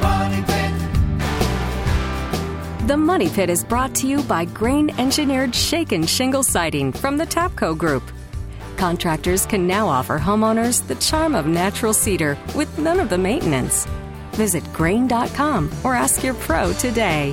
Money 0.00 0.42
pit. 0.46 0.72
The 2.88 2.96
Money 2.96 3.28
Pit 3.28 3.50
is 3.50 3.62
brought 3.62 3.94
to 3.96 4.06
you 4.06 4.22
by 4.22 4.46
grane 4.46 4.88
engineered 4.98 5.54
shaken 5.54 6.06
shingle 6.06 6.42
siding 6.42 6.92
from 6.92 7.18
the 7.18 7.26
Tapco 7.26 7.76
Group. 7.76 8.02
Contractors 8.82 9.46
can 9.46 9.64
now 9.64 9.86
offer 9.86 10.18
homeowners 10.18 10.84
the 10.88 10.96
charm 10.96 11.36
of 11.36 11.46
natural 11.46 11.92
cedar 11.92 12.36
with 12.56 12.80
none 12.80 12.98
of 12.98 13.08
the 13.08 13.16
maintenance. 13.16 13.86
Visit 14.32 14.64
grane.com 14.72 15.70
or 15.84 15.94
ask 15.94 16.24
your 16.24 16.34
pro 16.34 16.72
today. 16.72 17.32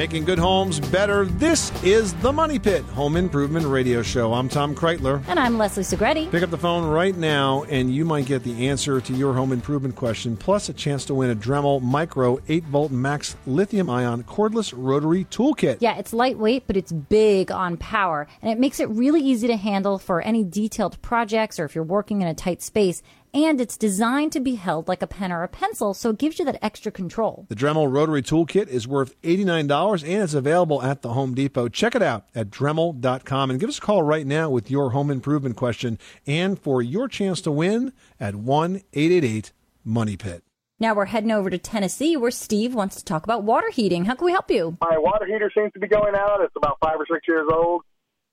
Making 0.00 0.24
good 0.24 0.38
homes 0.38 0.80
better. 0.80 1.26
This 1.26 1.70
is 1.84 2.14
the 2.14 2.32
Money 2.32 2.58
Pit 2.58 2.82
Home 2.84 3.18
Improvement 3.18 3.66
Radio 3.66 4.00
Show. 4.00 4.32
I'm 4.32 4.48
Tom 4.48 4.74
Kraeutler. 4.74 5.22
And 5.28 5.38
I'm 5.38 5.58
Leslie 5.58 5.82
Segrete. 5.82 6.30
Pick 6.30 6.42
up 6.42 6.48
the 6.48 6.56
phone 6.56 6.88
right 6.88 7.14
now, 7.14 7.64
and 7.64 7.94
you 7.94 8.06
might 8.06 8.24
get 8.24 8.42
the 8.42 8.66
answer 8.66 9.02
to 9.02 9.12
your 9.12 9.34
home 9.34 9.52
improvement 9.52 9.96
question, 9.96 10.38
plus 10.38 10.70
a 10.70 10.72
chance 10.72 11.04
to 11.04 11.14
win 11.14 11.28
a 11.28 11.36
Dremel 11.36 11.82
Micro 11.82 12.38
8 12.48 12.64
Volt 12.64 12.90
Max 12.90 13.36
Lithium 13.44 13.90
Ion 13.90 14.24
Cordless 14.24 14.72
Rotary 14.74 15.26
Toolkit. 15.26 15.76
Yeah, 15.80 15.98
it's 15.98 16.14
lightweight, 16.14 16.66
but 16.66 16.78
it's 16.78 16.92
big 16.92 17.52
on 17.52 17.76
power, 17.76 18.26
and 18.40 18.50
it 18.50 18.58
makes 18.58 18.80
it 18.80 18.88
really 18.88 19.20
easy 19.20 19.48
to 19.48 19.56
handle 19.58 19.98
for 19.98 20.22
any 20.22 20.44
detailed 20.44 21.02
projects 21.02 21.60
or 21.60 21.66
if 21.66 21.74
you're 21.74 21.84
working 21.84 22.22
in 22.22 22.26
a 22.26 22.32
tight 22.32 22.62
space. 22.62 23.02
And 23.32 23.60
it's 23.60 23.76
designed 23.76 24.32
to 24.32 24.40
be 24.40 24.56
held 24.56 24.88
like 24.88 25.02
a 25.02 25.06
pen 25.06 25.30
or 25.30 25.42
a 25.42 25.48
pencil, 25.48 25.94
so 25.94 26.10
it 26.10 26.18
gives 26.18 26.38
you 26.38 26.44
that 26.46 26.58
extra 26.62 26.90
control. 26.90 27.46
The 27.48 27.54
Dremel 27.54 27.92
Rotary 27.92 28.22
Toolkit 28.22 28.66
is 28.68 28.88
worth 28.88 29.20
$89 29.22 30.02
and 30.02 30.22
it's 30.22 30.34
available 30.34 30.82
at 30.82 31.02
the 31.02 31.12
Home 31.12 31.34
Depot. 31.34 31.68
Check 31.68 31.94
it 31.94 32.02
out 32.02 32.26
at 32.34 32.50
Dremel.com 32.50 33.50
and 33.50 33.60
give 33.60 33.68
us 33.68 33.78
a 33.78 33.80
call 33.80 34.02
right 34.02 34.26
now 34.26 34.50
with 34.50 34.70
your 34.70 34.90
home 34.90 35.10
improvement 35.10 35.56
question 35.56 35.98
and 36.26 36.58
for 36.58 36.82
your 36.82 37.06
chance 37.06 37.40
to 37.42 37.52
win 37.52 37.92
at 38.18 38.34
1 38.34 38.82
888 38.92 39.52
Money 39.84 40.16
Pit. 40.16 40.42
Now 40.80 40.94
we're 40.94 41.04
heading 41.04 41.30
over 41.30 41.50
to 41.50 41.58
Tennessee 41.58 42.16
where 42.16 42.30
Steve 42.30 42.74
wants 42.74 42.96
to 42.96 43.04
talk 43.04 43.24
about 43.24 43.44
water 43.44 43.70
heating. 43.70 44.06
How 44.06 44.14
can 44.14 44.24
we 44.24 44.32
help 44.32 44.50
you? 44.50 44.78
My 44.80 44.96
water 44.98 45.26
heater 45.26 45.50
seems 45.54 45.72
to 45.74 45.78
be 45.78 45.86
going 45.86 46.14
out. 46.14 46.40
It's 46.40 46.56
about 46.56 46.78
five 46.82 46.98
or 46.98 47.06
six 47.06 47.20
years 47.28 47.46
old, 47.52 47.82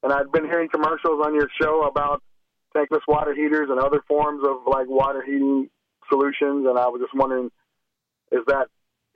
and 0.01 0.13
I've 0.13 0.31
been 0.31 0.45
hearing 0.45 0.69
commercials 0.69 1.21
on 1.25 1.35
your 1.35 1.49
show 1.61 1.83
about 1.83 2.23
tankless 2.77 3.01
water 3.07 3.33
heaters 3.33 3.69
and 3.69 3.79
other 3.79 4.01
forms 4.07 4.41
of 4.47 4.57
like 4.67 4.87
water 4.87 5.23
heating 5.25 5.69
solutions. 6.09 6.65
And 6.67 6.77
I 6.77 6.87
was 6.87 7.01
just 7.01 7.15
wondering, 7.15 7.49
is 8.31 8.41
that 8.47 8.67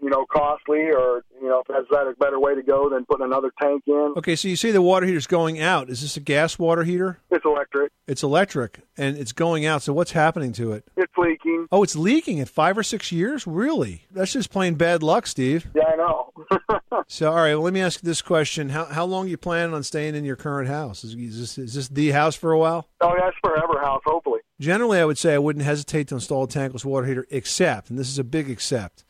you 0.02 0.10
know 0.10 0.26
costly, 0.26 0.90
or 0.92 1.24
you 1.42 1.48
know, 1.48 1.64
is 1.70 1.86
that 1.92 2.08
a 2.08 2.16
better 2.18 2.40
way 2.40 2.56
to 2.56 2.64
go 2.64 2.90
than 2.90 3.06
putting 3.06 3.26
another 3.26 3.52
tank 3.62 3.84
in? 3.88 4.14
Okay, 4.18 4.36
so 4.36 4.48
you 4.48 4.56
see 4.56 4.72
the 4.72 4.82
water 4.82 5.06
heater's 5.06 5.28
going 5.28 5.60
out. 5.60 5.90
Is 5.90 6.02
this 6.02 6.18
a 6.18 6.20
gas 6.20 6.58
water 6.58 6.84
heater? 6.84 7.20
It's 7.30 7.46
electric. 7.46 7.92
It's 8.08 8.24
electric 8.24 8.80
and 8.98 9.18
it's 9.18 9.32
going 9.32 9.66
out. 9.66 9.82
So 9.84 9.94
what's 9.94 10.12
happening 10.12 10.54
to 10.54 10.74
it? 10.74 10.86
It's 10.98 11.14
leaking. 11.18 11.68
Oh, 11.72 11.84
it's 11.84 11.96
leaking 11.96 12.40
at 12.40 12.50
five 12.50 12.78
or 12.78 12.84
six 12.84 13.12
years? 13.12 13.48
Really? 13.48 14.06
That's 14.12 14.34
just 14.34 14.52
plain 14.52 14.76
bad 14.76 15.04
luck, 15.04 15.28
Steve. 15.28 15.68
Yeah, 15.76 15.84
I 15.92 15.96
know. 15.96 16.34
So, 17.08 17.30
all 17.30 17.36
right, 17.36 17.56
well, 17.56 17.64
let 17.64 17.74
me 17.74 17.82
ask 17.82 18.02
you 18.02 18.08
this 18.08 18.22
question: 18.22 18.70
How 18.70 18.86
how 18.86 19.06
long 19.06 19.28
you 19.28 19.36
planning 19.38 19.74
on 19.74 19.84
staying 19.84 20.16
in 20.16 20.24
your 20.24 20.36
current 20.36 20.70
house? 20.70 21.04
Is, 21.04 21.14
is 21.14 21.40
this 21.40 21.58
is 21.58 21.74
this 21.74 21.88
the 21.90 22.12
house 22.12 22.36
for 22.36 22.52
a 22.52 22.58
while? 22.58 22.88
oh, 23.02 23.14
that's 23.20 23.36
forever 23.44 23.82
house, 23.82 24.02
hopefully. 24.06 24.40
Generally, 24.60 25.00
I 25.00 25.06
would 25.06 25.18
say 25.18 25.34
I 25.34 25.38
wouldn't 25.38 25.66
hesitate 25.66 26.08
to 26.10 26.16
install 26.16 26.44
a 26.44 26.48
tankless 26.48 26.86
water 26.86 27.08
heater, 27.08 27.26
except, 27.30 27.90
and 27.90 27.98
this 28.00 28.10
is 28.10 28.20
a 28.20 28.24
big 28.24 28.50
except, 28.50 29.04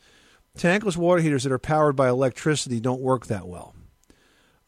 tankless 0.56 0.96
water 0.96 1.20
heaters 1.20 1.44
that 1.44 1.52
are 1.52 1.58
powered 1.58 1.96
by 1.96 2.08
electricity 2.08 2.80
don't 2.80 3.00
work 3.00 3.26
that 3.26 3.46
well. 3.46 3.74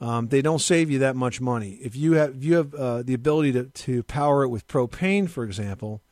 Um, 0.00 0.28
they 0.28 0.42
don't 0.42 0.60
save 0.60 0.90
you 0.90 0.98
that 0.98 1.16
much 1.16 1.40
money. 1.40 1.78
If 1.82 1.96
you 1.96 2.12
have 2.14 2.36
if 2.36 2.44
you 2.44 2.54
have 2.56 2.74
uh, 2.74 3.02
the 3.02 3.14
ability 3.14 3.52
to, 3.52 3.64
to 3.64 4.02
power 4.02 4.42
it 4.42 4.48
with 4.48 4.66
propane, 4.66 5.30
for 5.30 5.44
example, 5.44 6.02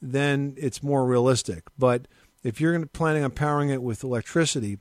then 0.00 0.54
it's 0.56 0.82
more 0.82 1.04
realistic. 1.04 1.64
But 1.78 2.08
if 2.42 2.60
you're 2.60 2.86
planning 2.86 3.24
on 3.24 3.32
powering 3.32 3.70
it 3.70 3.82
with 3.82 4.02
electricity, 4.02 4.78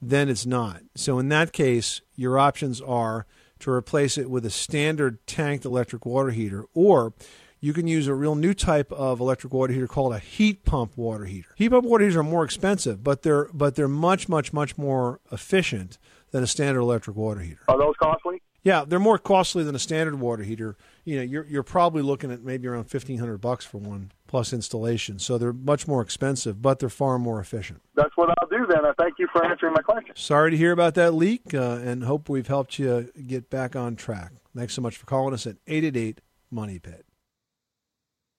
then 0.00 0.28
it's 0.28 0.46
not. 0.46 0.82
So 0.94 1.18
in 1.18 1.28
that 1.28 1.52
case, 1.52 2.00
your 2.16 2.38
options 2.38 2.80
are 2.80 3.26
to 3.60 3.70
replace 3.70 4.16
it 4.16 4.30
with 4.30 4.46
a 4.46 4.50
standard 4.50 5.24
tanked 5.26 5.64
electric 5.64 6.06
water 6.06 6.30
heater, 6.30 6.64
or 6.72 7.12
you 7.60 7.72
can 7.72 7.86
use 7.86 8.06
a 8.06 8.14
real 8.14 8.34
new 8.34 8.54
type 8.54 8.90
of 8.92 9.20
electric 9.20 9.52
water 9.52 9.72
heater 9.72 9.86
called 9.86 10.14
a 10.14 10.18
heat 10.18 10.64
pump 10.64 10.96
water 10.96 11.26
heater. 11.26 11.50
Heat 11.56 11.68
pump 11.68 11.84
water 11.84 12.04
heaters 12.04 12.16
are 12.16 12.22
more 12.22 12.44
expensive, 12.44 13.04
but 13.04 13.22
they're 13.22 13.48
but 13.52 13.74
they're 13.74 13.88
much 13.88 14.28
much 14.28 14.52
much 14.52 14.76
more 14.78 15.20
efficient 15.30 15.98
than 16.30 16.42
a 16.42 16.46
standard 16.46 16.80
electric 16.80 17.16
water 17.16 17.40
heater. 17.40 17.60
Are 17.68 17.78
those 17.78 17.94
costly? 18.00 18.42
Yeah, 18.62 18.84
they're 18.86 18.98
more 18.98 19.18
costly 19.18 19.64
than 19.64 19.74
a 19.74 19.78
standard 19.78 20.20
water 20.20 20.42
heater. 20.42 20.76
You 21.04 21.16
know, 21.16 21.22
you're 21.22 21.46
you're 21.46 21.62
probably 21.62 22.02
looking 22.02 22.30
at 22.30 22.42
maybe 22.42 22.68
around 22.68 22.84
fifteen 22.84 23.18
hundred 23.18 23.38
bucks 23.38 23.64
for 23.64 23.78
one 23.78 24.12
plus 24.26 24.52
installation. 24.52 25.18
So 25.18 25.38
they're 25.38 25.52
much 25.52 25.88
more 25.88 26.02
expensive, 26.02 26.60
but 26.60 26.78
they're 26.78 26.88
far 26.88 27.18
more 27.18 27.40
efficient. 27.40 27.80
That's 27.94 28.16
what 28.16 28.28
I'll 28.28 28.48
do 28.48 28.66
then. 28.66 28.84
I 28.84 28.92
thank 28.98 29.18
you 29.18 29.28
for 29.32 29.44
answering 29.44 29.72
my 29.72 29.82
question. 29.82 30.14
Sorry 30.14 30.50
to 30.50 30.56
hear 30.56 30.72
about 30.72 30.94
that 30.94 31.14
leak, 31.14 31.54
uh, 31.54 31.80
and 31.82 32.04
hope 32.04 32.28
we've 32.28 32.48
helped 32.48 32.78
you 32.78 33.10
get 33.26 33.48
back 33.48 33.74
on 33.74 33.96
track. 33.96 34.32
Thanks 34.54 34.74
so 34.74 34.82
much 34.82 34.96
for 34.96 35.06
calling 35.06 35.32
us 35.34 35.46
at 35.46 35.56
eight 35.66 35.84
eight 35.84 35.96
eight 35.96 36.20
Money 36.50 36.78
Pit. 36.78 37.06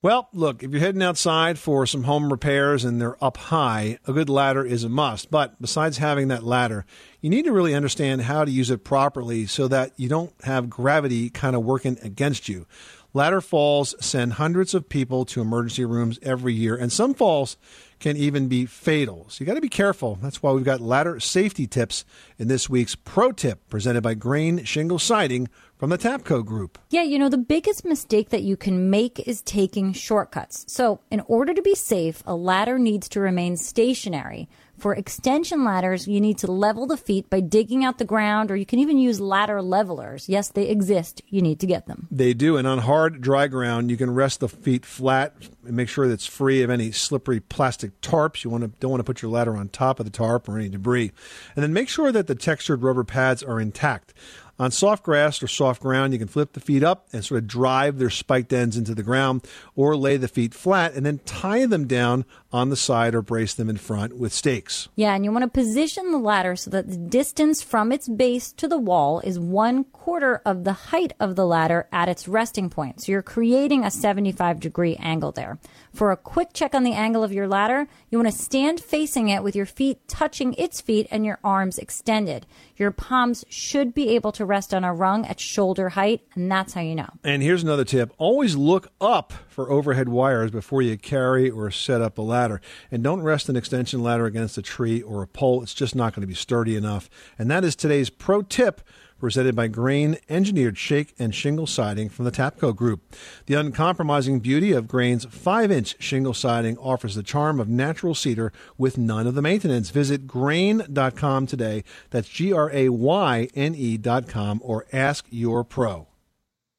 Well, 0.03 0.29
look, 0.33 0.63
if 0.63 0.71
you're 0.71 0.79
heading 0.79 1.03
outside 1.03 1.59
for 1.59 1.85
some 1.85 2.05
home 2.05 2.31
repairs 2.31 2.83
and 2.83 2.99
they're 2.99 3.23
up 3.23 3.37
high, 3.37 3.99
a 4.07 4.13
good 4.13 4.29
ladder 4.29 4.65
is 4.65 4.83
a 4.83 4.89
must. 4.89 5.29
But 5.29 5.61
besides 5.61 5.99
having 5.99 6.29
that 6.29 6.41
ladder, 6.41 6.87
you 7.21 7.29
need 7.29 7.45
to 7.45 7.51
really 7.51 7.75
understand 7.75 8.23
how 8.23 8.43
to 8.43 8.49
use 8.49 8.71
it 8.71 8.83
properly 8.83 9.45
so 9.45 9.67
that 9.67 9.93
you 9.97 10.09
don't 10.09 10.33
have 10.43 10.71
gravity 10.71 11.29
kind 11.29 11.55
of 11.55 11.63
working 11.63 11.99
against 12.01 12.49
you. 12.49 12.65
Ladder 13.13 13.41
falls 13.41 13.93
send 14.03 14.33
hundreds 14.33 14.73
of 14.73 14.89
people 14.89 15.23
to 15.25 15.41
emergency 15.41 15.85
rooms 15.85 16.17
every 16.23 16.53
year, 16.55 16.75
and 16.75 16.91
some 16.91 17.13
falls 17.13 17.57
can 17.99 18.17
even 18.17 18.47
be 18.47 18.65
fatal. 18.65 19.27
So 19.29 19.43
you 19.43 19.45
got 19.45 19.53
to 19.53 19.61
be 19.61 19.69
careful. 19.69 20.17
That's 20.19 20.41
why 20.41 20.51
we've 20.51 20.65
got 20.65 20.81
ladder 20.81 21.19
safety 21.19 21.67
tips 21.67 22.05
in 22.39 22.47
this 22.47 22.67
week's 22.67 22.95
Pro 22.95 23.31
Tip 23.33 23.69
presented 23.69 24.01
by 24.01 24.15
Grane 24.15 24.63
Shingle 24.63 24.97
Siding 24.97 25.47
from 25.81 25.89
the 25.89 25.97
Tapco 25.97 26.45
Group. 26.45 26.77
Yeah, 26.91 27.01
you 27.01 27.17
know, 27.17 27.27
the 27.27 27.39
biggest 27.39 27.85
mistake 27.85 28.29
that 28.29 28.43
you 28.43 28.55
can 28.55 28.91
make 28.91 29.27
is 29.27 29.41
taking 29.41 29.93
shortcuts. 29.93 30.63
So, 30.67 30.99
in 31.09 31.21
order 31.21 31.55
to 31.55 31.61
be 31.63 31.73
safe, 31.73 32.21
a 32.27 32.35
ladder 32.35 32.77
needs 32.77 33.09
to 33.09 33.19
remain 33.19 33.57
stationary. 33.57 34.47
For 34.77 34.95
extension 34.95 35.63
ladders, 35.63 36.07
you 36.07 36.19
need 36.19 36.39
to 36.39 36.51
level 36.51 36.87
the 36.87 36.97
feet 36.97 37.29
by 37.29 37.39
digging 37.39 37.83
out 37.85 37.99
the 37.99 38.05
ground, 38.05 38.49
or 38.49 38.55
you 38.55 38.65
can 38.65 38.79
even 38.79 38.97
use 38.97 39.19
ladder 39.19 39.61
levelers. 39.61 40.27
Yes, 40.27 40.49
they 40.49 40.69
exist. 40.69 41.21
You 41.29 41.43
need 41.43 41.59
to 41.59 41.67
get 41.67 41.85
them. 41.85 42.07
They 42.09 42.33
do, 42.33 42.57
and 42.57 42.67
on 42.67 42.79
hard, 42.79 43.21
dry 43.21 43.47
ground, 43.47 43.91
you 43.91 43.97
can 43.97 44.11
rest 44.11 44.39
the 44.39 44.49
feet 44.49 44.83
flat 44.83 45.35
and 45.65 45.75
make 45.75 45.87
sure 45.87 46.07
that 46.07 46.15
it's 46.15 46.25
free 46.25 46.63
of 46.63 46.71
any 46.71 46.91
slippery 46.91 47.39
plastic 47.39 48.01
tarps. 48.01 48.43
You 48.43 48.49
want 48.49 48.63
to 48.63 48.71
don't 48.79 48.89
want 48.89 49.01
to 49.01 49.03
put 49.03 49.21
your 49.21 49.29
ladder 49.29 49.55
on 49.55 49.69
top 49.69 49.99
of 49.99 50.05
the 50.07 50.11
tarp 50.11 50.49
or 50.49 50.57
any 50.57 50.69
debris, 50.69 51.11
and 51.55 51.61
then 51.61 51.73
make 51.73 51.89
sure 51.89 52.11
that 52.11 52.25
the 52.25 52.35
textured 52.35 52.81
rubber 52.81 53.03
pads 53.03 53.43
are 53.43 53.59
intact. 53.59 54.15
On 54.59 54.71
soft 54.71 55.03
grass 55.03 55.41
or 55.41 55.47
soft 55.47 55.81
ground, 55.81 56.13
you 56.13 56.19
can 56.19 56.27
flip 56.27 56.53
the 56.53 56.59
feet 56.59 56.83
up 56.83 57.07
and 57.11 57.25
sort 57.25 57.39
of 57.39 57.47
drive 57.47 57.97
their 57.97 58.09
spiked 58.09 58.53
ends 58.53 58.77
into 58.77 58.93
the 58.93 59.03
ground, 59.03 59.41
or 59.75 59.95
lay 59.95 60.17
the 60.17 60.27
feet 60.27 60.53
flat 60.53 60.93
and 60.93 61.05
then 61.05 61.19
tie 61.25 61.65
them 61.65 61.87
down 61.87 62.25
on 62.51 62.69
the 62.69 62.75
side 62.75 63.15
or 63.15 63.21
brace 63.21 63.53
them 63.53 63.69
in 63.69 63.77
front 63.77 64.17
with 64.17 64.33
stakes. 64.33 64.89
Yeah, 64.95 65.15
and 65.15 65.23
you 65.23 65.31
want 65.31 65.43
to 65.43 65.49
position 65.49 66.11
the 66.11 66.17
ladder 66.17 66.55
so 66.55 66.69
that 66.71 66.89
the 66.89 66.97
distance 66.97 67.61
from 67.61 67.91
its 67.91 68.07
base 68.07 68.51
to 68.53 68.67
the 68.67 68.77
wall 68.77 69.19
is 69.21 69.39
one 69.39 69.85
quarter 69.85 70.41
of 70.45 70.63
the 70.63 70.73
height 70.73 71.13
of 71.19 71.35
the 71.35 71.45
ladder 71.45 71.87
at 71.91 72.09
its 72.09 72.27
resting 72.27 72.69
point. 72.69 73.01
So 73.01 73.11
you're 73.11 73.21
creating 73.21 73.83
a 73.83 73.91
75 73.91 74.59
degree 74.59 74.95
angle 74.97 75.31
there. 75.31 75.59
For 75.93 76.11
a 76.11 76.17
quick 76.17 76.49
check 76.53 76.75
on 76.75 76.83
the 76.83 76.93
angle 76.93 77.23
of 77.23 77.31
your 77.31 77.47
ladder, 77.47 77.87
you 78.09 78.17
want 78.17 78.31
to 78.31 78.37
stand 78.37 78.79
facing 78.79 79.29
it 79.29 79.43
with 79.43 79.55
your 79.55 79.65
feet 79.65 80.07
touching 80.07 80.53
its 80.55 80.81
feet 80.81 81.07
and 81.11 81.25
your 81.25 81.39
arms 81.43 81.77
extended. 81.77 82.45
Your 82.81 82.89
palms 82.89 83.45
should 83.47 83.93
be 83.93 84.09
able 84.15 84.31
to 84.31 84.43
rest 84.43 84.73
on 84.73 84.83
a 84.83 84.91
rung 84.91 85.23
at 85.27 85.39
shoulder 85.39 85.89
height, 85.89 86.25
and 86.33 86.51
that's 86.51 86.73
how 86.73 86.81
you 86.81 86.95
know. 86.95 87.11
And 87.23 87.43
here's 87.43 87.61
another 87.61 87.85
tip 87.85 88.11
always 88.17 88.55
look 88.55 88.87
up 88.99 89.33
for 89.49 89.69
overhead 89.69 90.09
wires 90.09 90.49
before 90.49 90.81
you 90.81 90.97
carry 90.97 91.47
or 91.47 91.69
set 91.69 92.01
up 92.01 92.17
a 92.17 92.23
ladder. 92.23 92.59
And 92.89 93.03
don't 93.03 93.21
rest 93.21 93.49
an 93.49 93.55
extension 93.55 94.01
ladder 94.01 94.25
against 94.25 94.57
a 94.57 94.63
tree 94.63 94.99
or 94.99 95.21
a 95.21 95.27
pole, 95.27 95.61
it's 95.61 95.75
just 95.75 95.93
not 95.93 96.15
going 96.15 96.21
to 96.21 96.27
be 96.27 96.33
sturdy 96.33 96.75
enough. 96.75 97.07
And 97.37 97.51
that 97.51 97.63
is 97.63 97.75
today's 97.75 98.09
pro 98.09 98.41
tip. 98.41 98.81
Presented 99.21 99.55
by 99.55 99.67
Grane 99.67 100.17
Engineered 100.29 100.79
Shake 100.79 101.13
and 101.19 101.35
Shingle 101.35 101.67
Siding 101.67 102.09
from 102.09 102.25
the 102.25 102.31
Tapco 102.31 102.75
Group. 102.75 103.15
The 103.45 103.53
uncompromising 103.53 104.39
beauty 104.39 104.71
of 104.71 104.87
Grane's 104.87 105.25
5 105.25 105.71
inch 105.71 105.95
shingle 105.99 106.33
siding 106.33 106.75
offers 106.79 107.13
the 107.13 107.21
charm 107.21 107.59
of 107.59 107.69
natural 107.69 108.15
cedar 108.15 108.51
with 108.79 108.97
none 108.97 109.27
of 109.27 109.35
the 109.35 109.43
maintenance. 109.43 109.91
Visit 109.91 110.25
grane.com 110.25 111.45
today. 111.45 111.83
That's 112.09 112.29
G 112.29 112.51
R 112.51 112.71
A 112.73 112.89
Y 112.89 113.47
N 113.53 113.75
E.com 113.75 114.59
or 114.63 114.87
ask 114.91 115.27
your 115.29 115.63
pro. 115.63 116.07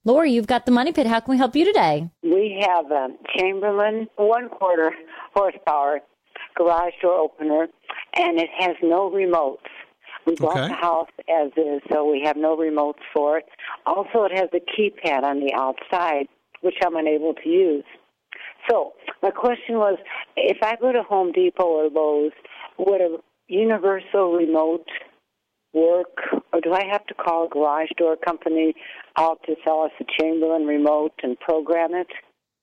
Lori, 0.04 0.32
you've 0.32 0.48
got 0.48 0.66
the 0.66 0.72
money 0.72 0.90
pit. 0.90 1.06
How 1.06 1.20
can 1.20 1.30
we 1.30 1.38
help 1.38 1.54
you 1.54 1.64
today? 1.64 2.10
We 2.24 2.60
have 2.66 2.90
a 2.90 3.10
Chamberlain 3.38 4.08
one 4.16 4.48
quarter 4.48 4.92
horsepower 5.32 6.00
garage 6.56 6.94
door 7.00 7.20
opener, 7.20 7.68
and 8.14 8.40
it 8.40 8.48
has 8.58 8.74
no 8.82 9.08
remotes. 9.08 9.58
We 10.26 10.34
bought 10.36 10.56
Okay. 10.56 10.68
the 10.68 10.74
house 10.74 11.08
as 11.28 11.50
is, 11.56 11.82
so 11.92 12.04
we 12.10 12.22
have 12.24 12.36
no 12.36 12.56
remotes 12.56 13.02
for 13.14 13.38
it. 13.38 13.46
Also, 13.86 14.24
it 14.24 14.32
has 14.38 14.48
a 14.52 14.60
keypad 14.60 15.22
on 15.24 15.40
the 15.40 15.52
outside, 15.54 16.28
which 16.60 16.76
I'm 16.84 16.96
unable 16.96 17.34
to 17.34 17.48
use. 17.48 17.84
So, 18.70 18.92
my 19.22 19.30
question 19.30 19.76
was 19.78 19.98
if 20.36 20.58
I 20.62 20.76
go 20.76 20.92
to 20.92 21.02
Home 21.02 21.32
Depot 21.32 21.64
or 21.64 21.88
Lowe's, 21.90 22.32
would 22.78 23.00
a 23.00 23.16
universal 23.48 24.32
remote 24.32 24.86
work, 25.72 26.18
or 26.52 26.60
do 26.60 26.72
I 26.72 26.84
have 26.90 27.04
to 27.06 27.14
call 27.14 27.46
a 27.46 27.48
garage 27.48 27.88
door 27.96 28.16
company 28.16 28.74
out 29.16 29.40
to 29.46 29.54
sell 29.64 29.82
us 29.82 29.90
a 30.00 30.04
Chamberlain 30.20 30.66
remote 30.66 31.12
and 31.22 31.38
program 31.40 31.94
it? 31.94 32.08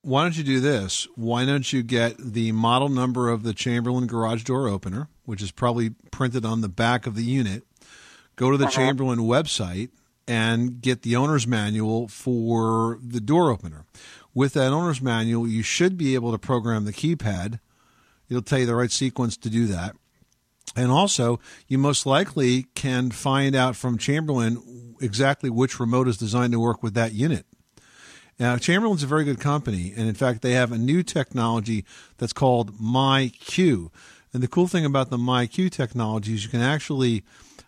Why 0.02 0.24
don't 0.24 0.38
you 0.38 0.44
do 0.44 0.60
this? 0.62 1.08
Why 1.16 1.44
don't 1.46 1.74
you 1.74 1.84
get 1.84 2.16
the 2.18 2.52
model 2.54 2.88
number 2.88 3.30
of 3.30 3.44
the 3.44 3.54
Chamberlain 3.54 4.08
garage 4.08 4.44
door 4.44 4.68
opener, 4.70 5.10
which 5.30 5.44
is 5.44 5.52
probably 5.52 5.92
printed 6.12 6.44
on 6.44 6.62
the 6.62 6.68
back 6.68 7.06
of 7.06 7.16
the 7.16 7.24
unit, 7.24 7.64
go 8.36 8.50
to 8.50 8.58
the 8.58 8.66
Uh-huh. 8.66 8.74
Chamberlain 8.76 9.20
website 9.20 9.90
and 10.28 10.82
get 10.82 11.04
the 11.04 11.16
owner's 11.16 11.46
manual 11.46 12.08
for 12.08 13.00
the 13.02 13.22
door 13.22 13.52
opener. 13.52 13.86
With 14.34 14.54
that 14.54 14.72
owner's 14.72 15.02
manual, 15.02 15.48
you 15.48 15.62
should 15.62 15.98
be 15.98 16.16
able 16.16 16.32
to 16.32 16.38
program 16.40 16.86
the 16.86 16.94
keypad. 16.94 17.60
It'll 18.28 18.42
tell 18.42 18.60
you 18.60 18.66
the 18.66 18.76
right 18.76 18.92
sequence 18.92 19.38
to 19.38 19.50
do 19.50 19.68
that. 19.68 19.96
And 20.76 20.92
also, 20.92 21.40
you 21.68 21.78
most 21.78 22.06
likely 22.06 22.64
can 22.76 23.12
find 23.12 23.56
out 23.56 23.76
from 23.76 23.98
Chamberlain 23.98 24.96
exactly 25.02 25.50
which 25.50 25.80
remote 25.80 26.08
is 26.08 26.18
designed 26.18 26.54
to 26.54 26.60
work 26.60 26.84
with 26.84 26.94
that 26.96 27.14
unit. 27.14 27.46
Now, 28.40 28.56
Chamberlain's 28.58 29.04
a 29.04 29.08
very 29.08 29.26
good 29.26 29.40
company, 29.40 29.94
and 29.98 30.08
in 30.08 30.16
fact, 30.16 30.42
they 30.42 30.54
have 30.54 30.72
a 30.72 30.78
new 30.78 31.04
technology 31.04 31.84
that's 32.18 32.32
called 32.34 32.78
MyQ. 32.80 33.90
And 34.34 34.44
the 34.44 34.48
cool 34.48 34.68
thing 34.68 34.86
about 34.86 35.10
the 35.10 35.18
MyQ 35.18 35.72
technology 35.72 36.34
is 36.34 36.44
you 36.44 36.50
can 36.50 36.62
actually 36.62 37.24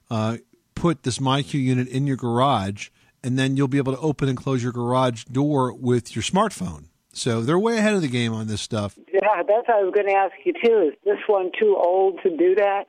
uh, 0.10 0.38
put 0.76 1.04
this 1.04 1.18
MyQ 1.18 1.54
unit 1.54 1.88
in 1.88 2.06
your 2.08 2.18
garage, 2.18 2.90
and 3.24 3.38
then 3.38 3.58
you'll 3.58 3.68
be 3.68 3.78
able 3.78 3.94
to 3.94 4.00
open 4.00 4.30
and 4.30 4.38
close 4.38 4.62
your 4.62 4.72
garage 4.72 5.24
door 5.26 5.74
with 5.74 6.16
your 6.16 6.24
smartphone. 6.24 6.86
So 7.14 7.42
they're 7.42 7.60
way 7.60 7.78
ahead 7.78 7.94
of 7.94 8.02
the 8.02 8.08
game 8.08 8.34
on 8.34 8.48
this 8.48 8.62
stuff. 8.62 8.98
Yeah, 9.12 9.44
that's 9.44 9.68
what 9.68 9.70
I 9.70 9.84
was 9.84 9.94
going 9.94 10.08
to 10.08 10.14
ask 10.14 10.34
you 10.46 10.54
too. 10.54 10.92
Is 10.92 10.98
this 11.04 11.20
one 11.28 11.52
too 11.60 11.76
old 11.78 12.20
to 12.24 12.36
do 12.38 12.56
that? 12.56 12.88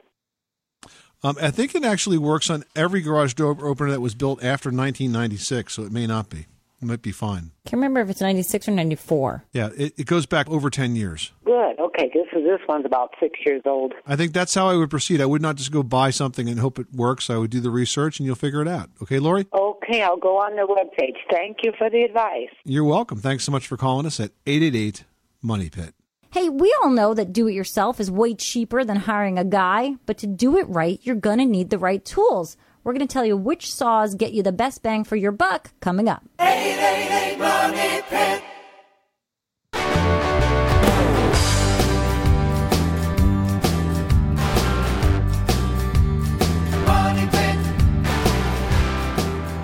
Um, 1.24 1.36
I 1.40 1.50
think 1.50 1.74
it 1.74 1.84
actually 1.84 2.18
works 2.18 2.50
on 2.50 2.64
every 2.74 3.00
garage 3.00 3.34
door 3.34 3.56
opener 3.64 3.90
that 3.90 4.00
was 4.00 4.14
built 4.14 4.42
after 4.42 4.68
1996, 4.68 5.72
so 5.72 5.82
it 5.84 5.92
may 5.92 6.06
not 6.06 6.28
be. 6.28 6.46
It 6.82 6.86
might 6.86 7.02
be 7.02 7.12
fine. 7.12 7.52
Can't 7.64 7.74
remember 7.74 8.00
if 8.00 8.10
it's 8.10 8.20
96 8.20 8.66
or 8.66 8.72
94. 8.72 9.44
Yeah, 9.52 9.68
it, 9.76 9.94
it 9.96 10.06
goes 10.06 10.26
back 10.26 10.50
over 10.50 10.68
10 10.68 10.96
years. 10.96 11.30
Good. 11.44 11.78
Okay, 11.78 12.10
this 12.12 12.26
is 12.32 12.42
this 12.42 12.58
one's 12.68 12.84
about 12.84 13.10
six 13.20 13.38
years 13.46 13.62
old. 13.64 13.94
I 14.04 14.16
think 14.16 14.32
that's 14.32 14.52
how 14.52 14.68
I 14.68 14.74
would 14.74 14.90
proceed. 14.90 15.20
I 15.20 15.26
would 15.26 15.42
not 15.42 15.54
just 15.54 15.70
go 15.70 15.84
buy 15.84 16.10
something 16.10 16.48
and 16.48 16.58
hope 16.58 16.80
it 16.80 16.88
works. 16.92 17.30
I 17.30 17.36
would 17.36 17.50
do 17.50 17.60
the 17.60 17.70
research 17.70 18.18
and 18.18 18.26
you'll 18.26 18.34
figure 18.34 18.60
it 18.60 18.68
out. 18.68 18.90
Okay, 19.00 19.20
Lori? 19.20 19.46
Okay, 19.54 20.02
I'll 20.02 20.16
go 20.16 20.38
on 20.38 20.56
their 20.56 20.66
webpage. 20.66 21.18
Thank 21.30 21.58
you 21.62 21.72
for 21.78 21.88
the 21.88 22.02
advice. 22.02 22.50
You're 22.64 22.84
welcome. 22.84 23.18
Thanks 23.18 23.44
so 23.44 23.52
much 23.52 23.68
for 23.68 23.76
calling 23.76 24.06
us 24.06 24.18
at 24.18 24.32
888 24.46 25.04
Money 25.40 25.70
Pit. 25.70 25.94
Hey, 26.32 26.48
we 26.48 26.74
all 26.82 26.90
know 26.90 27.14
that 27.14 27.32
do 27.32 27.46
it 27.46 27.52
yourself 27.52 28.00
is 28.00 28.10
way 28.10 28.34
cheaper 28.34 28.84
than 28.84 28.96
hiring 28.96 29.38
a 29.38 29.44
guy, 29.44 29.96
but 30.06 30.18
to 30.18 30.26
do 30.26 30.56
it 30.56 30.68
right, 30.68 30.98
you're 31.02 31.14
going 31.14 31.38
to 31.38 31.44
need 31.44 31.70
the 31.70 31.78
right 31.78 32.04
tools. 32.04 32.56
We're 32.84 32.92
going 32.92 33.06
to 33.06 33.12
tell 33.12 33.24
you 33.24 33.36
which 33.36 33.72
saws 33.72 34.16
get 34.16 34.32
you 34.32 34.42
the 34.42 34.52
best 34.52 34.82
bang 34.82 35.04
for 35.04 35.14
your 35.14 35.30
buck 35.30 35.70
coming 35.80 36.08
up. 36.08 36.24
888 36.40 37.38
Money 37.38 38.02
Pit. 38.08 38.42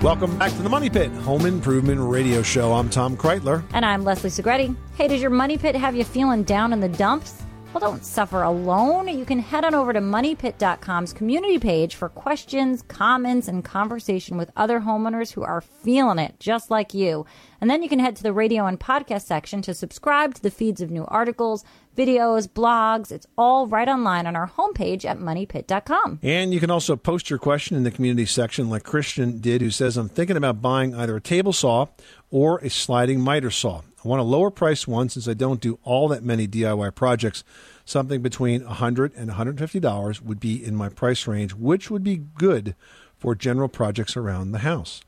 Welcome 0.01 0.37
back 0.37 0.51
to 0.53 0.61
the 0.61 0.69
Money 0.69 0.89
Pit 0.89 1.11
Home 1.11 1.45
Improvement 1.45 1.99
Radio 1.99 2.41
Show. 2.41 2.71
I'm 2.71 2.89
Tom 2.89 3.17
Kraeutler. 3.17 3.63
And 3.73 3.85
I'm 3.85 4.05
Leslie 4.05 4.29
Segrete. 4.29 4.73
Hey, 4.95 5.09
does 5.09 5.21
your 5.21 5.29
money 5.29 5.57
pit 5.57 5.75
have 5.75 5.93
you 5.93 6.05
feeling 6.05 6.43
down 6.43 6.71
in 6.71 6.79
the 6.79 6.87
dumps? 6.87 7.43
Well, 7.71 7.81
don't 7.81 8.03
suffer 8.03 8.41
alone. 8.41 9.07
You 9.07 9.25
can 9.25 9.37
head 9.37 9.63
on 9.63 9.75
over 9.75 9.93
to 9.93 10.01
moneypit.com's 10.01 11.13
community 11.13 11.59
page 11.59 11.93
for 11.93 12.09
questions, 12.09 12.81
comments, 12.81 13.47
and 13.47 13.63
conversation 13.63 14.37
with 14.37 14.49
other 14.57 14.79
homeowners 14.79 15.31
who 15.33 15.43
are 15.43 15.61
feeling 15.61 16.17
it 16.17 16.39
just 16.39 16.71
like 16.71 16.95
you. 16.95 17.27
And 17.61 17.69
then 17.69 17.83
you 17.83 17.87
can 17.87 17.99
head 17.99 18.15
to 18.15 18.23
the 18.23 18.33
radio 18.33 18.65
and 18.65 18.79
podcast 18.79 19.21
section 19.21 19.61
to 19.61 19.75
subscribe 19.75 20.33
to 20.33 20.41
the 20.41 20.49
feeds 20.49 20.81
of 20.81 20.89
new 20.89 21.05
articles, 21.09 21.63
videos, 21.95 22.47
blogs. 22.47 23.11
It's 23.11 23.27
all 23.37 23.67
right 23.67 23.87
online 23.87 24.25
on 24.25 24.35
our 24.35 24.49
homepage 24.49 25.05
at 25.05 25.19
moneypit.com. 25.19 26.21
And 26.23 26.51
you 26.51 26.59
can 26.59 26.71
also 26.71 26.95
post 26.95 27.29
your 27.29 27.37
question 27.37 27.77
in 27.77 27.83
the 27.83 27.91
community 27.91 28.25
section, 28.25 28.71
like 28.71 28.83
Christian 28.83 29.41
did, 29.41 29.61
who 29.61 29.69
says, 29.69 29.95
I'm 29.95 30.09
thinking 30.09 30.37
about 30.37 30.59
buying 30.59 30.95
either 30.95 31.15
a 31.15 31.21
table 31.21 31.53
saw 31.53 31.85
or 32.31 32.57
a 32.59 32.69
sliding 32.71 33.21
miter 33.21 33.51
saw. 33.51 33.81
I 34.03 34.07
want 34.07 34.21
a 34.21 34.23
lower 34.23 34.49
priced 34.49 34.87
one 34.87 35.09
since 35.09 35.27
I 35.27 35.33
don't 35.33 35.59
do 35.59 35.77
all 35.83 36.07
that 36.07 36.23
many 36.23 36.47
DIY 36.47 36.95
projects. 36.95 37.43
Something 37.83 38.21
between 38.21 38.63
100 38.63 39.13
and 39.15 39.31
$150 39.31 40.21
would 40.21 40.39
be 40.39 40.63
in 40.63 40.75
my 40.75 40.89
price 40.89 41.27
range, 41.27 41.53
which 41.53 41.91
would 41.91 42.03
be 42.03 42.17
good 42.17 42.75
for 43.17 43.35
general 43.35 43.67
projects 43.67 44.15
around 44.15 44.51
the 44.51 44.59
house. 44.59 45.01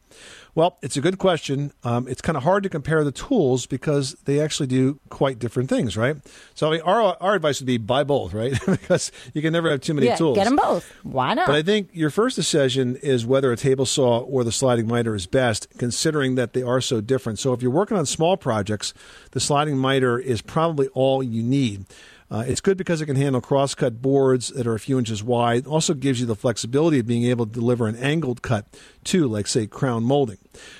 Well, 0.53 0.77
it's 0.81 0.97
a 0.97 1.01
good 1.01 1.17
question. 1.17 1.71
Um, 1.83 2.07
it's 2.07 2.21
kind 2.21 2.37
of 2.37 2.43
hard 2.43 2.63
to 2.63 2.69
compare 2.69 3.03
the 3.03 3.11
tools 3.11 3.65
because 3.65 4.15
they 4.25 4.41
actually 4.41 4.67
do 4.67 4.99
quite 5.09 5.39
different 5.39 5.69
things, 5.69 5.95
right? 5.95 6.17
So 6.55 6.67
I 6.67 6.71
mean, 6.71 6.81
our, 6.81 7.15
our 7.21 7.35
advice 7.35 7.61
would 7.61 7.67
be 7.67 7.77
buy 7.77 8.03
both, 8.03 8.33
right? 8.33 8.53
because 8.65 9.11
you 9.33 9.41
can 9.41 9.53
never 9.53 9.69
have 9.69 9.81
too 9.81 9.93
many 9.93 10.07
yeah, 10.07 10.17
tools. 10.17 10.37
get 10.37 10.45
them 10.45 10.57
both. 10.57 10.91
Why 11.03 11.33
not? 11.33 11.47
But 11.47 11.55
I 11.55 11.61
think 11.61 11.89
your 11.93 12.09
first 12.09 12.35
decision 12.35 12.97
is 12.97 13.25
whether 13.25 13.51
a 13.51 13.57
table 13.57 13.85
saw 13.85 14.19
or 14.19 14.43
the 14.43 14.51
sliding 14.51 14.87
miter 14.87 15.15
is 15.15 15.25
best, 15.25 15.67
considering 15.77 16.35
that 16.35 16.53
they 16.53 16.63
are 16.63 16.81
so 16.81 16.99
different. 16.99 17.39
So 17.39 17.53
if 17.53 17.61
you're 17.61 17.71
working 17.71 17.97
on 17.97 18.05
small 18.05 18.35
projects, 18.35 18.93
the 19.31 19.39
sliding 19.39 19.77
miter 19.77 20.19
is 20.19 20.41
probably 20.41 20.87
all 20.89 21.23
you 21.23 21.43
need. 21.43 21.85
Uh, 22.32 22.45
it's 22.47 22.61
good 22.61 22.77
because 22.77 23.01
it 23.01 23.07
can 23.07 23.17
handle 23.17 23.41
cross-cut 23.41 24.01
boards 24.01 24.47
that 24.49 24.65
are 24.65 24.73
a 24.73 24.79
few 24.79 24.97
inches 24.97 25.21
wide. 25.21 25.67
Also 25.67 25.93
gives 25.93 26.21
you 26.21 26.25
the 26.25 26.36
flexibility 26.36 26.97
of 26.97 27.05
being 27.05 27.25
able 27.25 27.45
to 27.45 27.51
deliver 27.51 27.88
an 27.88 27.95
angled 27.97 28.41
cut 28.41 28.65
too, 29.03 29.27
like 29.27 29.47
say 29.47 29.67
crown 29.67 30.03
molding. 30.03 30.38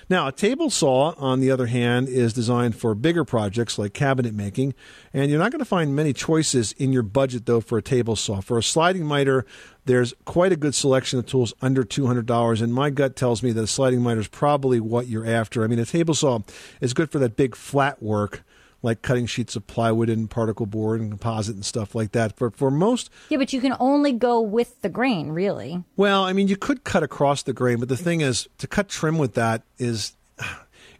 Now, 0.10 0.28
a 0.28 0.32
table 0.32 0.70
saw, 0.70 1.14
on 1.18 1.41
the 1.41 1.52
other 1.52 1.66
hand, 1.66 2.08
is 2.08 2.32
designed 2.32 2.78
for 2.78 2.95
bigger 2.95 3.26
projects 3.26 3.78
like 3.78 3.93
cabinet 3.93 4.34
making, 4.34 4.76
and 5.14 5.30
you're 5.30 5.39
not 5.39 5.52
going 5.52 5.60
to 5.60 5.66
find 5.66 5.93
many 5.93 6.14
choices 6.14 6.72
in 6.74 6.93
your 6.93 7.04
budget 7.04 7.45
though 7.45 7.60
for 7.60 7.78
a 7.78 7.82
table 7.82 8.16
saw. 8.16 8.39
For 8.39 8.58
a 8.58 8.64
sliding 8.64 9.06
miter, 9.06 9.45
there's 9.86 10.14
quite 10.24 10.54
a 10.54 10.58
good 10.58 10.76
selection 10.76 11.20
of 11.20 11.26
tools 11.26 11.54
under 11.62 11.84
$200, 11.84 12.62
and 12.62 12.74
my 12.74 12.89
gut 12.91 13.18
tells 13.18 13.43
me 13.43 13.52
that 13.52 13.64
a 13.64 13.68
sliding 13.68 14.02
miter 14.02 14.22
is 14.22 14.30
probably 14.30 14.80
what 14.80 15.08
you're 15.08 15.26
after. 15.26 15.66
I 15.66 15.68
mean, 15.68 15.80
a 15.80 15.86
table 15.86 16.14
saw 16.14 16.39
is 16.80 16.93
good 16.93 17.12
for 17.12 17.20
that 17.20 17.36
big 17.36 17.56
flat 17.56 18.02
work 18.02 18.43
like 18.84 19.02
cutting 19.02 19.26
sheets 19.28 19.56
of 19.56 19.68
plywood 19.68 20.10
and 20.10 20.30
particle 20.30 20.66
board 20.66 21.02
and 21.02 21.12
composite 21.12 21.56
and 21.56 21.64
stuff 21.66 21.94
like 21.94 22.12
that. 22.14 22.36
For 22.38 22.50
for 22.52 22.72
most, 22.72 23.10
yeah, 23.30 23.38
but 23.38 23.54
you 23.54 23.62
can 23.62 23.76
only 23.80 24.12
go 24.12 24.42
with 24.42 24.82
the 24.82 24.90
grain, 24.90 25.30
really. 25.30 25.84
well, 25.98 26.24
I 26.24 26.34
mean, 26.34 26.48
you 26.48 26.58
could 26.58 26.84
cut 26.84 27.04
across 27.04 27.44
the 27.44 27.54
grain, 27.54 27.80
but 27.80 27.90
the 27.90 27.98
thing 27.98 28.22
is, 28.22 28.48
to 28.58 28.68
cut 28.68 28.90
trim 28.90 29.18
with 29.18 29.34
that 29.36 29.62
is, 29.78 30.16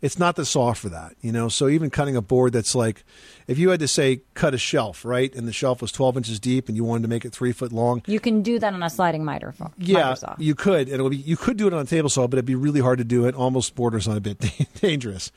it's 0.02 0.18
not 0.20 0.36
the 0.36 0.46
saw 0.46 0.74
for 0.74 0.90
that, 0.90 1.16
you 1.22 1.32
know. 1.32 1.48
So 1.48 1.68
even 1.70 1.90
cutting 1.90 2.16
a 2.16 2.22
board 2.22 2.54
that's 2.54 2.74
like, 2.76 3.04
if 3.48 3.58
you 3.60 3.70
had 3.70 3.80
to 3.82 3.88
say 3.88 4.22
cut 4.34 4.54
a 4.54 4.58
shelf, 4.58 5.04
right, 5.06 5.34
and 5.36 5.48
the 5.48 5.54
shelf 5.54 5.82
was 5.82 5.92
12 5.92 6.18
inches 6.18 6.40
deep, 6.40 6.68
and 6.68 6.76
you 6.78 6.84
wanted 6.84 7.02
to 7.04 7.08
make 7.10 7.26
it 7.26 7.32
three 7.34 7.52
foot 7.52 7.72
long, 7.72 8.02
You 8.08 8.20
can 8.20 8.42
do 8.44 8.60
that 8.60 8.74
on 8.74 8.82
a 8.84 8.90
sliding 8.90 9.26
miter, 9.26 9.52
fo- 9.52 9.72
yeah, 9.78 10.04
miter 10.04 10.16
saw. 10.16 10.36
you 10.38 10.56
could, 10.56 10.88
and 10.88 11.00
it 11.00 11.04
would 11.04 11.10
be 11.12 11.18
you 11.18 11.38
could 11.38 11.58
do 11.58 11.68
it 11.68 11.74
on 11.74 11.80
a 11.82 11.86
table 11.86 12.10
saw, 12.10 12.28
but 12.28 12.38
it'd 12.38 12.46
be 12.46 12.56
really 12.56 12.80
hard 12.80 13.00
to 13.00 13.04
do. 13.04 13.26
It 13.26 13.36
almost 13.36 13.76
borders 13.76 14.08
on 14.08 14.18
a 14.18 14.22
bit 14.22 14.40
dangerous. 14.82 15.32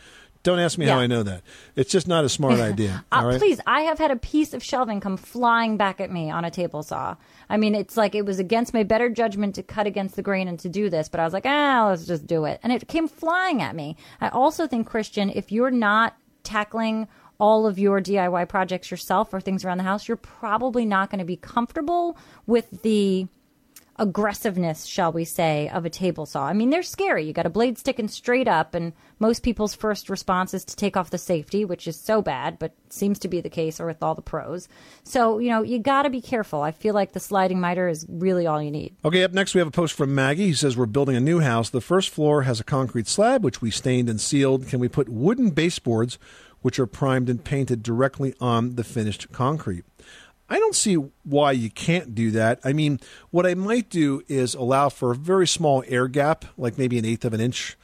Don't 0.45 0.59
ask 0.59 0.77
me 0.77 0.85
how 0.85 0.99
I 0.99 1.07
know 1.07 1.23
that. 1.23 1.43
It's 1.75 1.91
just 1.91 2.07
not 2.07 2.25
a 2.25 2.29
smart 2.29 2.61
idea. 2.61 3.05
Uh, 3.11 3.23
right? 3.25 3.39
Please, 3.39 3.61
I 3.67 3.81
have 3.81 3.99
had 3.99 4.11
a 4.11 4.17
piece 4.17 4.53
of 4.53 4.63
shelving 4.63 5.01
come 5.01 5.17
flying 5.17 5.79
back 5.79 6.01
at 6.03 6.11
me 6.11 6.31
on 6.31 6.45
a 6.45 6.51
table 6.51 6.83
saw. 6.83 7.17
I 7.49 7.57
mean, 7.57 7.75
it's 7.75 7.97
like 7.97 8.15
it 8.15 8.27
was 8.27 8.39
against 8.39 8.75
my 8.75 8.83
better 8.83 9.09
judgment 9.09 9.55
to 9.55 9.63
cut 9.63 9.87
against 9.87 10.17
the 10.17 10.23
grain 10.23 10.47
and 10.47 10.59
to 10.61 10.69
do 10.69 10.91
this, 10.91 11.09
but 11.09 11.19
I 11.19 11.25
was 11.25 11.33
like, 11.33 11.47
ah, 11.47 11.87
let's 11.89 12.07
just 12.07 12.27
do 12.27 12.45
it. 12.45 12.61
And 12.63 12.73
it 12.73 12.87
came 12.87 13.09
flying 13.09 13.63
at 13.63 13.75
me. 13.75 13.97
I 14.21 14.29
also 14.29 14.67
think, 14.67 14.87
Christian, 14.87 15.31
if 15.31 15.51
you're 15.51 15.71
not 15.71 16.15
tackling 16.43 17.09
all 17.41 17.67
of 17.67 17.79
your 17.79 18.01
DIY 18.01 18.47
projects 18.49 18.91
yourself 18.91 19.33
or 19.33 19.41
things 19.41 19.65
around 19.65 19.79
the 19.79 19.85
house, 19.85 20.07
you're 20.07 20.17
probably 20.19 20.85
not 20.85 21.11
going 21.11 21.21
to 21.21 21.25
be 21.25 21.37
comfortable 21.37 22.19
with 22.47 22.83
the 22.83 23.27
aggressiveness, 23.97 24.85
shall 24.85 25.13
we 25.13 25.25
say, 25.25 25.69
of 25.69 25.85
a 25.85 25.91
table 25.91 26.27
saw. 26.27 26.47
I 26.47 26.53
mean, 26.53 26.71
they're 26.71 26.83
scary. 26.83 27.25
You 27.25 27.33
got 27.33 27.47
a 27.47 27.51
blade 27.51 27.79
sticking 27.79 28.09
straight 28.09 28.49
up, 28.49 28.75
and 28.75 28.93
most 29.19 29.43
people's 29.43 29.75
first 29.75 30.09
response 30.09 30.53
is 30.53 30.65
to 30.65 30.77
take 30.77 30.97
off 30.97 31.11
the 31.11 31.19
safety, 31.19 31.65
which 31.65 31.87
is 31.87 31.97
so 31.97 32.21
bad, 32.21 32.59
but 32.59 32.75
seems 32.89 33.19
to 33.21 33.29
be 33.29 33.41
the 33.41 33.51
case 33.51 33.81
or 33.81 33.87
with 33.87 34.03
all 34.03 34.15
the 34.15 34.23
pros. 34.23 34.69
So, 35.05 35.39
you 35.39 35.51
know, 35.51 35.63
you 35.63 35.79
got 35.79 36.03
to 36.03 36.11
be 36.11 36.21
careful. 36.21 36.63
I 36.63 36.73
feel 36.73 36.95
like 36.95 37.13
the 37.13 37.21
sliding 37.21 37.61
miter 37.61 37.89
is 37.89 38.07
really 38.09 38.47
all 38.47 38.63
you 38.63 38.71
need. 38.71 38.97
Okay, 39.05 39.23
up 39.23 39.33
next 39.33 39.55
we 39.55 39.61
have 39.61 39.69
a 39.69 39.73
post 39.73 39.95
from 39.95 40.15
Maggie. 40.15 40.47
He 40.47 40.55
says, 40.55 40.77
We're 40.77 40.87
building 40.87 41.17
a 41.17 41.21
new 41.21 41.41
house. 41.41 41.71
The 41.71 41.81
first 41.81 42.11
floor 42.11 42.43
has 42.43 42.61
a 42.61 42.65
concrete 42.65 43.07
slab, 43.07 43.45
which 43.45 43.63
we 43.63 43.71
stained 43.71 44.09
and 44.09 44.21
sealed. 44.21 44.67
Can 44.67 44.81
we 44.81 44.89
put 44.89 45.09
wooden 45.09 45.51
baseboards, 45.51 46.19
which 46.63 46.79
are 46.79 46.87
primed 46.87 47.29
and 47.29 47.45
painted 47.45 47.83
directly 47.83 48.35
on 48.41 48.75
the 48.75 48.85
finished 48.85 49.31
concrete? 49.33 49.85
I 50.55 50.61
don't 50.61 50.77
see 50.77 50.95
why 51.25 51.51
you 51.51 51.69
can't 51.69 52.15
do 52.15 52.31
that. 52.31 52.61
I 52.63 52.73
mean, 52.73 53.01
what 53.33 53.45
I 53.45 53.55
might 53.55 53.91
do 53.91 54.23
is 54.29 54.55
allow 54.55 54.89
for 54.89 55.11
a 55.11 55.17
very 55.17 55.49
small 55.49 55.83
air 55.89 56.07
gap, 56.07 56.45
like 56.57 56.79
maybe 56.79 56.97
an 56.97 57.05
eighth 57.05 57.25
of 57.25 57.35
an 57.35 57.41
inch 57.41 57.77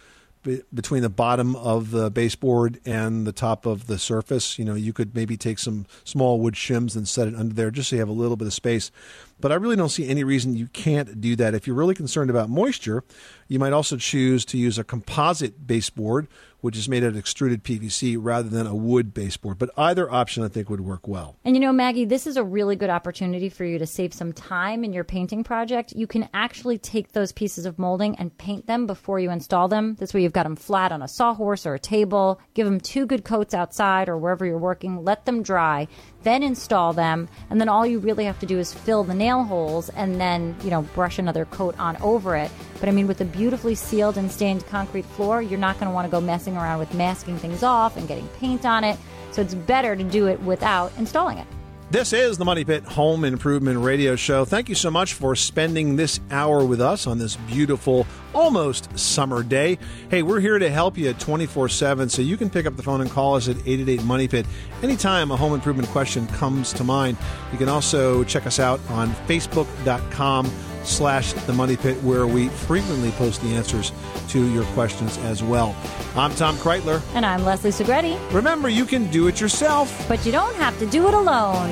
be- 0.45 0.63
between 0.73 1.03
the 1.03 1.09
bottom 1.09 1.57
of 1.57 1.91
the 1.91 2.13
baseboard 2.13 2.79
and 2.87 3.27
the 3.27 3.33
top 3.33 3.67
of 3.67 3.89
the 3.89 3.99
surface. 3.99 4.57
You 4.57 4.65
know, 4.65 4.77
you 4.77 4.93
could 4.93 5.17
maybe 5.17 5.37
take 5.37 5.59
some 5.59 5.85
small 6.05 6.39
wood 6.39 6.55
shims 6.55 6.95
and 6.95 7.09
set 7.09 7.27
it 7.27 7.35
under 7.35 7.53
there 7.53 7.73
just 7.73 7.91
so 7.91 7.97
you 7.97 8.01
have 8.01 8.09
a 8.09 8.13
little 8.13 8.37
bit 8.37 8.47
of 8.47 8.55
space. 8.55 8.93
But 9.41 9.51
I 9.51 9.57
really 9.57 9.75
don't 9.75 9.89
see 9.89 10.09
any 10.09 10.23
reason 10.23 10.55
you 10.55 10.69
can't 10.69 11.21
do 11.21 11.35
that. 11.35 11.55
If 11.55 11.67
you're 11.67 11.75
really 11.75 11.97
concerned 11.97 12.31
about 12.31 12.51
moisture, 12.51 13.03
you 13.49 13.59
might 13.59 13.73
also 13.73 13.97
choose 13.97 14.45
to 14.45 14.57
use 14.57 14.79
a 14.79 14.85
composite 14.85 15.67
baseboard, 15.67 16.29
which 16.61 16.77
is 16.77 16.89
made 16.89 17.03
out 17.03 17.11
of 17.11 17.17
extruded 17.17 17.65
PVC 17.65 18.17
rather 18.19 18.49
than 18.49 18.67
a 18.67 18.75
wood 18.75 19.15
baseboard. 19.15 19.59
But 19.59 19.71
either 19.77 20.11
option 20.11 20.43
I 20.43 20.49
think 20.49 20.71
would 20.71 20.81
work 20.81 21.07
well. 21.09 21.37
And 21.45 21.57
you 21.57 21.61
know, 21.61 21.73
Maggie, 21.73 22.05
this 22.05 22.27
is 22.27 22.37
a 22.37 22.45
really 22.45 22.77
good 22.77 22.91
opportunity 22.91 23.49
for 23.49 23.65
you 23.65 23.79
to 23.79 23.87
save 23.87 24.13
some 24.13 24.33
time 24.33 24.85
in 24.85 24.93
your 24.93 25.05
painting 25.05 25.45
project. 25.45 25.93
You 25.93 26.07
can 26.07 26.29
actually 26.35 26.79
take 26.79 27.13
those 27.13 27.33
pieces 27.33 27.67
of 27.67 27.79
molding 27.79 28.17
and 28.17 28.37
paint 28.37 28.67
them 28.67 28.87
before 28.87 29.21
you 29.21 29.31
install 29.31 29.69
them. 29.69 29.97
This 29.97 30.15
way, 30.15 30.23
you've 30.23 30.33
got 30.33 30.45
them 30.45 30.57
flat 30.57 30.93
on 30.93 31.03
a 31.03 31.09
sawhorse 31.09 31.67
or 31.67 31.75
a 31.75 31.79
table. 31.79 32.41
Give 32.55 32.67
them 32.67 32.81
two 32.81 33.07
good 33.07 33.25
coats 33.25 33.55
outside 33.55 34.09
or 34.09 34.17
wherever 34.17 34.45
you're 34.45 34.59
working. 34.59 35.05
Let 35.05 35.25
them 35.25 35.43
dry. 35.43 35.89
Then 36.23 36.43
install 36.43 36.93
them, 36.93 37.29
and 37.49 37.59
then 37.59 37.71
all 37.71 37.87
you 37.87 37.99
really 37.99 38.25
have 38.25 38.39
to 38.41 38.47
do 38.47 38.59
is 38.59 38.75
fill 38.75 39.05
the 39.05 39.15
nail 39.15 39.43
holes 39.43 39.89
and 39.89 40.21
then, 40.21 40.55
you 40.63 40.69
know, 40.69 40.83
brush 40.83 41.19
another 41.19 41.47
coat 41.47 41.75
on 41.79 41.97
over 42.03 42.37
it. 42.37 42.51
But 42.79 42.91
I 42.91 42.93
mean, 42.93 43.07
with 43.07 43.23
a 43.23 43.25
beautifully 43.25 43.75
sealed 43.75 44.19
and 44.19 44.31
stained 44.31 44.67
concrete 44.67 45.07
floor, 45.07 45.41
you're 45.41 45.59
not 45.59 45.79
going 45.79 45.89
to 45.89 45.95
want 45.95 46.07
to 46.07 46.11
go 46.11 46.21
messing 46.21 46.50
around 46.57 46.79
with 46.79 46.93
masking 46.95 47.37
things 47.39 47.63
off 47.63 47.97
and 47.97 48.07
getting 48.09 48.27
paint 48.41 48.65
on 48.65 48.85
it. 48.85 48.99
So 49.33 49.43
it's 49.43 49.55
better 49.55 49.95
to 49.95 50.05
do 50.05 50.27
it 50.27 50.41
without 50.43 50.93
installing 50.99 51.39
it. 51.39 51.47
This 51.91 52.13
is 52.13 52.39
the 52.39 52.45
Money 52.45 52.65
Pit 52.65 52.85
Home 52.85 53.25
Improvement 53.25 53.81
Radio 53.81 54.15
Show. 54.15 54.45
Thank 54.45 54.69
you 54.69 54.77
so 54.77 54.93
much 54.93 55.15
for 55.15 55.35
spending 55.35 55.97
this 55.97 56.21
hour 56.31 56.65
with 56.65 56.81
us 56.81 57.09
on 57.09 57.19
this 57.19 57.35
beautiful, 57.35 58.07
almost 58.33 58.97
summer 58.97 59.43
day. 59.43 59.77
Hey, 60.09 60.23
we're 60.23 60.39
here 60.39 60.61
to 60.61 60.71
help 60.71 60.97
you 60.97 61.13
24 61.13 61.69
7, 61.69 62.09
so 62.09 62.23
you 62.23 62.37
can 62.37 62.49
pick 62.49 62.65
up 62.65 62.77
the 62.77 62.83
phone 62.85 63.01
and 63.01 63.11
call 63.11 63.35
us 63.35 63.49
at 63.49 63.57
888 63.57 64.05
Money 64.05 64.29
Pit 64.29 64.47
anytime 64.85 65.33
a 65.33 65.37
home 65.37 65.53
improvement 65.53 65.89
question 65.89 66.29
comes 66.29 66.73
to 66.75 66.85
mind. 66.85 67.17
You 67.51 67.59
can 67.59 67.69
also 67.69 68.23
check 68.23 68.47
us 68.47 68.61
out 68.61 68.79
on 68.91 69.11
Facebook.com 69.27 70.47
slash 70.85 71.33
the 71.33 71.53
money 71.53 71.77
pit 71.77 71.97
where 72.03 72.27
we 72.27 72.49
frequently 72.49 73.11
post 73.13 73.41
the 73.43 73.55
answers 73.55 73.93
to 74.29 74.51
your 74.53 74.65
questions 74.75 75.19
as 75.19 75.43
well 75.43 75.75
i'm 76.17 76.35
tom 76.35 76.57
kraeutler 76.57 77.01
And 77.15 77.25
I'm 77.27 77.45
Leslie 77.45 77.71
Segrete. 77.71 78.19
remember 78.33 78.69
you 78.69 78.85
can 78.85 79.11
do 79.11 79.27
it 79.29 79.41
yourself 79.41 79.89
But 80.09 80.25
you 80.27 80.33
don't 80.33 80.55
have 80.57 80.79
to 80.79 80.87
do 80.87 81.07
it 81.09 81.15
alone. 81.15 81.71